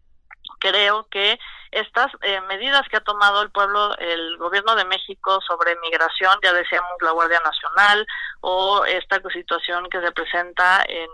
creo 0.58 1.06
que 1.10 1.38
estas 1.70 2.12
eh, 2.20 2.38
medidas 2.42 2.82
que 2.90 2.98
ha 2.98 3.00
tomado 3.00 3.40
el 3.40 3.50
pueblo, 3.50 3.96
el 3.96 4.36
gobierno 4.36 4.76
de 4.76 4.84
México 4.84 5.40
sobre 5.40 5.76
migración, 5.80 6.38
ya 6.44 6.52
decíamos 6.52 6.90
la 7.00 7.12
Guardia 7.12 7.40
Nacional, 7.40 8.06
o 8.42 8.84
esta 8.84 9.18
situación 9.32 9.88
que 9.88 10.02
se 10.02 10.12
presenta 10.12 10.84
en, 10.86 11.08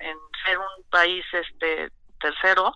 en, 0.00 0.16
ser 0.42 0.58
un 0.58 0.84
país 0.88 1.26
este 1.34 1.90
tercero, 2.18 2.74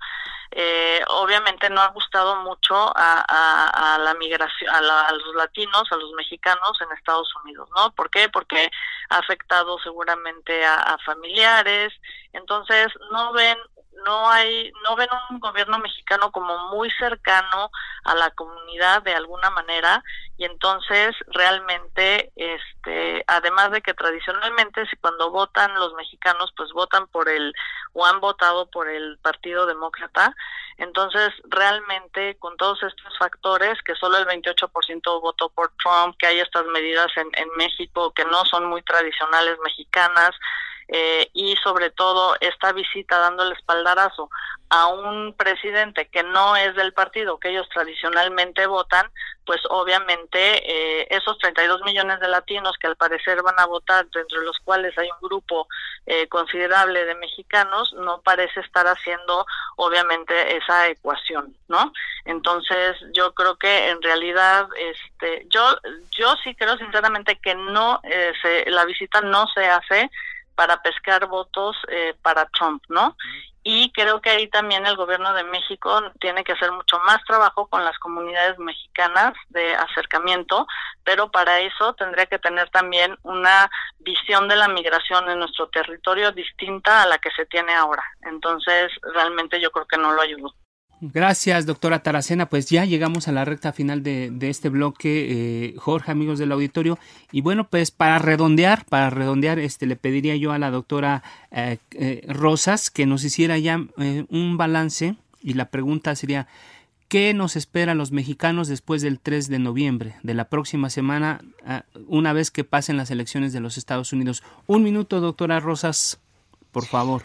eh, 0.55 1.01
obviamente 1.09 1.71
no 1.71 1.81
ha 1.81 1.89
gustado 1.89 2.37
mucho 2.43 2.93
a, 2.95 3.99
la 3.99 4.15
migración, 4.15 4.69
a, 4.71 4.79
a, 4.79 5.13
los 5.13 5.35
latinos, 5.35 5.85
a 5.91 5.97
los 5.97 6.13
mexicanos 6.13 6.79
en 6.81 6.93
Estados 6.93 7.33
Unidos, 7.43 7.69
¿no? 7.75 7.91
¿Por 7.93 8.11
qué? 8.11 8.29
Porque 8.29 8.71
ha 9.09 9.19
afectado 9.19 9.79
seguramente 9.79 10.65
a, 10.65 10.99
familiares, 11.05 11.93
entonces 12.33 12.89
no 13.11 13.33
ven 13.33 13.59
no 14.07 14.29
hay 14.31 14.73
no 14.85 14.97
ven 14.97 15.09
un 15.31 15.39
gobierno 15.39 15.79
mexicano 15.79 16.33
como 16.33 16.71
muy 16.71 16.91
cercano 16.93 17.71
a 18.05 18.15
la 18.15 18.31
comunidad 18.31 19.03
de 19.03 19.15
alguna 19.15 19.51
manera 19.51 20.03
y 20.39 20.45
entonces 20.45 21.15
realmente 21.29 22.33
este 22.35 23.23
además 23.27 23.71
de 23.71 23.83
que 23.83 23.95
tradicionalmente 23.95 24.87
si 24.87 24.97
cuando 24.97 25.31
votan 25.31 25.75
los 25.75 25.95
mexicanos 25.95 26.53
pues 26.57 26.73
votan 26.73 27.07
por 27.09 27.29
el 27.29 27.53
o 27.93 28.07
han 28.07 28.21
votado 28.21 28.67
por 28.71 28.89
el 28.89 29.19
Partido 29.19 29.67
Demócrata. 29.67 30.35
Entonces, 30.79 31.31
realmente, 31.45 32.37
con 32.39 32.57
todos 32.57 32.83
estos 32.83 33.17
factores, 33.19 33.81
que 33.83 33.95
solo 33.95 34.19
el 34.19 34.27
28% 34.27 35.21
votó 35.21 35.49
por 35.51 35.73
Trump, 35.83 36.17
que 36.19 36.27
hay 36.27 36.41
estas 36.41 36.65
medidas 36.67 37.09
en, 37.17 37.29
en 37.35 37.49
México 37.57 38.13
que 38.13 38.25
no 38.25 38.45
son 38.47 38.67
muy 38.67 38.83
tradicionales 38.83 39.59
mexicanas, 39.65 40.31
eh, 40.95 41.31
y 41.33 41.57
sobre 41.57 41.91
todo 41.91 42.37
esta 42.41 42.73
visita 42.73 43.19
dando 43.19 43.45
el 43.45 43.53
espaldarazo 43.53 44.29
a 44.69 44.87
un 44.87 45.35
presidente 45.35 46.09
que 46.09 46.23
no 46.23 46.57
es 46.57 46.75
del 46.77 46.93
partido 46.93 47.39
que 47.39 47.51
ellos 47.51 47.69
tradicionalmente 47.69 48.67
votan, 48.67 49.11
pues 49.45 49.61
obviamente 49.69 50.39
eh, 50.39 51.09
esos 51.11 51.37
32 51.39 51.83
millones 51.83 52.21
de 52.21 52.29
latinos 52.29 52.77
que 52.79 52.87
al 52.87 52.97
parecer 52.97 53.43
van 53.43 53.59
a 53.59 53.67
votar, 53.67 54.05
entre 54.05 54.43
los 54.43 54.59
cuales 54.61 54.97
hay 54.97 55.09
un 55.11 55.29
grupo 55.29 55.67
eh, 56.07 56.29
considerable 56.29 57.05
de 57.05 57.15
mexicanos, 57.17 57.93
no 57.95 58.23
parece 58.23 58.61
estar 58.61 58.87
haciendo 58.87 59.47
obviamente 59.77 60.57
esa 60.57 60.89
ecuación, 60.89 61.55
¿no? 61.69 61.93
Entonces 62.25 62.97
yo 63.13 63.35
creo 63.35 63.57
que 63.57 63.91
en 63.91 64.01
realidad, 64.01 64.69
este, 64.77 65.47
yo 65.49 65.77
yo 66.13 66.35
sí 66.45 66.55
creo 66.55 66.77
sinceramente 66.77 67.39
que 67.43 67.55
no 67.55 68.01
eh, 68.05 68.33
se, 68.41 68.71
la 68.71 68.85
visita 68.85 69.21
no 69.21 69.47
se 69.49 69.67
hace 69.67 70.11
para 70.55 70.83
pescar 70.83 71.27
votos 71.27 71.77
eh, 71.89 72.15
para 72.23 72.47
Trump, 72.47 72.83
¿no? 72.89 73.17
Y 73.65 73.93
creo 73.93 74.21
que 74.21 74.31
ahí 74.31 74.49
también 74.49 74.87
el 74.87 74.97
gobierno 74.97 75.33
de 75.35 75.45
México 75.45 76.03
tiene 76.21 76.43
que 76.43 76.53
hacer 76.53 76.73
mucho 76.73 76.99
más 77.01 77.23
trabajo 77.25 77.69
con 77.69 77.85
las 77.85 77.97
comunidades 77.99 78.59
mexicanas 78.59 79.35
de 79.51 79.75
acercamiento, 79.75 80.67
pero 81.05 81.31
para 81.31 81.61
eso 81.61 81.95
tendría 81.95 82.27
que 82.27 82.41
tener 82.41 82.69
también 82.71 83.17
una 83.23 83.71
visión 84.01 84.49
de 84.49 84.57
la 84.57 84.67
migración 84.67 85.31
en 85.31 85.39
nuestro 85.39 85.69
territorio 85.69 86.33
distinta 86.33 87.03
a 87.03 87.07
la 87.07 87.19
que 87.19 87.31
se 87.31 87.47
tiene 87.47 87.73
ahora. 87.73 88.03
Entonces, 88.23 88.91
realmente 89.15 89.61
yo 89.61 89.71
creo 89.71 89.87
que 89.87 89.99
no 89.99 90.13
lo 90.13 90.23
ayudó. 90.23 90.53
Gracias, 91.05 91.67
doctora 91.67 92.05
Taracena. 92.05 92.49
Pues 92.49 92.67
ya 92.71 92.85
llegamos 92.85 93.27
a 93.27 93.33
la 93.33 93.45
recta 93.45 93.73
final 93.73 94.05
de, 94.05 94.33
este 94.43 94.69
bloque, 94.69 95.27
eh, 95.31 95.75
Jorge, 95.77 96.13
amigos 96.13 96.39
del 96.39 96.53
auditorio. 96.53 96.97
Y 97.33 97.41
bueno, 97.41 97.67
pues 97.69 97.91
para 97.91 98.21
redondear, 98.21 98.85
para 98.85 99.11
redondear, 99.11 99.59
este, 99.59 99.87
le 99.87 99.97
pediría 99.97 100.37
yo 100.37 100.53
a 100.53 100.61
la 100.61 100.71
doctora 100.71 101.25
eh, 101.51 101.79
eh, 101.91 102.25
Rosas 102.29 102.89
que 102.89 103.05
nos 103.05 103.25
hiciera 103.25 103.59
ya 103.59 103.85
un 104.29 104.57
balance. 104.57 105.17
Y 105.43 105.55
la 105.55 105.71
pregunta 105.71 106.15
sería, 106.15 106.47
¿qué 107.09 107.35
nos 107.35 107.57
espera 107.57 107.93
a 107.93 107.97
los 107.97 108.13
mexicanos 108.13 108.69
después 108.69 109.03
del 109.03 109.19
3 109.19 109.49
de 109.49 109.59
noviembre, 109.59 110.15
de 110.23 110.35
la 110.35 110.45
próxima 110.45 110.89
semana, 110.89 111.41
una 112.07 112.33
vez 112.33 112.53
que 112.53 112.63
pasen 112.63 112.97
las 112.97 113.11
elecciones 113.11 113.53
de 113.53 113.59
los 113.59 113.77
Estados 113.77 114.13
Unidos? 114.13 114.45
Un 114.69 114.85
minuto, 114.85 115.21
doctora 115.21 115.59
Rosas, 115.59 116.21
por 116.71 116.87
favor. 116.87 117.25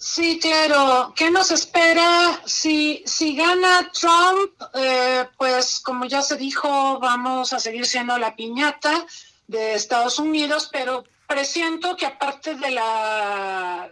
Sí, 0.00 0.38
claro. 0.38 1.12
¿Qué 1.16 1.28
nos 1.28 1.50
espera? 1.50 2.40
Si, 2.44 3.02
si 3.04 3.34
gana 3.34 3.90
Trump, 3.92 4.52
eh, 4.74 5.28
pues 5.36 5.80
como 5.80 6.04
ya 6.04 6.22
se 6.22 6.36
dijo, 6.36 7.00
vamos 7.00 7.52
a 7.52 7.58
seguir 7.58 7.84
siendo 7.84 8.16
la 8.16 8.36
piñata 8.36 9.04
de 9.48 9.74
Estados 9.74 10.20
Unidos, 10.20 10.68
pero 10.70 11.02
presiento 11.26 11.96
que 11.96 12.06
aparte 12.06 12.54
de 12.54 12.70
la 12.70 13.90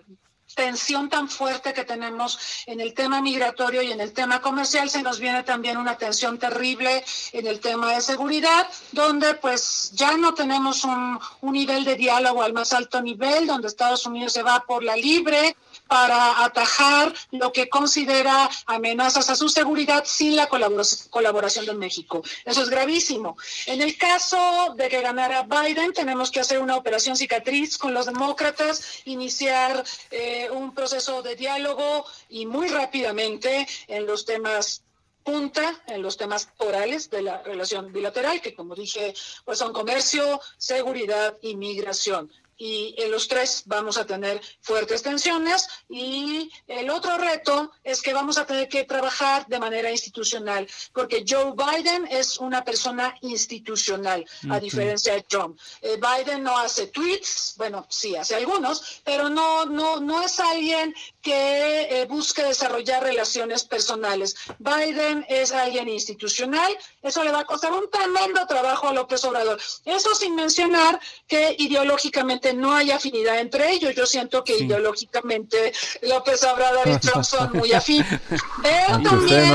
tensión 0.54 1.08
tan 1.10 1.28
fuerte 1.28 1.74
que 1.74 1.84
tenemos 1.84 2.38
en 2.66 2.80
el 2.80 2.94
tema 2.94 3.20
migratorio 3.20 3.82
y 3.82 3.90
en 3.90 4.00
el 4.00 4.12
tema 4.12 4.40
comercial, 4.40 4.88
se 4.88 5.02
nos 5.02 5.18
viene 5.18 5.42
también 5.42 5.76
una 5.76 5.98
tensión 5.98 6.38
terrible 6.38 7.04
en 7.32 7.46
el 7.48 7.58
tema 7.58 7.92
de 7.94 8.00
seguridad, 8.00 8.68
donde 8.92 9.34
pues 9.34 9.90
ya 9.92 10.16
no 10.16 10.34
tenemos 10.34 10.84
un, 10.84 11.18
un 11.40 11.52
nivel 11.52 11.84
de 11.84 11.96
diálogo 11.96 12.42
al 12.42 12.52
más 12.52 12.72
alto 12.72 13.02
nivel, 13.02 13.48
donde 13.48 13.66
Estados 13.66 14.06
Unidos 14.06 14.32
se 14.32 14.44
va 14.44 14.64
por 14.66 14.84
la 14.84 14.96
libre, 14.96 15.56
para 15.86 16.44
atajar 16.44 17.14
lo 17.30 17.52
que 17.52 17.68
considera 17.68 18.48
amenazas 18.66 19.30
a 19.30 19.36
su 19.36 19.48
seguridad 19.48 20.04
sin 20.04 20.36
la 20.36 20.48
colaboración 20.48 21.66
de 21.66 21.74
México. 21.74 22.22
Eso 22.44 22.62
es 22.62 22.70
gravísimo. 22.70 23.36
En 23.66 23.82
el 23.82 23.96
caso 23.96 24.74
de 24.76 24.88
que 24.88 25.00
ganara 25.00 25.42
Biden, 25.44 25.92
tenemos 25.92 26.30
que 26.30 26.40
hacer 26.40 26.58
una 26.58 26.76
operación 26.76 27.16
cicatriz 27.16 27.78
con 27.78 27.94
los 27.94 28.06
demócratas, 28.06 29.02
iniciar 29.04 29.84
eh, 30.10 30.48
un 30.50 30.74
proceso 30.74 31.22
de 31.22 31.36
diálogo 31.36 32.04
y 32.28 32.46
muy 32.46 32.68
rápidamente 32.68 33.66
en 33.88 34.06
los 34.06 34.24
temas 34.24 34.82
punta 35.26 35.82
en 35.88 36.02
los 36.02 36.16
temas 36.16 36.50
orales 36.58 37.10
de 37.10 37.20
la 37.20 37.42
relación 37.42 37.92
bilateral, 37.92 38.40
que 38.40 38.54
como 38.54 38.76
dije, 38.76 39.12
pues 39.44 39.58
son 39.58 39.72
comercio, 39.72 40.40
seguridad 40.56 41.36
y 41.42 41.56
migración 41.56 42.30
y 42.56 42.94
en 42.98 43.10
los 43.10 43.28
tres 43.28 43.62
vamos 43.66 43.98
a 43.98 44.06
tener 44.06 44.40
fuertes 44.60 45.02
tensiones 45.02 45.68
y 45.88 46.50
el 46.66 46.90
otro 46.90 47.18
reto 47.18 47.72
es 47.84 48.00
que 48.02 48.14
vamos 48.14 48.38
a 48.38 48.46
tener 48.46 48.68
que 48.68 48.84
trabajar 48.84 49.46
de 49.46 49.58
manera 49.58 49.90
institucional 49.90 50.66
porque 50.92 51.24
Joe 51.26 51.52
Biden 51.52 52.06
es 52.10 52.38
una 52.38 52.64
persona 52.64 53.14
institucional 53.22 54.24
a 54.50 54.60
diferencia 54.60 55.14
de 55.14 55.22
Trump. 55.22 55.58
Eh, 55.82 55.98
Biden 56.00 56.42
no 56.42 56.56
hace 56.58 56.88
tweets, 56.88 57.54
bueno, 57.56 57.86
sí 57.90 58.16
hace 58.16 58.34
algunos, 58.36 59.00
pero 59.04 59.28
no 59.28 59.66
no 59.66 60.00
no 60.00 60.22
es 60.22 60.40
alguien 60.40 60.94
que 61.26 61.88
eh, 61.90 62.06
busque 62.06 62.44
desarrollar 62.44 63.02
relaciones 63.02 63.64
personales. 63.64 64.36
Biden 64.60 65.26
es 65.28 65.50
alguien 65.50 65.88
institucional, 65.88 66.72
eso 67.02 67.24
le 67.24 67.32
va 67.32 67.40
a 67.40 67.44
costar 67.44 67.72
un 67.72 67.90
tremendo 67.90 68.46
trabajo 68.46 68.86
a 68.86 68.92
López 68.92 69.24
Obrador. 69.24 69.58
Eso 69.84 70.14
sin 70.14 70.36
mencionar 70.36 71.00
que 71.26 71.56
ideológicamente 71.58 72.54
no 72.54 72.72
hay 72.72 72.92
afinidad 72.92 73.40
entre 73.40 73.72
ellos. 73.72 73.92
Yo 73.96 74.06
siento 74.06 74.44
que 74.44 74.56
ideológicamente 74.56 75.72
López 76.02 76.44
Obrador 76.44 76.86
y 76.86 76.98
Trump 77.00 77.24
son 77.24 77.50
muy 77.54 77.72
afines. 77.72 78.06
Pero 78.62 79.02
también 79.02 79.52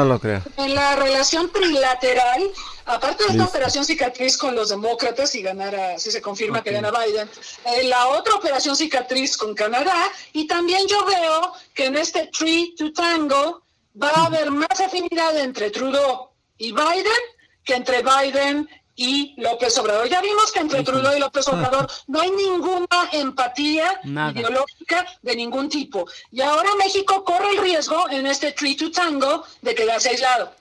en 0.57 0.75
la 0.75 0.97
relación 0.97 1.49
trilateral 1.53 2.51
Aparte 2.85 3.23
de 3.23 3.31
esta 3.31 3.45
operación 3.45 3.85
cicatriz 3.85 4.37
con 4.37 4.55
los 4.55 4.69
demócratas 4.69 5.35
y 5.35 5.41
ganara, 5.41 5.97
si 5.99 6.11
se 6.11 6.21
confirma 6.21 6.63
que 6.63 6.71
gana 6.71 6.91
Biden, 6.91 7.29
eh, 7.65 7.83
la 7.83 8.07
otra 8.09 8.35
operación 8.35 8.75
cicatriz 8.75 9.37
con 9.37 9.53
Canadá, 9.53 9.95
y 10.33 10.47
también 10.47 10.87
yo 10.87 11.05
veo 11.05 11.53
que 11.73 11.85
en 11.85 11.97
este 11.97 12.27
Tree 12.27 12.75
to 12.77 12.91
Tango 12.91 13.61
va 14.01 14.09
a 14.09 14.25
haber 14.25 14.51
más 14.51 14.79
afinidad 14.79 15.37
entre 15.37 15.69
Trudeau 15.69 16.29
y 16.57 16.71
Biden 16.71 17.21
que 17.63 17.75
entre 17.75 18.01
Biden 18.01 18.67
y 18.95 19.33
López 19.37 19.77
Obrador. 19.77 20.07
Ya 20.09 20.21
vimos 20.21 20.51
que 20.51 20.59
entre 20.59 20.83
Trudeau 20.83 21.15
y 21.15 21.19
López 21.19 21.47
Obrador 21.47 21.89
no 22.07 22.21
hay 22.21 22.31
ninguna 22.31 23.09
empatía 23.11 23.99
ideológica 24.03 25.05
de 25.21 25.35
ningún 25.35 25.69
tipo. 25.69 26.05
Y 26.31 26.41
ahora 26.41 26.69
México 26.77 27.23
corre 27.23 27.51
el 27.51 27.61
riesgo 27.61 28.09
en 28.09 28.27
este 28.27 28.51
Tree 28.51 28.75
to 28.75 28.91
Tango 28.91 29.43
de 29.61 29.75
quedarse 29.75 30.09
aislado. 30.09 30.53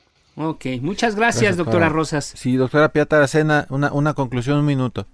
Ok, 0.43 0.65
muchas 0.81 1.17
gracias, 1.17 1.59
doctora 1.59 1.91
Rosas. 1.91 2.25
Sí, 2.25 2.57
doctora 2.57 2.89
Piata 2.89 3.19
Aracena, 3.19 3.67
una, 3.69 3.93
una 3.93 4.15
conclusión, 4.15 4.57
un 4.57 4.65
minuto. 4.65 5.07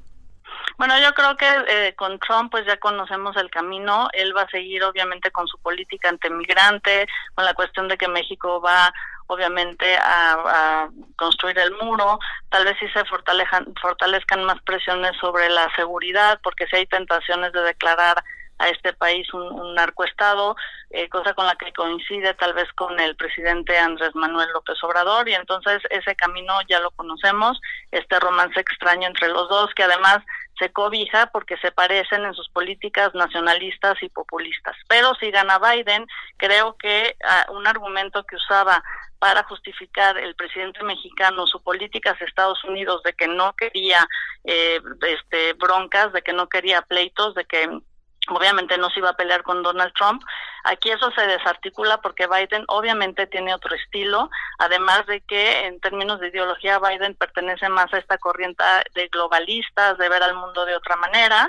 Bueno, 0.78 0.94
yo 1.00 1.12
creo 1.14 1.36
que 1.36 1.46
eh, 1.68 1.94
con 1.96 2.18
Trump 2.20 2.52
pues 2.52 2.64
ya 2.64 2.76
conocemos 2.76 3.36
el 3.36 3.50
camino. 3.50 4.08
Él 4.12 4.36
va 4.36 4.42
a 4.42 4.50
seguir 4.50 4.84
obviamente 4.84 5.32
con 5.32 5.48
su 5.48 5.58
política 5.58 6.10
antimigrante, 6.10 7.08
con 7.34 7.44
la 7.44 7.54
cuestión 7.54 7.88
de 7.88 7.96
que 7.96 8.06
México 8.06 8.60
va 8.60 8.92
obviamente 9.26 9.96
a, 9.96 10.84
a, 10.84 10.90
construir 11.16 11.58
el 11.58 11.72
muro, 11.82 12.20
tal 12.48 12.64
vez 12.64 12.76
sí 12.78 12.86
se 12.94 13.04
fortalezcan, 13.06 13.74
fortalezcan 13.82 14.44
más 14.44 14.60
presiones 14.62 15.16
sobre 15.20 15.48
la 15.48 15.68
seguridad, 15.74 16.38
porque 16.44 16.68
si 16.68 16.76
hay 16.76 16.86
tentaciones 16.86 17.52
de 17.52 17.62
declarar 17.62 18.22
a 18.58 18.68
este 18.68 18.92
país 18.92 19.32
un, 19.34 19.74
narcoestado, 19.74 20.56
eh, 20.90 21.08
cosa 21.08 21.34
con 21.34 21.46
la 21.46 21.56
que 21.56 21.72
coincide 21.72 22.34
tal 22.34 22.54
vez 22.54 22.72
con 22.74 22.98
el 22.98 23.16
presidente 23.16 23.76
Andrés 23.76 24.14
Manuel 24.14 24.48
López 24.52 24.82
Obrador, 24.82 25.28
y 25.28 25.34
entonces 25.34 25.82
ese 25.90 26.14
camino 26.16 26.54
ya 26.68 26.80
lo 26.80 26.90
conocemos, 26.92 27.60
este 27.90 28.18
romance 28.20 28.58
extraño 28.60 29.06
entre 29.06 29.28
los 29.28 29.48
dos, 29.48 29.74
que 29.74 29.82
además 29.82 30.22
se 30.58 30.72
cobija 30.72 31.26
porque 31.26 31.56
se 31.58 31.70
parecen 31.70 32.24
en 32.24 32.34
sus 32.34 32.48
políticas 32.48 33.14
nacionalistas 33.14 34.02
y 34.02 34.08
populistas. 34.08 34.74
Pero 34.88 35.14
si 35.16 35.30
gana 35.30 35.58
Biden, 35.58 36.06
creo 36.38 36.76
que 36.76 37.16
ah, 37.24 37.46
un 37.50 37.66
argumento 37.66 38.24
que 38.24 38.36
usaba 38.36 38.82
para 39.18 39.44
justificar 39.44 40.18
el 40.18 40.34
presidente 40.34 40.82
mexicano 40.82 41.46
su 41.46 41.62
política 41.62 42.12
hacia 42.12 42.26
Estados 42.26 42.62
Unidos 42.64 43.02
de 43.02 43.14
que 43.14 43.26
no 43.26 43.54
quería 43.54 44.06
eh, 44.44 44.80
este 45.08 45.54
broncas, 45.54 46.12
de 46.12 46.22
que 46.22 46.32
no 46.32 46.48
quería 46.48 46.82
pleitos, 46.82 47.34
de 47.34 47.44
que 47.44 47.80
obviamente 48.28 48.78
no 48.78 48.90
se 48.90 49.00
iba 49.00 49.10
a 49.10 49.16
pelear 49.16 49.42
con 49.42 49.62
Donald 49.62 49.92
Trump. 49.94 50.22
Aquí 50.64 50.90
eso 50.90 51.10
se 51.12 51.26
desarticula 51.26 52.00
porque 52.00 52.26
Biden 52.26 52.64
obviamente 52.68 53.26
tiene 53.26 53.54
otro 53.54 53.74
estilo, 53.76 54.30
además 54.58 55.06
de 55.06 55.20
que 55.20 55.66
en 55.66 55.80
términos 55.80 56.20
de 56.20 56.28
ideología 56.28 56.78
Biden 56.78 57.14
pertenece 57.14 57.68
más 57.68 57.92
a 57.94 57.98
esta 57.98 58.18
corriente 58.18 58.64
de 58.94 59.08
globalistas, 59.08 59.96
de 59.98 60.08
ver 60.08 60.22
al 60.22 60.34
mundo 60.34 60.64
de 60.64 60.74
otra 60.74 60.96
manera. 60.96 61.48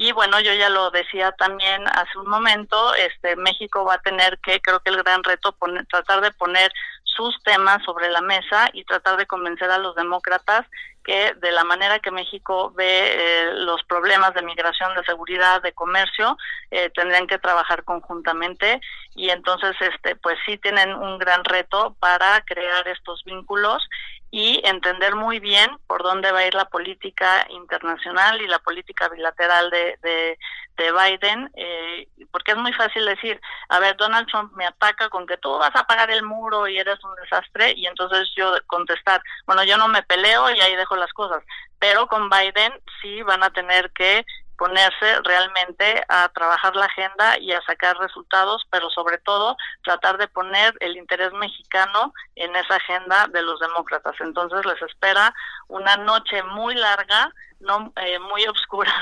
Y 0.00 0.12
bueno, 0.12 0.38
yo 0.38 0.54
ya 0.54 0.68
lo 0.68 0.92
decía 0.92 1.32
también 1.32 1.82
hace 1.88 2.16
un 2.18 2.28
momento, 2.28 2.94
este 2.94 3.34
México 3.34 3.84
va 3.84 3.94
a 3.94 4.00
tener 4.00 4.38
que, 4.38 4.60
creo 4.60 4.78
que 4.78 4.90
el 4.90 5.02
gran 5.02 5.24
reto, 5.24 5.50
poner, 5.50 5.84
tratar 5.86 6.20
de 6.20 6.30
poner 6.30 6.70
sus 7.02 7.36
temas 7.42 7.82
sobre 7.84 8.08
la 8.08 8.20
mesa 8.20 8.70
y 8.72 8.84
tratar 8.84 9.16
de 9.16 9.26
convencer 9.26 9.68
a 9.72 9.78
los 9.78 9.96
demócratas 9.96 10.64
que 11.02 11.34
de 11.40 11.50
la 11.50 11.64
manera 11.64 11.98
que 11.98 12.12
México 12.12 12.72
ve 12.76 12.84
eh, 12.86 13.52
los 13.54 13.82
problemas 13.88 14.34
de 14.34 14.42
migración, 14.42 14.94
de 14.94 15.02
seguridad, 15.02 15.62
de 15.62 15.72
comercio, 15.72 16.36
eh, 16.70 16.90
tendrían 16.94 17.26
que 17.26 17.38
trabajar 17.38 17.82
conjuntamente. 17.82 18.80
Y 19.16 19.30
entonces 19.30 19.74
este 19.80 20.14
pues 20.14 20.38
sí 20.46 20.58
tienen 20.58 20.94
un 20.94 21.18
gran 21.18 21.42
reto 21.42 21.96
para 21.98 22.40
crear 22.42 22.86
estos 22.86 23.24
vínculos 23.24 23.82
y 24.30 24.60
entender 24.64 25.14
muy 25.14 25.40
bien 25.40 25.70
por 25.86 26.02
dónde 26.02 26.32
va 26.32 26.40
a 26.40 26.46
ir 26.46 26.54
la 26.54 26.66
política 26.66 27.46
internacional 27.50 28.40
y 28.40 28.46
la 28.46 28.58
política 28.58 29.08
bilateral 29.08 29.70
de, 29.70 29.98
de, 30.02 30.36
Biden, 30.78 31.50
eh, 31.54 32.08
porque 32.30 32.52
es 32.52 32.56
muy 32.56 32.72
fácil 32.72 33.04
decir, 33.04 33.40
a 33.68 33.80
ver, 33.80 33.96
Donald 33.96 34.28
Trump 34.28 34.52
me 34.54 34.64
ataca 34.64 35.08
con 35.08 35.26
que 35.26 35.36
tú 35.36 35.50
vas 35.58 35.74
a 35.74 35.84
pagar 35.84 36.10
el 36.10 36.22
muro 36.22 36.68
y 36.68 36.78
eres 36.78 37.02
un 37.02 37.14
desastre, 37.16 37.72
y 37.76 37.86
entonces 37.86 38.28
yo 38.36 38.54
contestar, 38.66 39.20
bueno, 39.46 39.64
yo 39.64 39.76
no 39.76 39.88
me 39.88 40.04
peleo 40.04 40.50
y 40.50 40.60
ahí 40.60 40.76
dejo 40.76 40.94
las 40.96 41.12
cosas, 41.12 41.42
pero 41.80 42.06
con 42.06 42.30
Biden 42.30 42.72
sí 43.02 43.22
van 43.22 43.42
a 43.42 43.50
tener 43.50 43.90
que 43.90 44.24
ponerse 44.58 45.20
realmente 45.24 46.02
a 46.08 46.28
trabajar 46.30 46.74
la 46.74 46.86
agenda 46.86 47.38
y 47.38 47.52
a 47.52 47.62
sacar 47.62 47.96
resultados, 47.96 48.66
pero 48.70 48.90
sobre 48.90 49.18
todo 49.18 49.56
tratar 49.84 50.18
de 50.18 50.26
poner 50.26 50.74
el 50.80 50.96
interés 50.96 51.32
mexicano 51.32 52.12
en 52.34 52.54
esa 52.56 52.74
agenda 52.74 53.28
de 53.28 53.42
los 53.42 53.60
demócratas. 53.60 54.16
Entonces 54.20 54.66
les 54.66 54.82
espera 54.82 55.32
una 55.68 55.96
noche 55.96 56.42
muy 56.42 56.74
larga, 56.74 57.32
no 57.60 57.92
eh, 57.96 58.18
muy 58.18 58.44
oscura, 58.48 58.92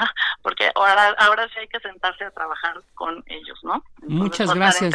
porque 0.43 0.71
ahora 0.75 1.17
ahora 1.19 1.49
sí 1.49 1.61
hay 1.61 1.69
que 1.69 1.81
sentarse 1.81 2.25
a 2.25 2.31
trabajar 2.31 2.83
con 2.95 3.25
ellos, 3.27 3.59
¿no? 3.63 3.83
Muchas 4.07 4.55
gracias. 4.55 4.95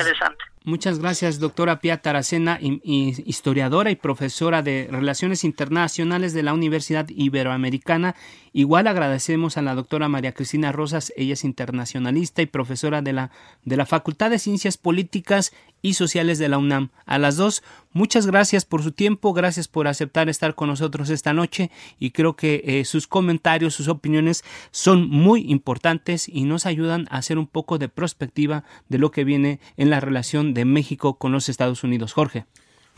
Muchas 0.63 0.99
gracias, 0.99 1.39
doctora 1.39 1.79
Pia 1.79 2.03
Taracena, 2.03 2.59
historiadora 2.61 3.89
y 3.89 3.95
profesora 3.95 4.61
de 4.61 4.87
Relaciones 4.91 5.43
Internacionales 5.43 6.35
de 6.35 6.43
la 6.43 6.53
Universidad 6.53 7.07
Iberoamericana. 7.09 8.13
Igual 8.53 8.87
agradecemos 8.87 9.55
a 9.55 9.61
la 9.61 9.75
doctora 9.75 10.09
María 10.09 10.33
Cristina 10.33 10.73
Rosas, 10.73 11.13
ella 11.15 11.33
es 11.33 11.45
internacionalista 11.45 12.41
y 12.41 12.47
profesora 12.47 13.01
de 13.01 13.13
la, 13.13 13.31
de 13.63 13.77
la 13.77 13.85
Facultad 13.85 14.29
de 14.29 14.39
Ciencias 14.39 14.77
Políticas 14.77 15.53
y 15.81 15.93
Sociales 15.93 16.37
de 16.37 16.49
la 16.49 16.57
UNAM. 16.57 16.89
A 17.05 17.17
las 17.17 17.37
dos, 17.37 17.63
muchas 17.93 18.27
gracias 18.27 18.65
por 18.65 18.83
su 18.83 18.91
tiempo, 18.91 19.31
gracias 19.31 19.69
por 19.69 19.87
aceptar 19.87 20.27
estar 20.27 20.53
con 20.53 20.67
nosotros 20.67 21.09
esta 21.09 21.31
noche 21.31 21.71
y 21.97 22.11
creo 22.11 22.35
que 22.35 22.61
eh, 22.65 22.83
sus 22.83 23.07
comentarios, 23.07 23.73
sus 23.73 23.87
opiniones 23.87 24.43
son 24.71 25.09
muy 25.09 25.49
importantes 25.49 26.27
y 26.27 26.43
nos 26.43 26.65
ayudan 26.65 27.07
a 27.09 27.17
hacer 27.17 27.37
un 27.37 27.47
poco 27.47 27.77
de 27.77 27.87
perspectiva 27.87 28.65
de 28.89 28.97
lo 28.97 29.11
que 29.11 29.23
viene 29.23 29.61
en 29.77 29.89
la 29.89 30.01
relación 30.01 30.53
de 30.53 30.65
México 30.65 31.13
con 31.13 31.31
los 31.31 31.47
Estados 31.47 31.85
Unidos. 31.85 32.11
Jorge. 32.11 32.45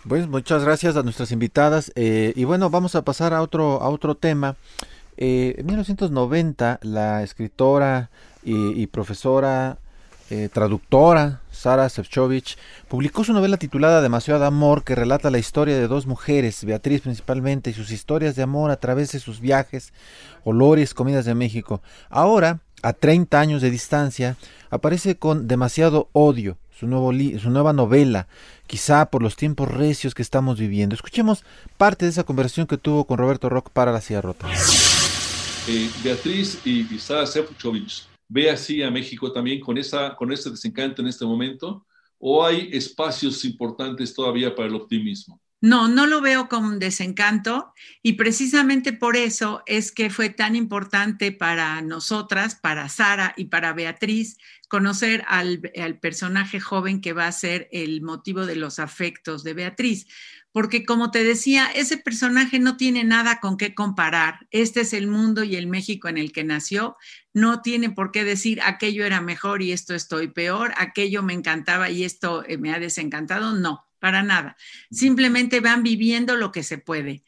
Pues 0.08 0.28
muchas 0.28 0.66
gracias 0.66 0.97
a 0.97 1.04
nuestras 1.04 1.32
invitadas 1.32 1.91
eh, 1.95 2.34
y 2.36 2.43
bueno, 2.43 2.70
vamos 2.70 2.95
a 2.95 3.06
pasar 3.06 3.34
a 3.34 3.41
otro, 3.41 3.82
a 3.82 3.89
otro 3.89 4.16
tema. 4.16 4.58
Eh, 5.26 5.55
en 5.57 5.67
1990, 5.67 6.82
la 6.82 7.24
escritora 7.24 8.09
y, 8.43 8.88
profesora, 8.88 9.78
eh, 10.30 10.49
traductora 10.51 11.39
Sara 11.49 11.88
Sefcovic 11.88 12.57
publicó 12.89 13.24
su 13.24 13.32
novela 13.32 13.55
titulada 13.55 14.01
Demasiado 14.01 14.43
Amor, 14.43 14.84
que 14.84 14.95
relata 14.95 15.32
la 15.32 15.38
historia 15.38 15.78
de 15.78 15.88
dos 15.88 16.07
mujeres, 16.07 16.65
Beatriz 16.65 16.99
principalmente, 16.99 17.69
y 17.69 17.74
sus 17.74 17.91
historias 17.91 18.36
de 18.36 18.43
amor 18.43 18.69
a 18.69 18.76
través 18.76 19.13
de 19.13 19.19
sus 19.19 19.39
viajes, 19.39 19.93
olores, 20.43 20.93
comidas 20.93 21.24
de 21.24 21.36
México. 21.36 21.82
Ahora, 22.09 22.59
a 22.82 22.91
30 22.91 23.39
años 23.39 23.61
de 23.61 23.71
distancia, 23.71 24.36
aparece 24.71 25.15
con 25.15 25.47
Demasiado 25.47 26.09
Odio, 26.11 26.57
su, 26.78 26.86
nuevo 26.86 27.13
su 27.39 27.49
nueva 27.49 27.71
novela, 27.71 28.28
quizá 28.67 29.05
por 29.05 29.24
los 29.24 29.38
tiempos 29.38 29.69
recios 29.69 30.15
que 30.15 30.21
estamos 30.21 30.59
viviendo. 30.59 30.95
Escuchemos 30.95 31.45
parte 31.78 32.03
de 32.03 32.11
esa 32.11 32.26
conversación 32.26 32.67
que 32.67 32.78
tuvo 32.78 33.05
con 33.05 33.19
Roberto 33.19 33.47
Rock 33.47 33.69
para 33.69 33.93
La 33.93 34.01
Silla 34.01 34.19
Rota. 34.19 34.49
Eh, 35.66 35.89
Beatriz 36.03 36.59
y, 36.66 36.84
Sara 36.99 37.26
ve 38.28 38.49
así 38.49 38.84
a 38.84 38.91
México 38.91 39.32
también 39.32 39.61
con, 39.61 39.78
esa, 39.78 40.14
con 40.14 40.32
ese 40.32 40.49
desencanto 40.49 41.01
en 41.01 41.07
este 41.07 41.26
momento? 41.26 41.86
¿O 42.20 42.45
hay 42.45 42.70
espacios 42.74 43.45
importantes 43.45 44.14
todavía 44.14 44.53
para 44.53 44.68
el 44.68 44.76
optimismo? 44.76 45.39
No, 45.64 45.88
no 45.88 46.07
lo 46.07 46.20
veo 46.20 46.49
como 46.49 46.68
un 46.68 46.78
desencanto 46.78 47.74
y 48.01 48.14
precisamente 48.14 48.91
por 48.91 49.16
eso 49.16 49.64
es 49.66 49.93
que 49.93 50.09
fue 50.09 50.28
tan 50.28 50.57
importante 50.57 51.32
para 51.32 51.82
nosotras, 51.82 52.55
para 52.55 52.89
Sara 52.89 53.34
y 53.38 53.45
para 53.45 53.72
Beatriz, 53.72 54.38
conocer 54.68 55.24
al, 55.26 55.61
al, 55.82 55.99
personaje 55.99 56.59
joven 56.59 56.99
que 56.99 57.14
va 57.14 57.28
a 57.28 57.32
ser 57.32 57.70
el 57.72 58.01
motivo 58.01 58.45
de 58.45 58.57
los 58.57 58.78
afectos 58.78 59.45
de 59.45 59.53
Beatriz, 59.53 60.05
porque 60.51 60.84
como 60.84 61.11
te 61.11 61.24
decía, 61.24 61.68
ese 61.74 61.97
personaje 61.97 62.59
no 62.59 62.76
tiene 62.76 63.05
nada 63.05 63.39
con 63.39 63.55
qué 63.55 63.74
comparar. 63.74 64.45
Este 64.51 64.82
es 64.82 64.91
el 64.91 65.07
mundo 65.07 65.45
y 65.45 65.55
el 65.55 65.68
México 65.68 66.09
en 66.09 66.18
el 66.18 66.34
que 66.34 66.43
nació. 66.43 66.97
No 67.34 67.61
tiene 67.61 67.89
por 67.89 68.11
qué 68.11 68.26
decir 68.26 68.59
aquello 68.61 69.05
era 69.05 69.22
mejor 69.22 69.61
y 69.61 69.72
esto 69.72 69.95
estoy 69.95 70.28
peor, 70.28 70.74
aquello 70.76 71.24
me 71.24 71.32
encantaba 71.32 71.89
y 71.89 72.03
esto 72.03 72.43
eh, 72.45 72.57
me 72.57 72.74
ha 72.74 72.80
desencantado. 72.80 73.53
No, 73.53 73.88
para 74.04 74.22
nada. 74.22 74.58
Simplemente 74.91 75.62
van 75.62 75.82
viviendo 75.82 76.36
lo 76.36 76.51
que 76.51 76.64
se 76.64 76.78
puede. 76.78 77.24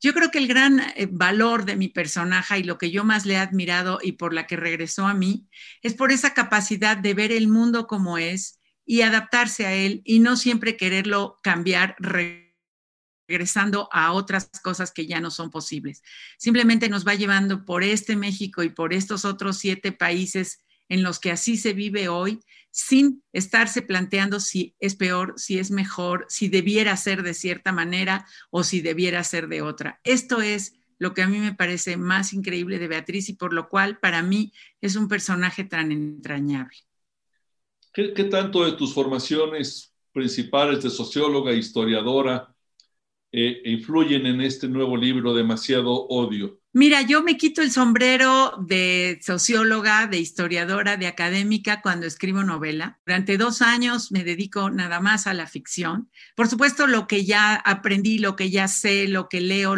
Yo 0.00 0.14
creo 0.14 0.30
que 0.30 0.38
el 0.38 0.46
gran 0.46 0.78
eh, 0.78 1.08
valor 1.10 1.64
de 1.64 1.74
mi 1.74 1.88
personaje 1.88 2.60
y 2.60 2.62
lo 2.62 2.78
que 2.78 2.92
yo 2.92 3.02
más 3.02 3.26
le 3.26 3.34
he 3.34 3.38
admirado 3.38 3.98
y 4.00 4.12
por 4.12 4.32
la 4.32 4.46
que 4.46 4.54
regresó 4.54 5.08
a 5.08 5.14
mí 5.14 5.48
es 5.82 5.94
por 5.94 6.12
esa 6.12 6.32
capacidad 6.32 6.96
de 6.96 7.14
ver 7.14 7.32
el 7.32 7.48
mundo 7.48 7.88
como 7.88 8.16
es 8.16 8.60
y 8.86 9.00
adaptarse 9.00 9.66
a 9.66 9.72
él 9.72 10.02
y 10.04 10.20
no 10.20 10.36
siempre 10.36 10.76
quererlo 10.76 11.40
cambiar 11.42 11.96
regresando 13.26 13.88
a 13.90 14.12
otras 14.12 14.52
cosas 14.62 14.92
que 14.92 15.08
ya 15.08 15.18
no 15.18 15.32
son 15.32 15.50
posibles. 15.50 16.04
Simplemente 16.38 16.88
nos 16.88 17.04
va 17.04 17.16
llevando 17.16 17.64
por 17.64 17.82
este 17.82 18.14
México 18.14 18.62
y 18.62 18.68
por 18.68 18.94
estos 18.94 19.24
otros 19.24 19.58
siete 19.58 19.90
países 19.90 20.60
en 20.88 21.02
los 21.02 21.18
que 21.18 21.30
así 21.30 21.56
se 21.56 21.72
vive 21.72 22.08
hoy, 22.08 22.40
sin 22.70 23.22
estarse 23.32 23.82
planteando 23.82 24.40
si 24.40 24.74
es 24.80 24.96
peor, 24.96 25.34
si 25.36 25.58
es 25.58 25.70
mejor, 25.70 26.26
si 26.28 26.48
debiera 26.48 26.96
ser 26.96 27.22
de 27.22 27.34
cierta 27.34 27.72
manera 27.72 28.26
o 28.50 28.64
si 28.64 28.80
debiera 28.80 29.22
ser 29.22 29.48
de 29.48 29.62
otra. 29.62 30.00
Esto 30.02 30.40
es 30.40 30.74
lo 30.98 31.14
que 31.14 31.22
a 31.22 31.28
mí 31.28 31.38
me 31.38 31.54
parece 31.54 31.96
más 31.96 32.32
increíble 32.32 32.78
de 32.78 32.88
Beatriz 32.88 33.28
y 33.28 33.34
por 33.34 33.52
lo 33.52 33.68
cual 33.68 33.98
para 33.98 34.22
mí 34.22 34.52
es 34.80 34.96
un 34.96 35.08
personaje 35.08 35.64
tan 35.64 35.92
entrañable. 35.92 36.76
¿Qué, 37.92 38.08
tanto 38.24 38.64
de 38.64 38.72
tus 38.72 38.92
formaciones 38.92 39.94
principales 40.12 40.82
de 40.82 40.90
socióloga, 40.90 41.52
historiadora, 41.52 42.52
eh, 43.30 43.62
influyen 43.66 44.26
en 44.26 44.40
este 44.40 44.66
nuevo 44.66 44.96
libro 44.96 45.32
Demasiado 45.32 45.92
Odio? 45.92 46.60
Mira, 46.76 47.02
yo 47.02 47.22
me 47.22 47.36
quito 47.36 47.62
el 47.62 47.70
sombrero 47.70 48.52
de 48.58 49.20
socióloga, 49.22 50.08
de 50.08 50.18
historiadora, 50.18 50.96
de 50.96 51.06
académica 51.06 51.80
cuando 51.80 52.04
escribo 52.04 52.42
novela. 52.42 52.98
Durante 53.06 53.38
dos 53.38 53.62
años 53.62 54.10
me 54.10 54.24
dedico 54.24 54.70
nada 54.70 54.98
más 54.98 55.28
a 55.28 55.34
la 55.34 55.46
ficción. 55.46 56.10
Por 56.34 56.48
supuesto, 56.48 56.88
lo 56.88 57.06
que 57.06 57.24
ya 57.24 57.54
aprendí, 57.54 58.18
lo 58.18 58.34
que 58.34 58.50
ya 58.50 58.66
sé, 58.66 59.06
lo 59.06 59.28
que 59.28 59.40
leo, 59.40 59.76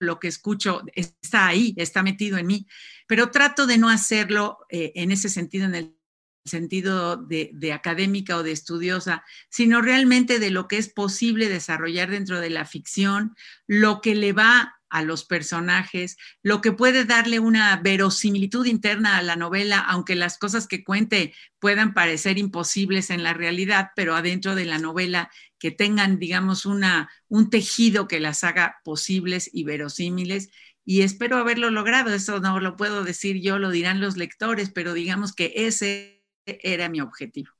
lo 0.00 0.20
que 0.20 0.28
escucho, 0.28 0.82
está 0.94 1.46
ahí, 1.46 1.72
está 1.78 2.02
metido 2.02 2.36
en 2.36 2.46
mí, 2.46 2.66
pero 3.06 3.30
trato 3.30 3.66
de 3.66 3.78
no 3.78 3.88
hacerlo 3.88 4.58
eh, 4.68 4.92
en 4.96 5.12
ese 5.12 5.30
sentido 5.30 5.64
en 5.64 5.74
el 5.74 5.98
sentido 6.44 7.16
de, 7.16 7.72
académica 7.72 8.36
o 8.36 8.42
de 8.42 8.52
estudiosa, 8.52 9.24
sino 9.48 9.80
realmente 9.80 10.38
de 10.38 10.50
lo 10.50 10.68
que 10.68 10.78
es 10.78 10.88
posible 10.88 11.48
desarrollar 11.48 12.10
dentro 12.10 12.40
de 12.40 12.50
la 12.50 12.64
ficción, 12.64 13.36
lo 13.66 14.00
que 14.00 14.14
le 14.14 14.32
va 14.32 14.77
a 14.90 15.02
los 15.02 15.24
personajes, 15.24 16.16
lo 16.42 16.60
que 16.60 16.72
puede 16.72 17.04
darle 17.04 17.38
una 17.38 17.76
verosimilitud 17.82 18.66
interna 18.66 19.18
a 19.18 19.22
la 19.22 19.36
novela, 19.36 19.80
aunque 19.80 20.14
las 20.14 20.38
cosas 20.38 20.66
que 20.66 20.84
cuente 20.84 21.34
puedan 21.58 21.94
parecer 21.94 22.38
imposibles 22.38 23.10
en 23.10 23.22
la 23.22 23.34
realidad, 23.34 23.90
pero 23.96 24.14
adentro 24.14 24.54
de 24.54 24.64
la 24.64 24.78
novela 24.78 25.30
que 25.58 25.70
tengan, 25.70 26.18
digamos, 26.18 26.66
una, 26.66 27.10
un 27.28 27.50
tejido 27.50 28.08
que 28.08 28.20
las 28.20 28.44
haga 28.44 28.76
posibles 28.84 29.50
y 29.52 29.64
verosímiles. 29.64 30.50
Y 30.84 31.02
espero 31.02 31.36
haberlo 31.36 31.70
logrado. 31.70 32.14
Eso 32.14 32.40
no 32.40 32.60
lo 32.60 32.76
puedo 32.76 33.04
decir 33.04 33.40
yo, 33.40 33.58
lo 33.58 33.70
dirán 33.70 34.00
los 34.00 34.16
lectores, 34.16 34.70
pero 34.70 34.94
digamos 34.94 35.34
que 35.34 35.52
ese 35.54 36.24
era 36.46 36.88
mi 36.88 37.00
objetivo. 37.00 37.50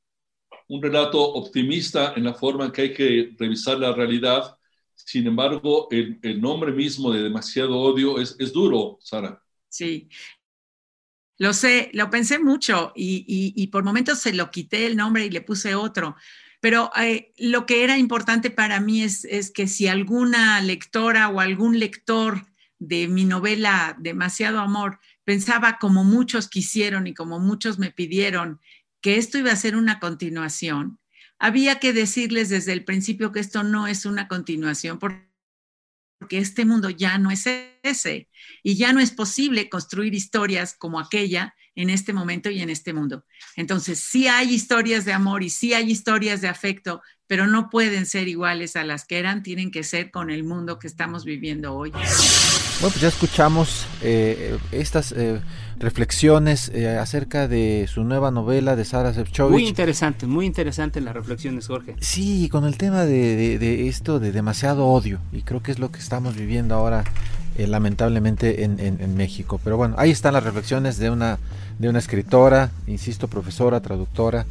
Un 0.68 0.82
relato 0.82 1.20
optimista 1.20 2.12
en 2.16 2.24
la 2.24 2.34
forma 2.34 2.66
en 2.66 2.72
que 2.72 2.82
hay 2.82 2.94
que 2.94 3.34
revisar 3.38 3.78
la 3.78 3.92
realidad. 3.92 4.57
Sin 5.04 5.26
embargo, 5.26 5.88
el, 5.90 6.40
nombre 6.40 6.72
mismo 6.72 7.12
de 7.12 7.22
demasiado 7.22 7.78
odio 7.78 8.20
es, 8.20 8.52
duro, 8.52 8.98
Sara. 9.00 9.42
Sí, 9.68 10.08
lo 11.38 11.52
sé, 11.52 11.90
lo 11.94 12.10
pensé 12.10 12.38
mucho 12.38 12.92
y, 12.94 13.66
por 13.68 13.84
momentos 13.84 14.18
se 14.18 14.32
lo 14.32 14.50
quité 14.50 14.86
el 14.86 14.96
nombre 14.96 15.24
y 15.24 15.30
le 15.30 15.40
puse 15.40 15.74
otro. 15.74 16.16
Pero 16.60 16.90
eh, 17.00 17.32
lo 17.38 17.66
que 17.66 17.84
era 17.84 17.96
importante 17.96 18.50
para 18.50 18.80
mí 18.80 19.02
es, 19.02 19.24
es, 19.24 19.52
que 19.52 19.68
si 19.68 19.86
alguna 19.86 20.60
lectora 20.60 21.28
o 21.28 21.40
algún 21.40 21.78
lector 21.78 22.46
de 22.80 23.06
mi 23.06 23.24
novela 23.24 23.96
Demasiado 23.98 24.58
Amor 24.58 24.98
pensaba 25.24 25.78
como 25.78 26.04
muchos 26.04 26.48
quisieron 26.48 27.06
y 27.06 27.14
como 27.14 27.38
muchos 27.38 27.78
me 27.78 27.92
pidieron 27.92 28.60
que 29.00 29.16
esto 29.16 29.38
iba 29.38 29.52
a 29.52 29.56
ser 29.56 29.76
una 29.76 30.00
continuación, 30.00 30.98
había 31.38 31.78
que 31.78 31.92
decirles 31.92 32.48
desde 32.48 32.72
el 32.72 32.84
principio 32.84 33.32
que 33.32 33.40
esto 33.40 33.62
no 33.62 33.86
es 33.86 34.06
una 34.06 34.28
continuación 34.28 34.98
porque 34.98 35.28
este 36.30 36.64
mundo 36.64 36.90
ya 36.90 37.18
no 37.18 37.30
es 37.30 37.44
ese 37.82 38.28
y 38.62 38.76
ya 38.76 38.92
no 38.92 39.00
es 39.00 39.12
posible 39.12 39.68
construir 39.68 40.14
historias 40.14 40.74
como 40.76 40.98
aquella 40.98 41.54
en 41.74 41.90
este 41.90 42.12
momento 42.12 42.50
y 42.50 42.60
en 42.60 42.70
este 42.70 42.92
mundo. 42.92 43.24
Entonces, 43.54 44.00
sí 44.00 44.26
hay 44.26 44.52
historias 44.52 45.04
de 45.04 45.12
amor 45.12 45.44
y 45.44 45.50
sí 45.50 45.74
hay 45.74 45.90
historias 45.90 46.40
de 46.40 46.48
afecto, 46.48 47.02
pero 47.28 47.46
no 47.46 47.68
pueden 47.68 48.06
ser 48.06 48.26
iguales 48.26 48.74
a 48.74 48.84
las 48.84 49.04
que 49.04 49.18
eran, 49.18 49.42
tienen 49.42 49.70
que 49.70 49.84
ser 49.84 50.10
con 50.10 50.30
el 50.30 50.44
mundo 50.44 50.78
que 50.78 50.86
estamos 50.86 51.26
viviendo 51.26 51.74
hoy. 51.74 51.90
Bueno, 51.90 52.92
pues 52.92 53.00
ya 53.00 53.08
escuchamos 53.08 53.86
eh, 54.02 54.56
estas 54.72 55.12
eh, 55.12 55.40
reflexiones 55.78 56.70
eh, 56.72 56.96
acerca 56.96 57.46
de 57.46 57.86
su 57.92 58.02
nueva 58.04 58.30
novela 58.30 58.76
de 58.76 58.84
Sara 58.86 59.12
Sefcovic. 59.12 59.52
Muy 59.52 59.68
interesante, 59.68 60.26
muy 60.26 60.46
interesante 60.46 61.02
las 61.02 61.12
reflexiones, 61.12 61.66
Jorge. 61.66 61.96
Sí, 62.00 62.48
con 62.48 62.64
el 62.64 62.78
tema 62.78 63.04
de, 63.04 63.88
esto 63.88 64.20
de 64.20 64.32
demasiado 64.32 64.86
odio, 64.86 65.18
y 65.30 65.42
creo 65.42 65.62
que 65.62 65.70
es 65.70 65.78
lo 65.78 65.90
que 65.90 65.98
estamos 65.98 66.34
viviendo 66.34 66.76
ahora, 66.76 67.04
lamentablemente, 67.58 68.64
en, 68.64 68.80
en, 68.80 69.16
México. 69.16 69.60
Pero 69.62 69.76
bueno, 69.76 69.96
ahí 69.98 70.10
están 70.10 70.32
las 70.32 70.44
reflexiones 70.44 70.96
de 70.96 71.10
una, 71.10 71.38
de 71.78 71.90
una 71.90 71.98
escritora, 71.98 72.70
insisto, 72.86 73.28
profesora, 73.28 73.80
traductora, 73.80 74.46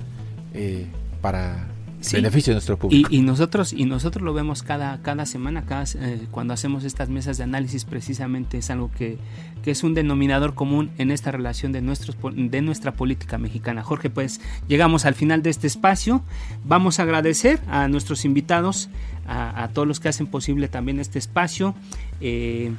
para 1.22 1.66
beneficio 2.12 2.52
de 2.52 2.56
nuestro 2.56 2.78
público. 2.78 3.10
Y, 3.12 3.22
nosotros 3.22 3.74
y 3.74 3.86
nosotros 3.86 4.24
lo 4.24 4.34
vemos 4.34 4.64
cada 4.64 5.02
cada 5.02 5.26
semana, 5.26 5.66
cada, 5.66 5.84
eh, 5.84 6.28
cuando 6.32 6.54
hacemos 6.54 6.84
estas 6.84 7.10
mesas 7.10 7.38
de 7.38 7.44
análisis, 7.44 7.86
precisamente 7.86 8.60
es 8.60 8.70
algo 8.70 8.92
que, 8.92 9.18
que, 9.64 9.72
es 9.72 9.84
un 9.84 9.94
denominador 9.94 10.54
común 10.54 10.92
en 10.98 11.12
esta 11.12 11.32
relación 11.32 11.72
de 11.72 11.82
nuestros 11.82 12.18
de 12.36 12.62
nuestra 12.62 12.94
política 12.94 13.38
mexicana. 13.38 13.84
Jorge, 13.84 14.10
pues 14.10 14.42
llegamos 14.68 15.06
al 15.06 15.16
final 15.16 15.42
de 15.42 15.50
este 15.50 15.68
espacio. 15.68 16.24
Vamos 16.64 17.00
a 17.00 17.04
agradecer 17.04 17.60
a 17.68 17.88
nuestros 17.88 18.26
invitados, 18.26 18.90
a, 19.28 19.70
todos 19.74 19.88
los 19.88 20.00
que 20.00 20.10
hacen 20.10 20.28
posible 20.28 20.68
también 20.68 21.00
este 21.00 21.20
espacio. 21.20 21.76
Eh, 22.22 22.72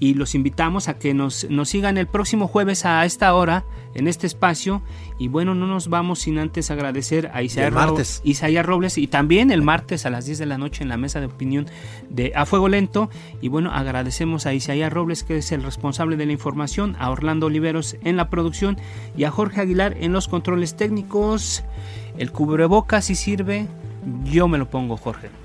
y 0.00 0.14
los 0.14 0.34
invitamos 0.34 0.88
a 0.88 0.98
que 0.98 1.14
nos, 1.14 1.48
nos 1.50 1.68
sigan 1.68 1.98
el 1.98 2.06
próximo 2.06 2.48
jueves 2.48 2.84
a 2.84 3.04
esta 3.04 3.32
hora 3.34 3.64
en 3.94 4.08
este 4.08 4.26
espacio 4.26 4.82
y 5.18 5.28
bueno, 5.28 5.54
no 5.54 5.66
nos 5.66 5.88
vamos 5.88 6.20
sin 6.20 6.38
antes 6.38 6.70
agradecer 6.70 7.30
a 7.32 7.42
Isaías, 7.42 8.66
Robles 8.66 8.98
y 8.98 9.06
también 9.06 9.50
el 9.50 9.62
martes 9.62 10.04
a 10.04 10.10
las 10.10 10.26
10 10.26 10.38
de 10.38 10.46
la 10.46 10.58
noche 10.58 10.82
en 10.82 10.88
la 10.88 10.96
mesa 10.96 11.20
de 11.20 11.26
opinión 11.26 11.66
de 12.10 12.32
A 12.34 12.44
Fuego 12.44 12.68
Lento 12.68 13.08
y 13.40 13.48
bueno, 13.48 13.70
agradecemos 13.72 14.46
a 14.46 14.54
Isaías 14.54 14.92
Robles 14.92 15.22
que 15.22 15.38
es 15.38 15.52
el 15.52 15.62
responsable 15.62 16.16
de 16.16 16.26
la 16.26 16.32
información, 16.32 16.96
a 16.98 17.10
Orlando 17.10 17.46
Oliveros 17.46 17.96
en 18.02 18.16
la 18.16 18.30
producción 18.30 18.76
y 19.16 19.24
a 19.24 19.30
Jorge 19.30 19.60
Aguilar 19.60 19.96
en 20.00 20.12
los 20.12 20.28
controles 20.28 20.76
técnicos. 20.76 21.62
El 22.18 22.32
cubrebocas 22.32 23.06
si 23.06 23.14
sirve, 23.14 23.66
yo 24.24 24.48
me 24.48 24.58
lo 24.58 24.68
pongo 24.68 24.96
Jorge. 24.96 25.43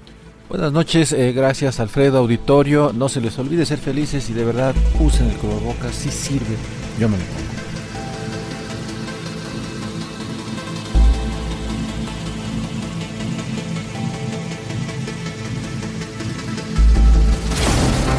Buenas 0.49 0.73
noches, 0.73 1.13
eh, 1.13 1.31
gracias 1.31 1.79
Alfredo 1.79 2.17
Auditorio. 2.17 2.91
No 2.91 3.07
se 3.07 3.21
les 3.21 3.37
olvide 3.37 3.67
ser 3.67 3.77
felices 3.77 4.31
y 4.31 4.33
de 4.33 4.45
verdad 4.45 4.73
usen 4.99 5.29
el 5.29 5.37
cubrebocas, 5.37 5.93
si 5.93 6.09
sirve. 6.09 6.55
Yo 6.99 7.07
me 7.07 7.17
lo 7.17 7.23
pongo. 7.23 7.58